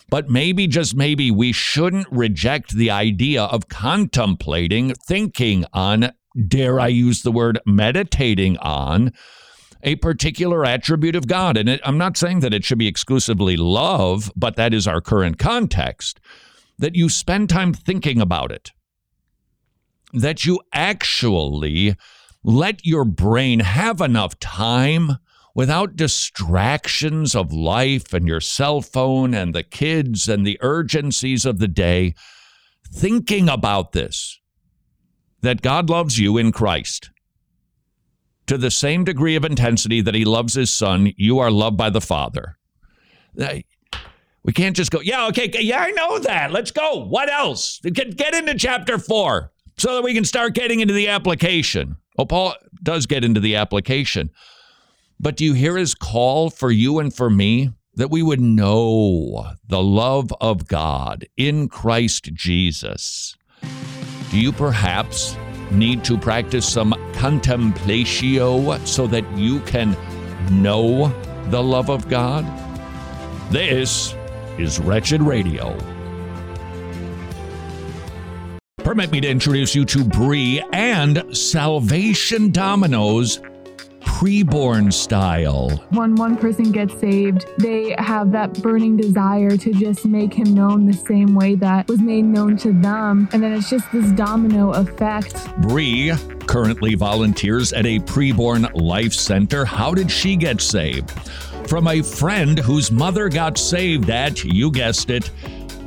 But 0.08 0.30
maybe, 0.30 0.66
just 0.66 0.96
maybe, 0.96 1.30
we 1.30 1.52
shouldn't 1.52 2.06
reject 2.10 2.74
the 2.74 2.90
idea 2.90 3.42
of 3.44 3.68
contemplating, 3.68 4.94
thinking 4.94 5.66
on, 5.74 6.12
dare 6.48 6.78
I 6.78 6.88
use 6.88 7.22
the 7.22 7.32
word 7.32 7.58
meditating 7.66 8.58
on 8.58 9.12
a 9.82 9.96
particular 9.96 10.64
attribute 10.64 11.16
of 11.16 11.26
God. 11.26 11.56
And 11.56 11.68
it, 11.68 11.80
I'm 11.84 11.98
not 11.98 12.16
saying 12.16 12.40
that 12.40 12.54
it 12.54 12.64
should 12.64 12.78
be 12.78 12.88
exclusively 12.88 13.56
love, 13.56 14.32
but 14.36 14.56
that 14.56 14.74
is 14.74 14.86
our 14.86 15.00
current 15.00 15.38
context. 15.38 16.20
That 16.78 16.94
you 16.94 17.08
spend 17.08 17.48
time 17.48 17.72
thinking 17.72 18.20
about 18.20 18.52
it, 18.52 18.72
that 20.12 20.44
you 20.44 20.60
actually 20.74 21.96
let 22.44 22.84
your 22.84 23.04
brain 23.04 23.60
have 23.60 24.00
enough 24.00 24.38
time 24.40 25.16
without 25.54 25.96
distractions 25.96 27.34
of 27.34 27.50
life 27.50 28.12
and 28.12 28.28
your 28.28 28.42
cell 28.42 28.82
phone 28.82 29.32
and 29.32 29.54
the 29.54 29.62
kids 29.62 30.28
and 30.28 30.46
the 30.46 30.58
urgencies 30.60 31.46
of 31.46 31.58
the 31.58 31.68
day, 31.68 32.14
thinking 32.92 33.48
about 33.48 33.92
this 33.92 34.38
that 35.46 35.62
God 35.62 35.88
loves 35.88 36.18
you 36.18 36.36
in 36.38 36.52
Christ 36.52 37.10
to 38.46 38.58
the 38.58 38.70
same 38.70 39.04
degree 39.04 39.36
of 39.36 39.44
intensity 39.44 40.00
that 40.00 40.14
he 40.14 40.24
loves 40.24 40.54
his 40.54 40.70
son, 40.70 41.12
you 41.16 41.38
are 41.38 41.50
loved 41.50 41.76
by 41.76 41.90
the 41.90 42.00
Father. 42.00 42.56
We 44.44 44.52
can't 44.52 44.76
just 44.76 44.90
go, 44.90 45.00
yeah, 45.00 45.26
okay, 45.28 45.50
yeah, 45.60 45.80
I 45.80 45.90
know 45.90 46.18
that. 46.20 46.52
Let's 46.52 46.70
go. 46.70 47.04
What 47.04 47.30
else? 47.30 47.80
Get, 47.80 48.34
into 48.34 48.54
chapter 48.54 48.98
four 48.98 49.52
so 49.76 49.96
that 49.96 50.04
we 50.04 50.14
can 50.14 50.24
start 50.24 50.54
getting 50.54 50.80
into 50.80 50.94
the 50.94 51.08
application. 51.08 51.96
Oh, 52.18 52.24
Paul 52.24 52.54
does 52.82 53.06
get 53.06 53.24
into 53.24 53.40
the 53.40 53.56
application. 53.56 54.30
But 55.18 55.36
do 55.36 55.44
you 55.44 55.52
hear 55.52 55.76
his 55.76 55.94
call 55.94 56.50
for 56.50 56.70
you 56.70 56.98
and 56.98 57.12
for 57.12 57.28
me? 57.28 57.72
That 57.94 58.10
we 58.10 58.22
would 58.22 58.40
know 58.40 59.52
the 59.66 59.82
love 59.82 60.30
of 60.40 60.68
God 60.68 61.26
in 61.36 61.68
Christ 61.68 62.34
Jesus. 62.34 63.35
Do 64.30 64.40
you 64.40 64.52
perhaps 64.52 65.36
need 65.70 66.04
to 66.04 66.18
practice 66.18 66.68
some 66.68 66.92
contemplatio 67.12 68.84
so 68.86 69.06
that 69.06 69.24
you 69.36 69.60
can 69.60 69.96
know 70.50 71.08
the 71.50 71.62
love 71.62 71.90
of 71.90 72.08
God? 72.08 72.44
This 73.50 74.14
is 74.58 74.80
Wretched 74.80 75.22
Radio. 75.22 75.76
Permit 78.78 79.10
me 79.10 79.20
to 79.20 79.28
introduce 79.28 79.74
you 79.74 79.84
to 79.84 80.04
Brie 80.04 80.62
and 80.72 81.36
Salvation 81.36 82.50
Dominoes 82.50 83.40
preborn 84.06 84.90
style. 84.92 85.68
When 85.90 86.14
one 86.14 86.36
person 86.36 86.72
gets 86.72 86.98
saved, 86.98 87.44
they 87.58 87.94
have 87.98 88.32
that 88.32 88.62
burning 88.62 88.96
desire 88.96 89.56
to 89.58 89.72
just 89.72 90.06
make 90.06 90.32
him 90.32 90.54
known 90.54 90.86
the 90.86 90.94
same 90.94 91.34
way 91.34 91.54
that 91.56 91.86
was 91.88 92.00
made 92.00 92.24
known 92.24 92.56
to 92.58 92.72
them. 92.72 93.28
And 93.32 93.42
then 93.42 93.52
it's 93.52 93.68
just 93.68 93.90
this 93.92 94.10
domino 94.12 94.70
effect. 94.70 95.34
Bree 95.60 96.14
currently 96.46 96.94
volunteers 96.94 97.72
at 97.72 97.84
a 97.84 97.98
preborn 98.00 98.70
life 98.74 99.12
center. 99.12 99.64
How 99.64 99.92
did 99.92 100.10
she 100.10 100.36
get 100.36 100.60
saved? 100.60 101.10
From 101.68 101.88
a 101.88 102.00
friend 102.00 102.58
whose 102.60 102.92
mother 102.92 103.28
got 103.28 103.58
saved 103.58 104.08
at, 104.08 104.44
you 104.44 104.70
guessed 104.70 105.10
it, 105.10 105.30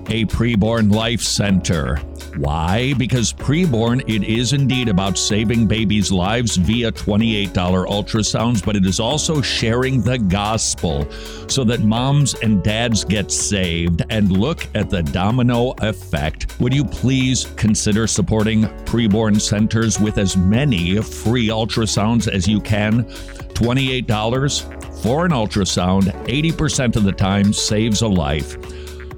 a 0.08 0.26
preborn 0.26 0.91
life 0.91 1.22
center. 1.22 1.97
Why? 2.38 2.93
Because 2.97 3.34
preborn, 3.34 4.02
it 4.08 4.24
is 4.24 4.54
indeed 4.54 4.88
about 4.88 5.18
saving 5.18 5.68
babies' 5.68 6.12
lives 6.12 6.58
via 6.58 6.91
$28 6.91 7.52
ultrasounds, 7.54 8.64
but 8.64 8.76
it 8.76 8.86
is 8.86 9.00
also 9.00 9.41
sharing 9.41 10.02
the 10.02 10.18
gospel 10.18 11.10
so 11.47 11.64
that 11.64 11.82
moms 11.82 12.36
and 12.36 12.64
dads 12.64 13.04
get 13.04 13.32
saved. 13.32 14.04
And 14.10 14.32
look 14.32 14.68
at 14.76 14.89
the 14.89 15.04
domino 15.04 15.74
effect. 15.80 16.60
Would 16.60 16.74
you 16.74 16.86
please 16.86 17.45
consider 17.56 18.08
supporting 18.08 18.64
preborn 18.86 19.39
centers 19.41 20.00
with 20.00 20.18
as 20.18 20.38
many 20.38 21.02
free 21.02 21.47
ultrasounds 21.47 22.28
as 22.28 22.47
you 22.47 22.62
can? 22.62 23.04
$28 23.04 25.04
for 25.04 25.26
an 25.26 25.32
ultrasound, 25.32 26.12
80% 26.26 26.95
of 26.95 27.04
the 27.04 27.12
time 27.12 27.54
saves 27.54 28.02
a 28.02 28.08
life. 28.08 28.58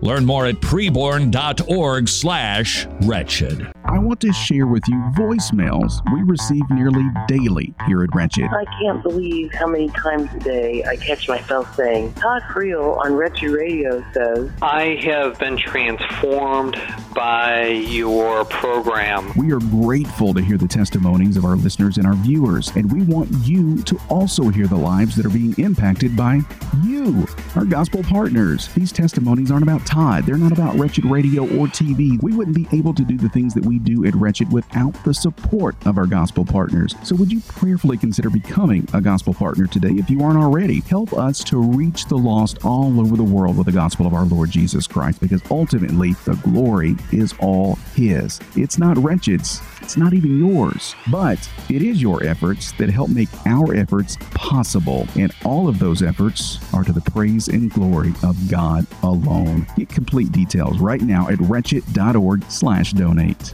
Learn 0.01 0.25
more 0.25 0.47
at 0.47 0.55
preborn.org 0.55 2.09
slash 2.09 2.87
wretched. 3.01 3.71
I 4.01 4.03
want 4.03 4.19
to 4.21 4.33
share 4.33 4.65
with 4.65 4.87
you 4.87 4.95
voicemails 5.15 6.01
we 6.11 6.23
receive 6.23 6.67
nearly 6.71 7.07
daily 7.27 7.75
here 7.85 8.03
at 8.03 8.09
Wretched. 8.15 8.45
I 8.45 8.65
can't 8.81 9.03
believe 9.03 9.53
how 9.53 9.67
many 9.67 9.89
times 9.89 10.27
a 10.33 10.39
day 10.39 10.83
I 10.83 10.95
catch 10.95 11.29
myself 11.29 11.75
saying, 11.75 12.11
Todd 12.13 12.41
Friel 12.49 12.97
on 12.97 13.13
Wretched 13.13 13.51
Radio 13.51 14.03
says, 14.11 14.49
I 14.63 14.99
have 15.03 15.37
been 15.37 15.55
transformed 15.55 16.81
by 17.13 17.67
your 17.67 18.43
program. 18.45 19.31
We 19.37 19.51
are 19.51 19.59
grateful 19.59 20.33
to 20.33 20.41
hear 20.41 20.57
the 20.57 20.67
testimonies 20.67 21.37
of 21.37 21.45
our 21.45 21.55
listeners 21.55 21.97
and 21.97 22.07
our 22.07 22.15
viewers, 22.15 22.71
and 22.75 22.91
we 22.91 23.03
want 23.03 23.29
you 23.45 23.83
to 23.83 23.99
also 24.09 24.49
hear 24.49 24.65
the 24.65 24.77
lives 24.77 25.15
that 25.15 25.27
are 25.27 25.29
being 25.29 25.53
impacted 25.59 26.17
by 26.17 26.41
you, 26.83 27.27
our 27.55 27.65
gospel 27.65 28.01
partners. 28.01 28.67
These 28.73 28.91
testimonies 28.91 29.51
aren't 29.51 29.61
about 29.61 29.85
Todd, 29.85 30.25
they're 30.25 30.37
not 30.37 30.53
about 30.53 30.75
Wretched 30.79 31.05
Radio 31.05 31.43
or 31.43 31.67
TV. 31.67 32.19
We 32.23 32.33
wouldn't 32.33 32.55
be 32.55 32.67
able 32.75 32.95
to 32.95 33.03
do 33.03 33.15
the 33.15 33.29
things 33.29 33.53
that 33.53 33.63
we 33.63 33.77
do 33.77 33.90
at 34.05 34.15
Wretched 34.15 34.51
without 34.51 34.93
the 35.03 35.13
support 35.13 35.75
of 35.85 35.97
our 35.97 36.07
gospel 36.07 36.45
partners. 36.45 36.95
So, 37.03 37.15
would 37.15 37.31
you 37.31 37.41
prayerfully 37.41 37.97
consider 37.97 38.29
becoming 38.29 38.87
a 38.93 39.01
gospel 39.01 39.33
partner 39.33 39.67
today 39.67 39.91
if 39.91 40.09
you 40.09 40.21
aren't 40.23 40.39
already? 40.39 40.81
Help 40.81 41.13
us 41.13 41.43
to 41.45 41.57
reach 41.57 42.05
the 42.05 42.17
lost 42.17 42.65
all 42.65 42.99
over 42.99 43.15
the 43.15 43.23
world 43.23 43.57
with 43.57 43.65
the 43.65 43.71
gospel 43.71 44.07
of 44.07 44.13
our 44.13 44.25
Lord 44.25 44.49
Jesus 44.49 44.87
Christ 44.87 45.19
because 45.19 45.41
ultimately 45.51 46.13
the 46.25 46.35
glory 46.43 46.95
is 47.11 47.33
all 47.39 47.75
His. 47.95 48.39
It's 48.55 48.77
not 48.77 48.97
Wretched's, 48.97 49.61
it's 49.81 49.97
not 49.97 50.13
even 50.13 50.39
yours, 50.39 50.95
but 51.11 51.37
it 51.69 51.81
is 51.81 52.01
your 52.01 52.23
efforts 52.23 52.71
that 52.73 52.89
help 52.89 53.09
make 53.09 53.29
our 53.45 53.75
efforts 53.75 54.17
possible. 54.31 55.07
And 55.15 55.33
all 55.45 55.67
of 55.67 55.79
those 55.79 56.01
efforts 56.01 56.59
are 56.73 56.83
to 56.83 56.93
the 56.93 57.01
praise 57.01 57.47
and 57.47 57.71
glory 57.71 58.13
of 58.23 58.49
God 58.49 58.85
alone. 59.03 59.67
Get 59.75 59.89
complete 59.89 60.31
details 60.31 60.79
right 60.79 61.01
now 61.01 61.27
at 61.29 61.39
wretched.org 61.39 62.43
slash 62.49 62.93
donate. 62.93 63.53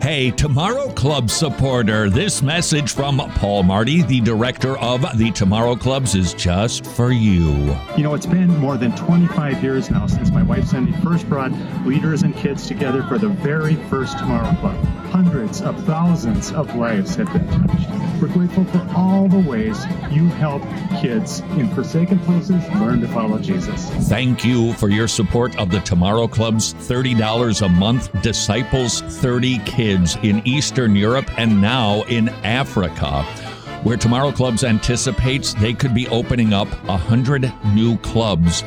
Hey, 0.00 0.30
Tomorrow 0.30 0.90
Club 0.90 1.28
supporter, 1.28 2.08
this 2.08 2.40
message 2.40 2.94
from 2.94 3.18
Paul 3.34 3.64
Marty, 3.64 4.02
the 4.02 4.20
director 4.20 4.78
of 4.78 5.04
the 5.18 5.32
Tomorrow 5.32 5.74
Clubs, 5.74 6.14
is 6.14 6.34
just 6.34 6.86
for 6.86 7.10
you. 7.10 7.76
You 7.96 8.04
know, 8.04 8.14
it's 8.14 8.24
been 8.24 8.56
more 8.58 8.76
than 8.76 8.94
25 8.94 9.60
years 9.60 9.90
now 9.90 10.06
since 10.06 10.30
my 10.30 10.44
wife 10.44 10.68
Cindy 10.68 10.92
first 11.02 11.28
brought 11.28 11.50
leaders 11.84 12.22
and 12.22 12.32
kids 12.36 12.68
together 12.68 13.02
for 13.02 13.18
the 13.18 13.28
very 13.28 13.74
first 13.90 14.16
Tomorrow 14.18 14.54
Club. 14.60 14.76
Hundreds 15.10 15.62
of 15.62 15.82
thousands 15.84 16.52
of 16.52 16.76
lives 16.76 17.16
have 17.16 17.32
been 17.32 17.48
touched. 17.48 18.22
We're 18.22 18.28
grateful 18.28 18.64
for 18.66 18.86
all 18.96 19.26
the 19.26 19.38
ways 19.38 19.84
you 20.10 20.28
help 20.28 20.62
kids 21.00 21.40
in 21.56 21.68
forsaken 21.74 22.20
places 22.20 22.64
learn 22.74 23.00
to 23.00 23.08
follow 23.08 23.38
Jesus. 23.38 23.90
Thank 24.08 24.44
you 24.44 24.74
for 24.74 24.90
your 24.90 25.08
support 25.08 25.58
of 25.58 25.70
the 25.70 25.80
Tomorrow 25.80 26.28
Club's 26.28 26.74
$30 26.74 27.62
a 27.62 27.68
month 27.68 28.22
Disciples 28.22 29.00
30 29.00 29.58
Kids 29.60 29.87
in 29.88 30.46
Eastern 30.46 30.94
Europe 30.94 31.30
and 31.38 31.60
now 31.60 32.02
in 32.04 32.28
Africa. 32.44 33.22
Where 33.82 33.96
Tomorrow 33.96 34.32
Clubs 34.32 34.64
anticipates 34.64 35.54
they 35.54 35.72
could 35.72 35.94
be 35.94 36.08
opening 36.08 36.52
up 36.52 36.68
100 36.86 37.52
new 37.72 37.96
clubs 37.98 38.64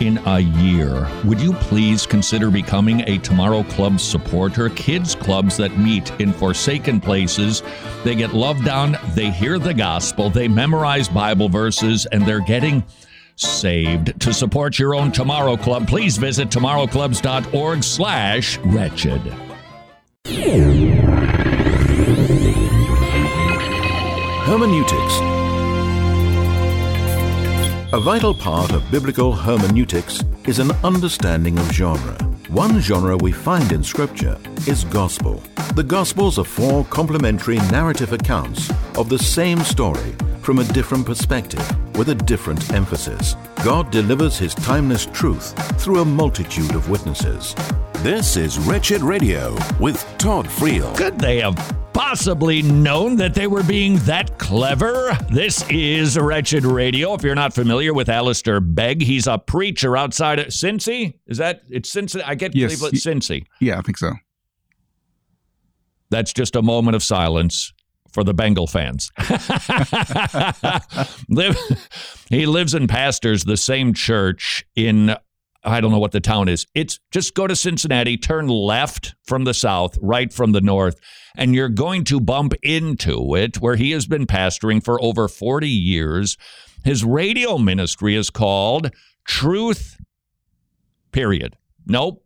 in 0.00 0.18
a 0.26 0.40
year. 0.40 1.08
Would 1.24 1.40
you 1.40 1.52
please 1.54 2.06
consider 2.06 2.50
becoming 2.50 3.00
a 3.08 3.18
Tomorrow 3.18 3.64
Club 3.64 4.00
supporter? 4.00 4.70
Kids 4.70 5.14
clubs 5.14 5.56
that 5.56 5.76
meet 5.78 6.10
in 6.20 6.32
forsaken 6.32 7.00
places. 7.00 7.62
They 8.04 8.14
get 8.14 8.32
loved 8.32 8.68
on, 8.68 8.96
they 9.14 9.30
hear 9.30 9.58
the 9.58 9.74
gospel, 9.74 10.30
they 10.30 10.48
memorize 10.48 11.08
Bible 11.08 11.48
verses, 11.48 12.06
and 12.06 12.24
they're 12.24 12.40
getting 12.40 12.84
saved. 13.36 14.20
To 14.20 14.32
support 14.32 14.78
your 14.78 14.94
own 14.94 15.12
Tomorrow 15.12 15.56
Club, 15.56 15.86
please 15.88 16.16
visit 16.16 16.48
tomorrowclubs.org 16.48 17.84
slash 17.84 18.58
wretched. 18.58 19.47
Hermeneutics. 24.44 25.20
A 27.94 27.98
vital 27.98 28.34
part 28.34 28.72
of 28.72 28.90
biblical 28.90 29.32
hermeneutics 29.32 30.22
is 30.46 30.58
an 30.58 30.72
understanding 30.84 31.58
of 31.58 31.72
genre. 31.72 32.14
One 32.48 32.78
genre 32.80 33.16
we 33.16 33.32
find 33.32 33.72
in 33.72 33.82
Scripture 33.82 34.38
is 34.66 34.84
gospel. 34.84 35.42
The 35.74 35.84
Gospels 35.84 36.38
are 36.38 36.44
four 36.44 36.84
complementary 36.84 37.56
narrative 37.70 38.12
accounts 38.12 38.70
of 38.98 39.08
the 39.08 39.18
same 39.18 39.60
story 39.60 40.14
from 40.48 40.60
a 40.60 40.64
different 40.72 41.04
perspective 41.04 41.60
with 41.98 42.08
a 42.08 42.14
different 42.14 42.72
emphasis. 42.72 43.36
God 43.62 43.90
delivers 43.90 44.38
his 44.38 44.54
timeless 44.54 45.04
truth 45.04 45.52
through 45.78 46.00
a 46.00 46.04
multitude 46.06 46.74
of 46.74 46.88
witnesses. 46.88 47.54
This 47.96 48.38
is 48.38 48.58
Wretched 48.58 49.02
Radio 49.02 49.54
with 49.78 50.02
Todd 50.16 50.46
Friel. 50.46 50.96
Could 50.96 51.18
they 51.18 51.42
have 51.42 51.76
possibly 51.92 52.62
known 52.62 53.16
that 53.16 53.34
they 53.34 53.46
were 53.46 53.62
being 53.62 53.96
that 54.06 54.38
clever? 54.38 55.14
This 55.30 55.68
is 55.68 56.18
Wretched 56.18 56.64
Radio. 56.64 57.12
If 57.12 57.22
you're 57.22 57.34
not 57.34 57.52
familiar 57.52 57.92
with 57.92 58.08
Alistair 58.08 58.60
Begg, 58.60 59.02
he's 59.02 59.26
a 59.26 59.36
preacher 59.36 59.98
outside 59.98 60.38
of 60.38 60.46
Cincy. 60.46 61.18
Is 61.26 61.36
that 61.36 61.60
it's 61.68 61.94
Cincy? 61.94 62.22
I 62.24 62.34
get 62.34 62.56
Yes, 62.56 62.78
believe 62.78 62.94
it's 62.94 63.04
Cincy. 63.04 63.44
Yeah, 63.60 63.78
I 63.78 63.82
think 63.82 63.98
so. 63.98 64.12
That's 66.08 66.32
just 66.32 66.56
a 66.56 66.62
moment 66.62 66.96
of 66.96 67.02
silence 67.02 67.74
for 68.18 68.24
the 68.24 68.34
Bengal 68.34 68.66
fans. 68.66 69.12
He 72.28 72.46
lives 72.46 72.74
and 72.74 72.88
pastors 72.88 73.44
the 73.44 73.56
same 73.56 73.94
church 73.94 74.64
in 74.74 75.14
I 75.62 75.80
don't 75.80 75.92
know 75.92 76.00
what 76.00 76.10
the 76.10 76.20
town 76.20 76.48
is. 76.48 76.66
It's 76.74 76.98
just 77.12 77.34
go 77.34 77.46
to 77.46 77.54
Cincinnati, 77.54 78.16
turn 78.16 78.48
left 78.48 79.14
from 79.24 79.44
the 79.44 79.54
south, 79.54 79.96
right 80.00 80.32
from 80.32 80.50
the 80.50 80.60
north, 80.60 80.98
and 81.36 81.54
you're 81.54 81.68
going 81.68 82.02
to 82.04 82.18
bump 82.18 82.54
into 82.64 83.36
it 83.36 83.60
where 83.60 83.76
he 83.76 83.92
has 83.92 84.06
been 84.06 84.26
pastoring 84.26 84.82
for 84.84 85.00
over 85.00 85.28
40 85.28 85.68
years. 85.68 86.36
His 86.84 87.04
radio 87.04 87.56
ministry 87.56 88.16
is 88.16 88.30
called 88.30 88.90
Truth 89.24 89.96
period. 91.12 91.56
Nope. 91.86 92.24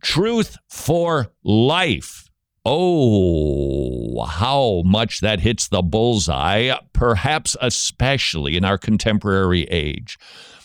Truth 0.00 0.56
for 0.70 1.30
life. 1.44 2.25
Oh, 2.68 4.24
how 4.24 4.82
much 4.84 5.20
that 5.20 5.38
hits 5.38 5.68
the 5.68 5.82
bullseye. 5.82 6.76
perhaps 6.92 7.56
especially 7.60 8.56
in 8.56 8.64
our 8.64 8.76
contemporary 8.76 9.62
age, 9.70 10.18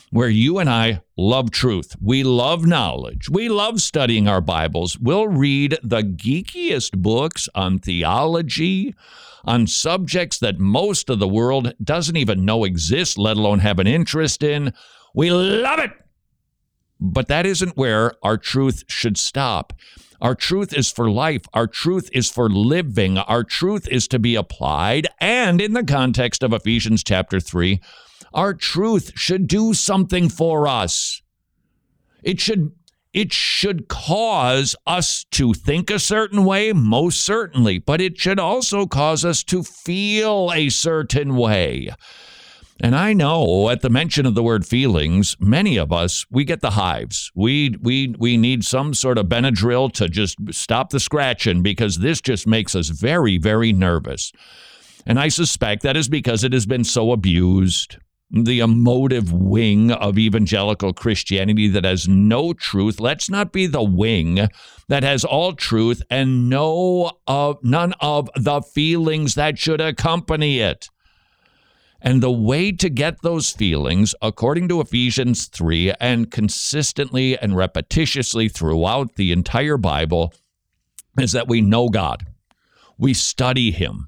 where 0.10 0.28
you 0.28 0.58
and 0.58 0.68
I 0.68 1.04
love 1.16 1.52
truth. 1.52 1.96
We 2.02 2.24
love 2.24 2.66
knowledge. 2.66 3.30
We 3.30 3.50
love 3.50 3.82
studying 3.82 4.28
our 4.28 4.42
Bibles. 4.42 4.98
We'll 4.98 5.28
read 5.28 5.78
the 5.84 6.02
geekiest 6.02 6.98
books 6.98 7.48
on 7.54 7.78
theology, 7.78 8.96
on 9.46 9.68
subjects 9.68 10.40
that 10.40 10.58
most 10.58 11.08
of 11.08 11.20
the 11.20 11.28
world 11.28 11.72
doesn't 11.84 12.18
even 12.18 12.46
know 12.46 12.64
exist, 12.64 13.20
let 13.20 13.38
alone 13.38 13.60
have 13.60 13.78
an 13.78 13.86
interest 13.86 14.42
in. 14.42 14.74
We 15.14 15.30
love 15.30 15.78
it. 15.78 15.92
But 17.00 17.28
that 17.28 17.46
isn't 17.46 17.78
where 17.78 18.14
our 18.24 18.38
truth 18.38 18.86
should 18.88 19.20
stop. 19.20 19.74
Our 20.22 20.36
truth 20.36 20.72
is 20.74 20.92
for 20.92 21.10
life. 21.10 21.42
Our 21.54 21.68
truth 21.68 22.10
is 22.14 22.30
for 22.30 22.48
living. 22.50 23.18
Our 23.18 23.44
truth 23.44 23.88
is 23.88 24.08
to 24.10 24.20
be 24.20 24.36
applied. 24.36 25.08
And 25.20 25.60
in 25.60 25.74
the 25.74 25.84
context 25.84 26.44
of 26.44 26.54
Ephesians 26.54 27.04
chapter 27.04 27.40
3, 27.40 27.82
our 28.34 28.54
truth 28.54 29.14
should 29.16 29.48
do 29.48 29.74
something 29.74 30.30
for 30.30 30.68
us. 30.68 31.22
It 32.24 32.40
should 32.40 32.72
it 33.14 33.34
should 33.34 33.90
cause 33.90 34.74
us 34.88 35.26
to 35.32 35.54
think 35.54 35.90
a 35.90 36.00
certain 36.00 36.46
way, 36.46 36.72
most 36.72 37.26
certainly, 37.26 37.78
but 37.78 38.00
it 38.00 38.18
should 38.18 38.40
also 38.40 38.86
cause 38.86 39.26
us 39.26 39.44
to 39.44 39.64
feel 39.64 40.50
a 40.54 40.70
certain 40.70 41.36
way. 41.36 41.90
And 42.84 42.96
I 42.96 43.14
know 43.14 43.70
at 43.70 43.82
the 43.82 43.92
mention 43.92 44.26
of 44.26 44.34
the 44.34 44.42
word 44.42 44.66
feelings, 44.66 45.38
many 45.40 45.78
of 45.78 45.94
us, 45.94 46.26
we 46.32 46.44
get 46.44 46.62
the 46.62 46.72
hives. 46.72 47.32
We 47.36 47.78
we 47.80 48.16
we 48.18 48.38
need 48.38 48.66
some 48.66 48.96
sort 48.96 49.20
of 49.20 49.28
Benadryl 49.28 49.94
to 49.94 50.10
just 50.10 50.36
stop 50.50 50.90
the 50.90 51.00
scratching 51.00 51.62
because 51.62 52.00
this 52.00 52.20
just 52.20 52.48
makes 52.48 52.74
us 52.74 52.90
very, 52.90 53.38
very 53.38 53.72
nervous. 53.72 54.32
And 55.06 55.20
I 55.20 55.28
suspect 55.28 55.84
that 55.84 55.96
is 55.96 56.10
because 56.10 56.44
it 56.44 56.54
has 56.54 56.66
been 56.66 56.84
so 56.84 57.12
abused. 57.12 57.98
The 58.32 58.62
emotive 58.62 59.32
wing 59.32 59.92
of 59.92 60.18
evangelical 60.18 60.92
Christianity 60.92 61.68
that 61.68 61.86
has 61.86 62.08
no 62.08 62.54
truth. 62.54 63.00
Let's 63.00 63.30
not 63.30 63.52
be 63.52 63.68
the 63.68 63.84
wing 63.84 64.48
that 64.88 65.04
has 65.04 65.24
all 65.24 65.54
truth 65.54 66.02
and 66.10 66.50
no 66.50 67.12
of 67.28 67.64
none 67.64 67.94
of 68.00 68.28
the 68.36 68.62
feelings 68.62 69.36
that 69.36 69.60
should 69.60 69.82
accompany 69.82 70.62
it. 70.62 70.90
And 72.02 72.22
the 72.22 72.32
way 72.32 72.72
to 72.72 72.90
get 72.90 73.22
those 73.22 73.52
feelings, 73.52 74.16
according 74.22 74.68
to 74.70 74.82
Ephesians 74.82 75.48
3, 75.48 75.94
and 76.00 76.32
consistently 76.32 77.38
and 77.38 77.54
repetitiously 77.54 78.52
throughout 78.52 79.16
the 79.16 79.32
entire 79.32 79.78
Bible, 79.78 80.34
is 81.20 81.32
that 81.34 81.48
we 81.48 81.62
know 81.62 81.90
God. 81.90 82.26
We 82.98 83.14
study 83.14 83.72
Him. 83.72 84.08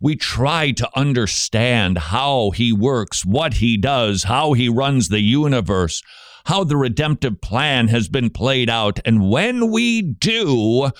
We 0.00 0.16
try 0.16 0.70
to 0.72 0.90
understand 0.94 1.98
how 1.98 2.50
He 2.50 2.72
works, 2.72 3.24
what 3.24 3.54
He 3.54 3.78
does, 3.78 4.24
how 4.24 4.52
He 4.52 4.68
runs 4.68 5.08
the 5.08 5.20
universe, 5.20 6.02
how 6.44 6.62
the 6.62 6.76
redemptive 6.76 7.40
plan 7.40 7.88
has 7.88 8.08
been 8.08 8.30
played 8.30 8.68
out. 8.68 9.00
And 9.04 9.30
when 9.30 9.70
we 9.70 10.02
do, 10.02 10.90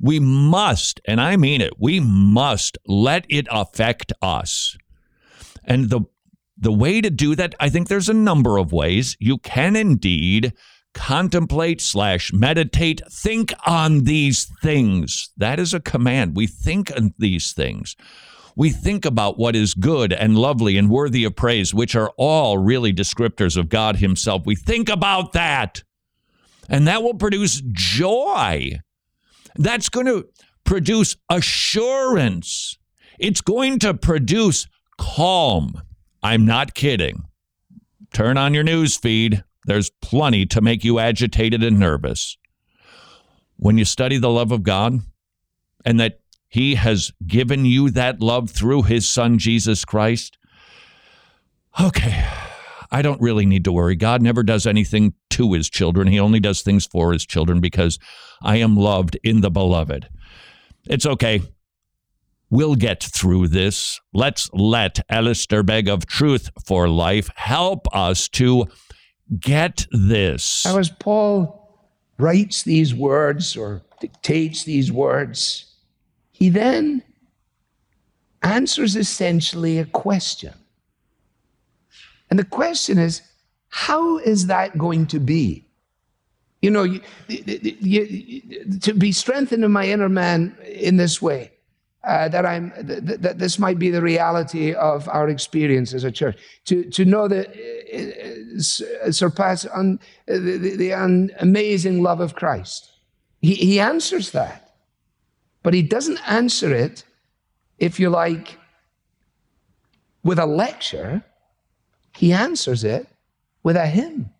we 0.00 0.20
must, 0.20 1.00
and 1.06 1.20
I 1.20 1.36
mean 1.36 1.60
it, 1.60 1.74
we 1.78 2.00
must 2.00 2.78
let 2.86 3.26
it 3.28 3.46
affect 3.50 4.12
us. 4.22 4.76
And 5.66 5.90
the 5.90 6.02
the 6.58 6.72
way 6.72 7.02
to 7.02 7.10
do 7.10 7.34
that, 7.34 7.54
I 7.60 7.68
think 7.68 7.88
there's 7.88 8.08
a 8.08 8.14
number 8.14 8.56
of 8.56 8.72
ways. 8.72 9.16
You 9.20 9.36
can 9.38 9.76
indeed 9.76 10.54
contemplate 10.94 11.82
slash 11.82 12.32
meditate, 12.32 13.02
think 13.10 13.52
on 13.66 14.04
these 14.04 14.50
things. 14.62 15.28
That 15.36 15.60
is 15.60 15.74
a 15.74 15.80
command. 15.80 16.34
We 16.34 16.46
think 16.46 16.90
on 16.96 17.12
these 17.18 17.52
things. 17.52 17.94
We 18.56 18.70
think 18.70 19.04
about 19.04 19.38
what 19.38 19.54
is 19.54 19.74
good 19.74 20.14
and 20.14 20.38
lovely 20.38 20.78
and 20.78 20.88
worthy 20.88 21.24
of 21.24 21.36
praise, 21.36 21.74
which 21.74 21.94
are 21.94 22.10
all 22.16 22.56
really 22.56 22.94
descriptors 22.94 23.58
of 23.58 23.68
God 23.68 23.96
Himself. 23.96 24.46
We 24.46 24.56
think 24.56 24.88
about 24.88 25.32
that, 25.32 25.82
and 26.70 26.88
that 26.88 27.02
will 27.02 27.14
produce 27.14 27.60
joy. 27.72 28.80
That's 29.56 29.90
going 29.90 30.06
to 30.06 30.26
produce 30.64 31.16
assurance. 31.30 32.78
It's 33.18 33.42
going 33.42 33.78
to 33.80 33.92
produce 33.92 34.66
calm. 34.98 35.80
I'm 36.22 36.44
not 36.44 36.74
kidding. 36.74 37.24
Turn 38.12 38.36
on 38.36 38.54
your 38.54 38.64
news 38.64 38.96
feed. 38.96 39.44
There's 39.66 39.90
plenty 39.90 40.46
to 40.46 40.60
make 40.60 40.84
you 40.84 40.98
agitated 40.98 41.62
and 41.62 41.78
nervous. 41.78 42.36
When 43.56 43.78
you 43.78 43.84
study 43.84 44.18
the 44.18 44.30
love 44.30 44.52
of 44.52 44.62
God 44.62 45.00
and 45.84 45.98
that 46.00 46.20
He 46.48 46.76
has 46.76 47.12
given 47.26 47.64
you 47.64 47.90
that 47.90 48.20
love 48.20 48.50
through 48.50 48.82
His 48.82 49.08
Son, 49.08 49.38
Jesus 49.38 49.84
Christ, 49.84 50.38
okay, 51.80 52.26
I 52.90 53.02
don't 53.02 53.20
really 53.20 53.46
need 53.46 53.64
to 53.64 53.72
worry. 53.72 53.96
God 53.96 54.22
never 54.22 54.42
does 54.42 54.66
anything 54.66 55.14
to 55.30 55.52
His 55.52 55.68
children, 55.68 56.06
He 56.08 56.20
only 56.20 56.40
does 56.40 56.62
things 56.62 56.86
for 56.86 57.12
His 57.12 57.26
children 57.26 57.60
because 57.60 57.98
I 58.42 58.56
am 58.56 58.76
loved 58.76 59.18
in 59.24 59.40
the 59.40 59.50
beloved. 59.50 60.08
It's 60.88 61.06
okay. 61.06 61.42
We'll 62.48 62.76
get 62.76 63.02
through 63.02 63.48
this. 63.48 64.00
Let's 64.14 64.48
let 64.52 65.00
Alistair 65.08 65.64
Begg 65.64 65.88
of 65.88 66.06
Truth 66.06 66.50
for 66.64 66.88
Life 66.88 67.28
help 67.34 67.88
us 67.92 68.28
to 68.30 68.66
get 69.40 69.86
this. 69.90 70.64
Now, 70.64 70.78
as 70.78 70.90
Paul 70.90 71.90
writes 72.18 72.62
these 72.62 72.94
words 72.94 73.56
or 73.56 73.82
dictates 74.00 74.62
these 74.62 74.92
words, 74.92 75.74
he 76.30 76.48
then 76.48 77.02
answers 78.42 78.94
essentially 78.94 79.78
a 79.78 79.84
question. 79.84 80.54
And 82.30 82.38
the 82.38 82.44
question 82.44 82.98
is, 82.98 83.22
how 83.68 84.18
is 84.18 84.46
that 84.46 84.78
going 84.78 85.06
to 85.08 85.18
be? 85.18 85.66
You 86.62 86.70
know, 86.70 86.84
you, 86.84 87.00
you, 87.28 88.02
you, 88.02 88.78
to 88.80 88.94
be 88.94 89.10
strengthened 89.10 89.64
in 89.64 89.72
my 89.72 89.86
inner 89.86 90.08
man 90.08 90.56
in 90.64 90.96
this 90.96 91.20
way 91.20 91.50
uh, 92.06 92.28
that 92.28 92.46
I'm 92.46 92.70
th- 92.86 93.20
that 93.20 93.38
this 93.38 93.58
might 93.58 93.78
be 93.78 93.90
the 93.90 94.00
reality 94.00 94.72
of 94.74 95.08
our 95.08 95.28
experience 95.28 95.92
as 95.92 96.04
a 96.04 96.10
church. 96.10 96.38
To 96.66 96.84
to 96.90 97.04
know 97.04 97.28
the 97.28 97.48
uh, 99.06 99.10
surpass 99.10 99.66
un, 99.74 99.98
the, 100.26 100.76
the 100.76 100.92
un, 100.92 101.30
amazing 101.40 102.02
love 102.02 102.20
of 102.20 102.34
Christ. 102.34 102.90
He 103.40 103.54
he 103.54 103.80
answers 103.80 104.30
that, 104.30 104.76
but 105.62 105.74
he 105.74 105.82
doesn't 105.82 106.20
answer 106.28 106.72
it, 106.72 107.04
if 107.78 107.98
you 108.00 108.08
like, 108.08 108.58
with 110.22 110.38
a 110.38 110.46
lecture. 110.46 111.22
He 112.16 112.32
answers 112.32 112.82
it 112.82 113.06
with 113.62 113.76
a 113.76 113.86
hymn, 113.86 114.30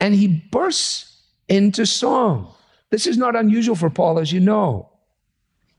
and 0.00 0.14
he 0.14 0.28
bursts 0.50 1.22
into 1.48 1.84
song. 1.84 2.54
This 2.90 3.06
is 3.06 3.18
not 3.18 3.36
unusual 3.36 3.76
for 3.76 3.90
Paul, 3.90 4.18
as 4.18 4.32
you 4.32 4.40
know. 4.40 4.88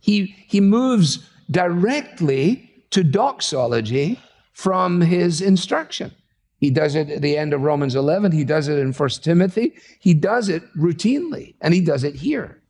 He, 0.07 0.33
he 0.47 0.61
moves 0.61 1.29
directly 1.51 2.71
to 2.91 3.03
doxology 3.03 4.19
from 4.53 5.01
his 5.01 5.41
instruction. 5.41 6.13
He 6.59 6.71
does 6.71 6.95
it 6.95 7.09
at 7.09 7.21
the 7.21 7.37
end 7.37 7.53
of 7.53 7.61
Romans 7.61 7.93
11. 7.93 8.31
He 8.31 8.45
does 8.45 8.69
it 8.69 8.79
in 8.79 8.93
1 8.93 9.09
Timothy. 9.21 9.73
He 9.99 10.13
does 10.13 10.47
it 10.47 10.63
routinely, 10.75 11.55
and 11.59 11.73
he 11.73 11.81
does 11.81 12.05
it 12.05 12.15
here. 12.15 12.63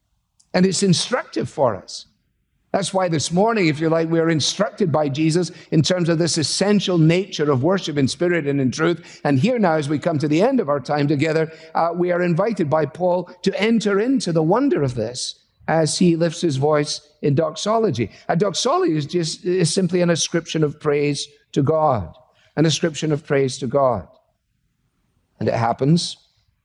And 0.53 0.65
it's 0.65 0.81
instructive 0.81 1.47
for 1.47 1.75
us. 1.75 2.07
That's 2.71 2.91
why 2.91 3.07
this 3.07 3.31
morning, 3.31 3.67
if 3.67 3.79
you 3.79 3.88
like, 3.89 4.09
we 4.09 4.19
are 4.19 4.31
instructed 4.31 4.91
by 4.91 5.07
Jesus 5.07 5.51
in 5.71 5.83
terms 5.83 6.09
of 6.09 6.17
this 6.17 6.39
essential 6.39 6.97
nature 6.97 7.51
of 7.51 7.63
worship 7.63 7.99
in 7.99 8.07
spirit 8.07 8.47
and 8.47 8.59
in 8.59 8.71
truth. 8.71 9.21
And 9.23 9.38
here 9.38 9.59
now, 9.59 9.73
as 9.73 9.88
we 9.88 9.99
come 9.99 10.17
to 10.19 10.27
the 10.27 10.41
end 10.41 10.59
of 10.59 10.69
our 10.69 10.79
time 10.79 11.07
together, 11.07 11.51
uh, 11.75 11.89
we 11.95 12.11
are 12.11 12.21
invited 12.23 12.67
by 12.67 12.88
Paul 12.88 13.29
to 13.43 13.61
enter 13.61 13.99
into 13.99 14.33
the 14.33 14.43
wonder 14.43 14.81
of 14.81 14.95
this 14.95 15.43
as 15.68 15.97
he 15.97 16.15
lifts 16.15 16.41
his 16.41 16.57
voice 16.57 17.01
in 17.22 17.36
doxology. 17.36 18.11
A 18.30 18.36
doxology 18.36 18.95
is 18.95 19.05
just 19.05 19.45
is 19.45 19.74
simply 19.74 20.01
an 20.01 20.09
ascription 20.09 20.63
of 20.63 20.80
praise 20.80 21.28
to 21.51 21.61
God, 21.61 22.13
an 22.55 22.65
ascription 22.65 23.11
of 23.11 23.26
praise 23.26 23.57
to 23.59 23.68
God. 23.68 24.07
And 25.39 25.47
it 25.47 25.55
happens 25.55 26.18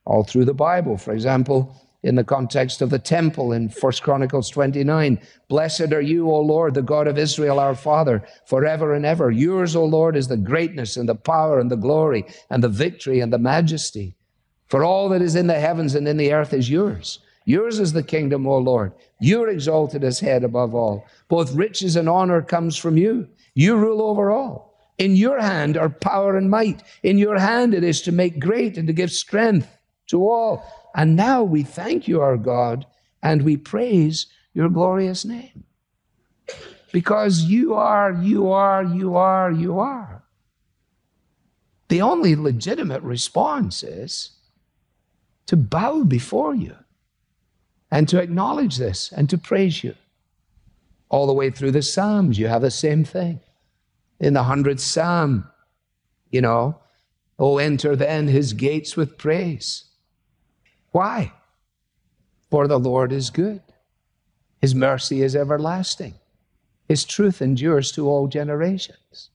all 0.05 0.23
through 0.23 0.45
the 0.45 0.53
Bible. 0.53 0.97
For 0.97 1.13
example, 1.13 1.75
in 2.03 2.15
the 2.15 2.23
context 2.23 2.81
of 2.81 2.89
the 2.89 2.99
temple 2.99 3.53
in 3.53 3.69
1 3.69 3.91
Chronicles 4.01 4.49
29, 4.49 5.19
Blessed 5.47 5.93
are 5.93 6.01
you, 6.01 6.29
O 6.29 6.39
Lord, 6.41 6.73
the 6.73 6.81
God 6.81 7.07
of 7.07 7.17
Israel, 7.17 7.59
our 7.59 7.75
Father, 7.75 8.23
forever 8.45 8.93
and 8.93 9.05
ever. 9.05 9.31
Yours, 9.31 9.75
O 9.75 9.85
Lord, 9.85 10.17
is 10.17 10.27
the 10.27 10.37
greatness 10.37 10.97
and 10.97 11.07
the 11.07 11.15
power 11.15 11.59
and 11.59 11.71
the 11.71 11.77
glory 11.77 12.25
and 12.49 12.61
the 12.61 12.69
victory 12.69 13.21
and 13.21 13.31
the 13.31 13.37
majesty. 13.37 14.17
For 14.67 14.83
all 14.83 15.07
that 15.09 15.21
is 15.21 15.35
in 15.35 15.47
the 15.47 15.59
heavens 15.59 15.95
and 15.95 16.07
in 16.07 16.17
the 16.17 16.33
earth 16.33 16.53
is 16.53 16.69
yours. 16.69 17.19
Yours 17.45 17.79
is 17.79 17.93
the 17.93 18.03
kingdom, 18.03 18.47
O 18.47 18.57
Lord. 18.57 18.93
You're 19.19 19.49
exalted 19.49 20.03
as 20.03 20.19
head 20.19 20.43
above 20.43 20.73
all. 20.75 21.05
Both 21.27 21.53
riches 21.53 21.95
and 21.95 22.09
honor 22.09 22.41
comes 22.41 22.77
from 22.77 22.97
you. 22.97 23.27
You 23.53 23.75
rule 23.75 24.01
over 24.01 24.31
all. 24.31 24.79
In 24.97 25.15
your 25.15 25.39
hand 25.39 25.75
are 25.77 25.89
power 25.89 26.37
and 26.37 26.49
might. 26.49 26.83
In 27.03 27.17
your 27.17 27.37
hand 27.37 27.73
it 27.73 27.83
is 27.83 28.01
to 28.03 28.11
make 28.11 28.39
great 28.39 28.77
and 28.77 28.87
to 28.87 28.93
give 28.93 29.11
strength 29.11 29.67
to 30.07 30.29
all. 30.29 30.65
And 30.95 31.15
now 31.15 31.43
we 31.43 31.63
thank 31.63 32.07
you, 32.07 32.21
our 32.21 32.37
God, 32.37 32.85
and 33.21 33.41
we 33.41 33.57
praise 33.57 34.27
your 34.53 34.69
glorious 34.69 35.25
name. 35.25 35.63
because 36.93 37.43
you 37.45 37.73
are, 37.73 38.13
you 38.13 38.51
are, 38.51 38.83
you 38.83 39.15
are, 39.15 39.51
you 39.51 39.79
are. 39.79 40.23
The 41.89 42.01
only 42.01 42.35
legitimate 42.35 43.01
response 43.01 43.83
is 43.83 44.31
to 45.47 45.57
bow 45.57 46.03
before 46.03 46.55
you 46.55 46.75
and 47.93 48.09
to 48.09 48.19
acknowledge 48.19 48.77
this 48.77 49.11
and 49.11 49.29
to 49.29 49.37
praise 49.37 49.83
you. 49.83 49.93
All 51.09 51.27
the 51.27 51.33
way 51.33 51.51
through 51.51 51.69
the 51.69 51.83
Psalms, 51.83 52.39
you 52.39 52.47
have 52.47 52.63
the 52.63 52.71
same 52.71 53.03
thing. 53.03 53.39
In 54.19 54.33
the 54.33 54.41
100th 54.41 54.79
Psalm, 54.79 55.47
you 56.31 56.41
know, 56.41 56.79
oh, 57.37 57.59
enter 57.59 57.95
then 57.95 58.27
his 58.27 58.53
gates 58.53 58.97
with 58.97 59.19
praise. 59.19 59.85
Why? 60.89 61.33
For 62.49 62.67
the 62.67 62.79
Lord 62.79 63.11
is 63.11 63.29
good, 63.29 63.61
his 64.59 64.73
mercy 64.73 65.21
is 65.21 65.35
everlasting, 65.35 66.15
his 66.87 67.05
truth 67.05 67.43
endures 67.43 67.91
to 67.91 68.09
all 68.09 68.27
generations. 68.27 69.29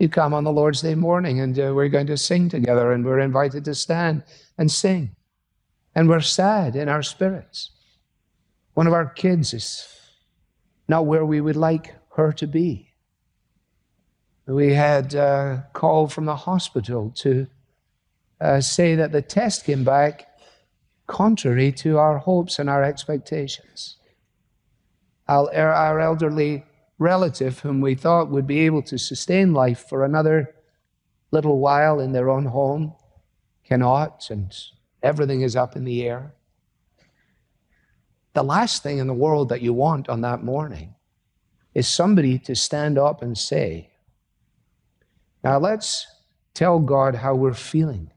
You 0.00 0.08
come 0.08 0.34
on 0.34 0.42
the 0.42 0.50
Lord's 0.50 0.82
Day 0.82 0.96
morning 0.96 1.38
and 1.38 1.56
uh, 1.56 1.72
we're 1.72 1.88
going 1.88 2.08
to 2.08 2.16
sing 2.16 2.48
together 2.48 2.90
and 2.90 3.04
we're 3.04 3.20
invited 3.20 3.64
to 3.66 3.74
stand 3.76 4.24
and 4.58 4.68
sing. 4.68 5.14
And 5.94 6.08
we're 6.08 6.22
sad 6.22 6.74
in 6.74 6.88
our 6.88 7.04
spirits. 7.04 7.70
One 8.74 8.86
of 8.86 8.92
our 8.92 9.06
kids 9.06 9.54
is 9.54 9.88
not 10.88 11.06
where 11.06 11.24
we 11.24 11.40
would 11.40 11.56
like 11.56 11.94
her 12.16 12.32
to 12.32 12.46
be. 12.46 12.90
We 14.46 14.74
had 14.74 15.14
a 15.14 15.68
call 15.72 16.08
from 16.08 16.26
the 16.26 16.36
hospital 16.36 17.10
to 17.16 17.46
uh, 18.40 18.60
say 18.60 18.94
that 18.96 19.12
the 19.12 19.22
test 19.22 19.64
came 19.64 19.84
back 19.84 20.28
contrary 21.06 21.72
to 21.72 21.98
our 21.98 22.18
hopes 22.18 22.58
and 22.58 22.68
our 22.68 22.82
expectations. 22.82 23.96
Our, 25.28 25.50
our 25.54 26.00
elderly 26.00 26.64
relative, 26.98 27.60
whom 27.60 27.80
we 27.80 27.94
thought 27.94 28.30
would 28.30 28.46
be 28.46 28.60
able 28.60 28.82
to 28.82 28.98
sustain 28.98 29.54
life 29.54 29.86
for 29.88 30.04
another 30.04 30.54
little 31.30 31.58
while 31.58 32.00
in 32.00 32.12
their 32.12 32.28
own 32.28 32.46
home, 32.46 32.94
cannot, 33.64 34.28
and 34.30 34.54
everything 35.02 35.40
is 35.40 35.56
up 35.56 35.76
in 35.76 35.84
the 35.84 36.04
air. 36.06 36.33
The 38.34 38.44
last 38.44 38.82
thing 38.82 38.98
in 38.98 39.06
the 39.06 39.14
world 39.14 39.48
that 39.48 39.62
you 39.62 39.72
want 39.72 40.08
on 40.08 40.20
that 40.20 40.42
morning 40.44 40.94
is 41.72 41.88
somebody 41.88 42.38
to 42.40 42.54
stand 42.54 42.98
up 42.98 43.22
and 43.22 43.38
say, 43.38 43.90
Now 45.42 45.58
let's 45.58 46.06
tell 46.52 46.78
God 46.80 47.14
how 47.14 47.34
we're 47.34 47.54
feeling. 47.54 48.10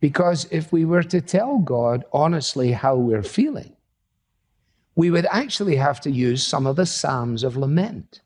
Because 0.00 0.46
if 0.50 0.70
we 0.72 0.84
were 0.84 1.02
to 1.02 1.20
tell 1.20 1.58
God 1.58 2.04
honestly 2.12 2.72
how 2.72 2.96
we're 2.96 3.22
feeling, 3.22 3.74
we 4.94 5.10
would 5.10 5.26
actually 5.30 5.76
have 5.76 6.00
to 6.02 6.10
use 6.10 6.46
some 6.46 6.66
of 6.66 6.76
the 6.76 6.86
Psalms 6.86 7.42
of 7.42 7.56
lament. 7.56 8.20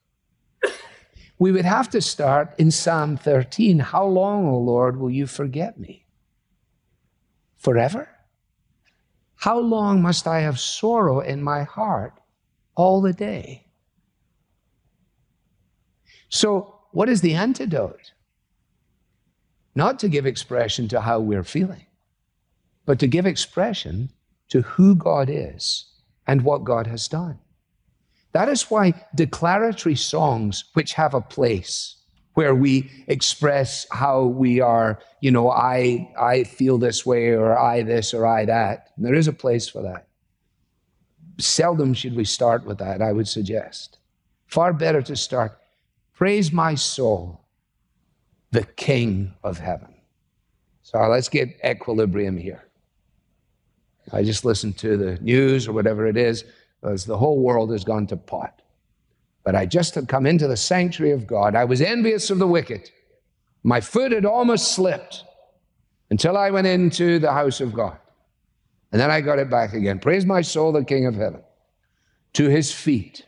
We 1.39 1.51
would 1.53 1.65
have 1.65 1.91
to 1.91 2.01
start 2.01 2.55
in 2.59 2.71
Psalm 2.71 3.17
13 3.17 3.79
How 3.79 4.07
long, 4.07 4.47
O 4.47 4.59
Lord, 4.59 4.97
will 4.97 5.11
you 5.11 5.27
forget 5.27 5.79
me? 5.79 6.07
Forever? 7.57 8.09
How 9.43 9.59
long 9.59 10.01
must 10.01 10.29
I 10.29 10.39
have 10.39 10.61
sorrow 10.61 11.19
in 11.19 11.43
my 11.43 11.65
heart 11.65 12.15
all 12.77 13.01
the 13.01 13.13
day? 13.13 13.67
So, 16.29 16.79
what 16.93 17.09
is 17.09 17.23
the 17.23 17.35
antidote? 17.35 18.13
Not 19.75 19.99
to 19.99 20.09
give 20.09 20.27
expression 20.27 20.87
to 20.91 21.01
how 21.01 21.19
we're 21.19 21.43
feeling, 21.43 21.87
but 22.87 23.01
to 23.01 23.09
give 23.09 23.27
expression 23.27 24.11
to 24.51 24.63
who 24.63 24.95
God 24.95 25.29
is 25.29 25.87
and 26.25 26.43
what 26.43 26.63
God 26.63 26.87
has 26.87 27.09
done. 27.09 27.41
That 28.31 28.49
is 28.49 28.71
why 28.71 28.95
declaratory 29.13 29.97
songs, 29.97 30.67
which 30.75 30.93
have 30.93 31.15
a 31.15 31.21
place 31.21 31.97
where 32.35 32.55
we 32.55 32.91
express 33.09 33.87
how 33.91 34.23
we 34.23 34.61
are, 34.61 34.99
you 35.21 35.31
know, 35.31 35.51
I, 35.51 36.11
I 36.19 36.45
feel 36.45 36.79
this 36.79 37.05
way, 37.05 37.31
or 37.31 37.59
I 37.59 37.83
this, 37.83 38.15
or 38.15 38.27
I 38.27 38.45
that, 38.47 38.89
And 38.97 39.05
there 39.05 39.15
is 39.15 39.29
a 39.29 39.33
place 39.33 39.69
for 39.69 39.83
that. 39.83 40.07
Seldom 41.39 41.93
should 41.95 42.17
we 42.17 42.25
start 42.25 42.65
with 42.65 42.79
that, 42.79 43.03
I 43.03 43.13
would 43.13 43.29
suggest. 43.29 43.99
Far 44.47 44.73
better 44.73 45.03
to 45.03 45.17
start, 45.17 45.59
praise 46.15 46.53
my 46.53 46.75
soul, 46.75 47.45
the 48.51 48.65
King 48.65 49.35
of 49.43 49.59
heaven. 49.59 49.95
So 50.83 50.99
let's 51.09 51.29
get 51.29 51.59
equilibrium 51.65 52.37
here. 52.37 52.65
I 54.13 54.23
just 54.23 54.45
listened 54.45 54.79
to 54.79 54.97
the 54.97 55.19
news 55.21 55.69
or 55.69 55.73
whatever 55.73 56.07
it 56.07 56.17
is, 56.17 56.45
as 56.83 57.05
the 57.05 57.17
whole 57.17 57.41
world 57.41 57.71
has 57.73 57.85
gone 57.85 58.07
to 58.09 58.17
pot. 58.17 58.62
But 59.45 59.55
I 59.55 59.67
just 59.67 59.95
had 59.95 60.09
come 60.09 60.27
into 60.27 60.47
the 60.47 60.57
sanctuary 60.57 61.13
of 61.13 61.27
God. 61.27 61.55
I 61.55 61.65
was 61.65 61.81
envious 61.81 62.31
of 62.31 62.39
the 62.39 62.47
wicked. 62.47 62.91
My 63.65 63.81
foot 63.81 64.13
had 64.13 64.25
almost 64.25 64.73
slipped 64.73 65.25
until 66.11 66.37
I 66.37 66.51
went 66.51 66.67
into 66.67 67.19
the 67.19 67.33
house 67.33 67.61
of 67.61 67.73
God. 67.73 67.99
And 68.93 69.01
then 69.01 69.11
I 69.11 69.21
got 69.21 69.39
it 69.39 69.51
back 69.51 69.73
again. 69.73 69.99
Praise 69.99 70.27
my 70.27 70.43
soul, 70.43 70.73
the 70.73 70.85
King 70.85 71.07
of 71.07 71.15
heaven. 71.15 71.43
To 72.35 72.49
his 72.49 72.73
feet. 72.73 73.27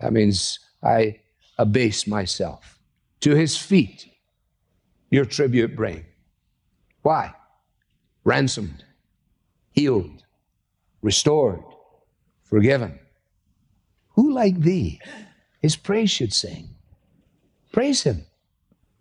That 0.00 0.12
means 0.12 0.58
I 0.82 1.20
abase 1.58 2.06
myself. 2.06 2.78
To 3.20 3.34
his 3.34 3.56
feet, 3.56 4.06
your 5.10 5.24
tribute 5.24 5.76
bring. 5.76 6.04
Why? 7.02 7.34
Ransomed 8.24 8.84
healed, 9.72 10.24
restored, 11.02 11.62
forgiven. 12.44 12.99
Who 14.20 14.34
like 14.34 14.60
thee 14.60 15.00
his 15.62 15.76
praise 15.76 16.10
should 16.10 16.34
sing? 16.34 16.74
Praise 17.72 18.02
him, 18.02 18.26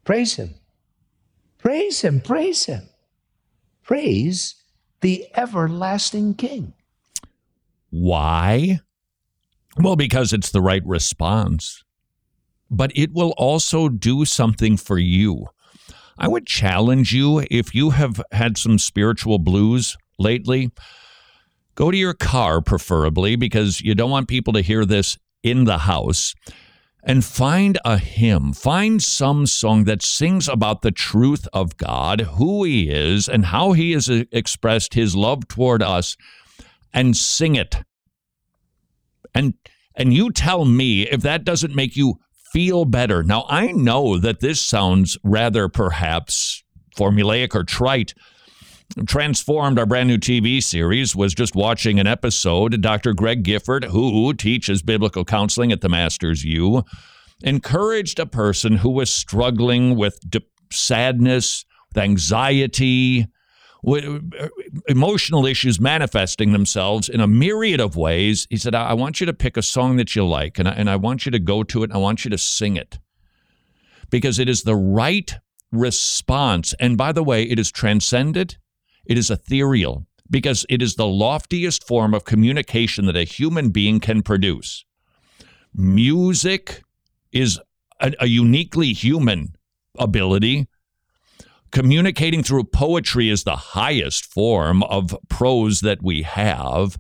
praise 0.06 0.38
him, 0.38 0.56
praise 1.58 2.00
him, 2.00 2.22
praise 2.22 2.64
him. 2.68 2.88
Praise 3.84 4.56
the 5.02 5.28
everlasting 5.36 6.36
King. 6.36 6.72
Why? 7.90 8.80
Well, 9.76 9.98
because 9.98 10.32
it's 10.32 10.52
the 10.52 10.62
right 10.62 10.86
response. 10.86 11.84
But 12.72 12.94
it 12.96 13.12
will 13.12 13.34
also 13.38 13.90
do 13.90 14.24
something 14.24 14.78
for 14.78 14.98
you. 14.98 15.48
I 16.18 16.30
would 16.30 16.48
challenge 16.48 17.14
you 17.14 17.46
if 17.52 17.76
you 17.76 17.90
have 17.90 18.22
had 18.32 18.58
some 18.58 18.80
spiritual 18.80 19.38
blues 19.38 19.98
lately, 20.18 20.72
go 21.80 21.90
to 21.90 21.98
your 21.98 22.14
car, 22.14 22.62
preferably, 22.62 23.38
because 23.38 23.80
you 23.80 23.96
don't 23.96 24.12
want 24.12 24.28
people 24.28 24.52
to 24.54 24.62
hear 24.62 24.86
this 24.86 25.18
in 25.42 25.64
the 25.64 25.80
house. 25.80 26.36
And 27.02 27.24
find 27.24 27.80
a 27.86 27.98
hymn, 27.98 28.52
find 28.52 29.02
some 29.02 29.46
song 29.46 29.86
that 29.86 30.04
sings 30.04 30.50
about 30.50 30.82
the 30.82 30.92
truth 30.92 31.48
of 31.54 31.78
God, 31.78 32.20
who 32.22 32.66
He 32.66 32.90
is, 32.90 33.30
and 33.30 33.46
how 33.46 33.72
He 33.72 33.94
has 33.94 34.10
expressed 34.10 34.94
His 34.94 35.16
love 35.16 35.48
toward 35.48 35.82
us, 35.82 36.18
and 36.94 37.16
sing 37.16 37.56
it. 37.56 37.78
And 39.34 39.54
and 39.96 40.14
you 40.14 40.32
tell 40.32 40.66
me 40.66 41.04
if 41.04 41.22
that 41.22 41.46
doesn't 41.46 41.74
make 41.74 41.96
you 41.96 42.20
feel 42.52 42.84
better. 42.84 43.24
Now, 43.24 43.46
I 43.48 43.72
know 43.72 44.18
that 44.18 44.42
this 44.42 44.62
sounds 44.62 45.18
rather 45.24 45.70
perhaps 45.70 46.64
formulaic 46.98 47.56
or 47.56 47.64
trite, 47.64 48.14
Transformed, 49.06 49.78
our 49.78 49.86
brand 49.86 50.10
new 50.10 50.18
TV 50.18 50.64
series, 50.64 51.16
was 51.16 51.36
just 51.36 51.56
watching 51.56 52.00
an 52.00 52.08
episode. 52.08 52.82
Dr. 52.82 53.14
Greg 53.14 53.44
Gifford, 53.44 53.86
who 53.86 54.34
teaches 54.34 54.82
biblical 54.82 55.24
counseling 55.24 55.72
at 55.72 55.82
the 55.82 55.90
Masters 55.90 56.44
U, 56.44 56.84
encouraged 57.44 58.20
a 58.20 58.26
person 58.26 58.78
who 58.78 58.90
was 58.90 59.14
struggling 59.14 59.96
with 59.96 60.20
de- 60.28 60.42
sadness, 60.72 61.66
with 61.90 62.04
anxiety, 62.04 63.28
with 63.84 64.06
uh, 64.40 64.50
emotional 64.88 65.46
issues 65.46 65.80
manifesting 65.80 66.52
themselves 66.52 67.10
in 67.10 67.20
a 67.20 67.28
myriad 67.28 67.80
of 67.80 67.96
ways. 67.96 68.48
He 68.50 68.58
said, 68.58 68.74
I 68.74 68.96
want 68.96 69.20
you 69.20 69.28
to 69.28 69.34
pick 69.34 69.56
a 69.56 69.62
song 69.62 69.98
that 69.98 70.16
you 70.16 70.26
like, 70.26 70.58
and 70.58 70.68
I, 70.68 70.72
and 70.72 70.90
I 70.90 70.96
want 70.96 71.28
you 71.28 71.32
to 71.32 71.40
go 71.40 71.64
to 71.64 71.84
it, 71.84 71.92
and 71.92 71.94
I 71.94 71.98
want 71.98 72.26
you 72.26 72.32
to 72.32 72.38
sing 72.40 72.76
it. 72.76 72.98
Because 74.10 74.40
it 74.40 74.50
is 74.50 74.64
the 74.64 74.76
right 74.76 75.32
response. 75.72 76.74
And 76.80 76.98
by 76.98 77.12
the 77.12 77.24
way, 77.24 77.44
it 77.44 77.60
is 77.60 77.72
transcended 77.72 78.58
it 79.10 79.18
is 79.18 79.30
ethereal 79.30 80.06
because 80.30 80.66
it 80.70 80.82
is 80.82 80.96
the 80.96 81.08
loftiest 81.08 81.86
form 81.86 82.14
of 82.14 82.24
communication 82.24 83.08
that 83.08 83.18
a 83.18 83.24
human 83.24 83.70
being 83.70 84.00
can 84.00 84.22
produce. 84.22 84.86
Music 85.74 86.84
is 87.32 87.60
a, 88.00 88.14
a 88.20 88.28
uniquely 88.28 88.94
human 88.94 89.56
ability. 89.98 90.68
Communicating 91.72 92.44
through 92.44 92.64
poetry 92.64 93.30
is 93.30 93.44
the 93.44 93.56
highest 93.56 94.26
form 94.26 94.84
of 94.84 95.16
prose 95.28 95.82
that 95.82 96.02
we 96.02 96.22
have. 96.22 96.98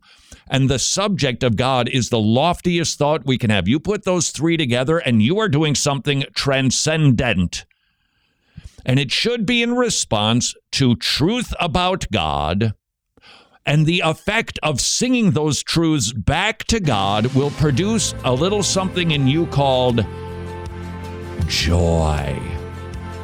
And 0.50 0.70
the 0.70 0.80
subject 0.80 1.44
of 1.44 1.56
God 1.56 1.88
is 1.90 2.10
the 2.10 2.20
loftiest 2.20 2.98
thought 2.98 3.26
we 3.26 3.38
can 3.38 3.52
have. 3.52 3.68
You 3.68 3.80
put 3.80 4.04
those 4.04 4.30
three 4.30 4.58
together, 4.58 4.98
and 4.98 5.22
you 5.22 5.40
are 5.40 5.50
doing 5.50 5.76
something 5.76 6.26
transcendent. 6.36 7.66
And 8.86 9.00
it 9.00 9.12
should 9.12 9.46
be 9.46 9.62
in 9.62 9.76
response 9.76 10.56
to 10.74 10.96
truth 10.96 11.54
about 11.60 12.08
God 12.12 12.74
And 13.70 13.86
the 13.86 14.02
effect 14.04 14.58
of 14.64 14.82
singing 14.82 15.32
those 15.32 15.62
truths 15.62 16.12
back 16.12 16.64
to 16.66 16.80
God 16.80 17.28
will 17.36 17.52
produce 17.52 18.16
a 18.24 18.34
little 18.34 18.64
something 18.64 19.12
in 19.12 19.28
you 19.28 19.46
called 19.46 20.06
joy. 21.48 22.42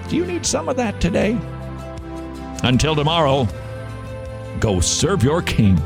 Do 0.08 0.16
you 0.16 0.24
need 0.24 0.46
some 0.46 0.70
of 0.70 0.78
that 0.78 1.02
today? 1.02 1.36
Until 2.64 2.96
tomorrow, 2.96 3.48
go 4.60 4.80
serve 4.80 5.24
your 5.24 5.42
King. 5.42 5.82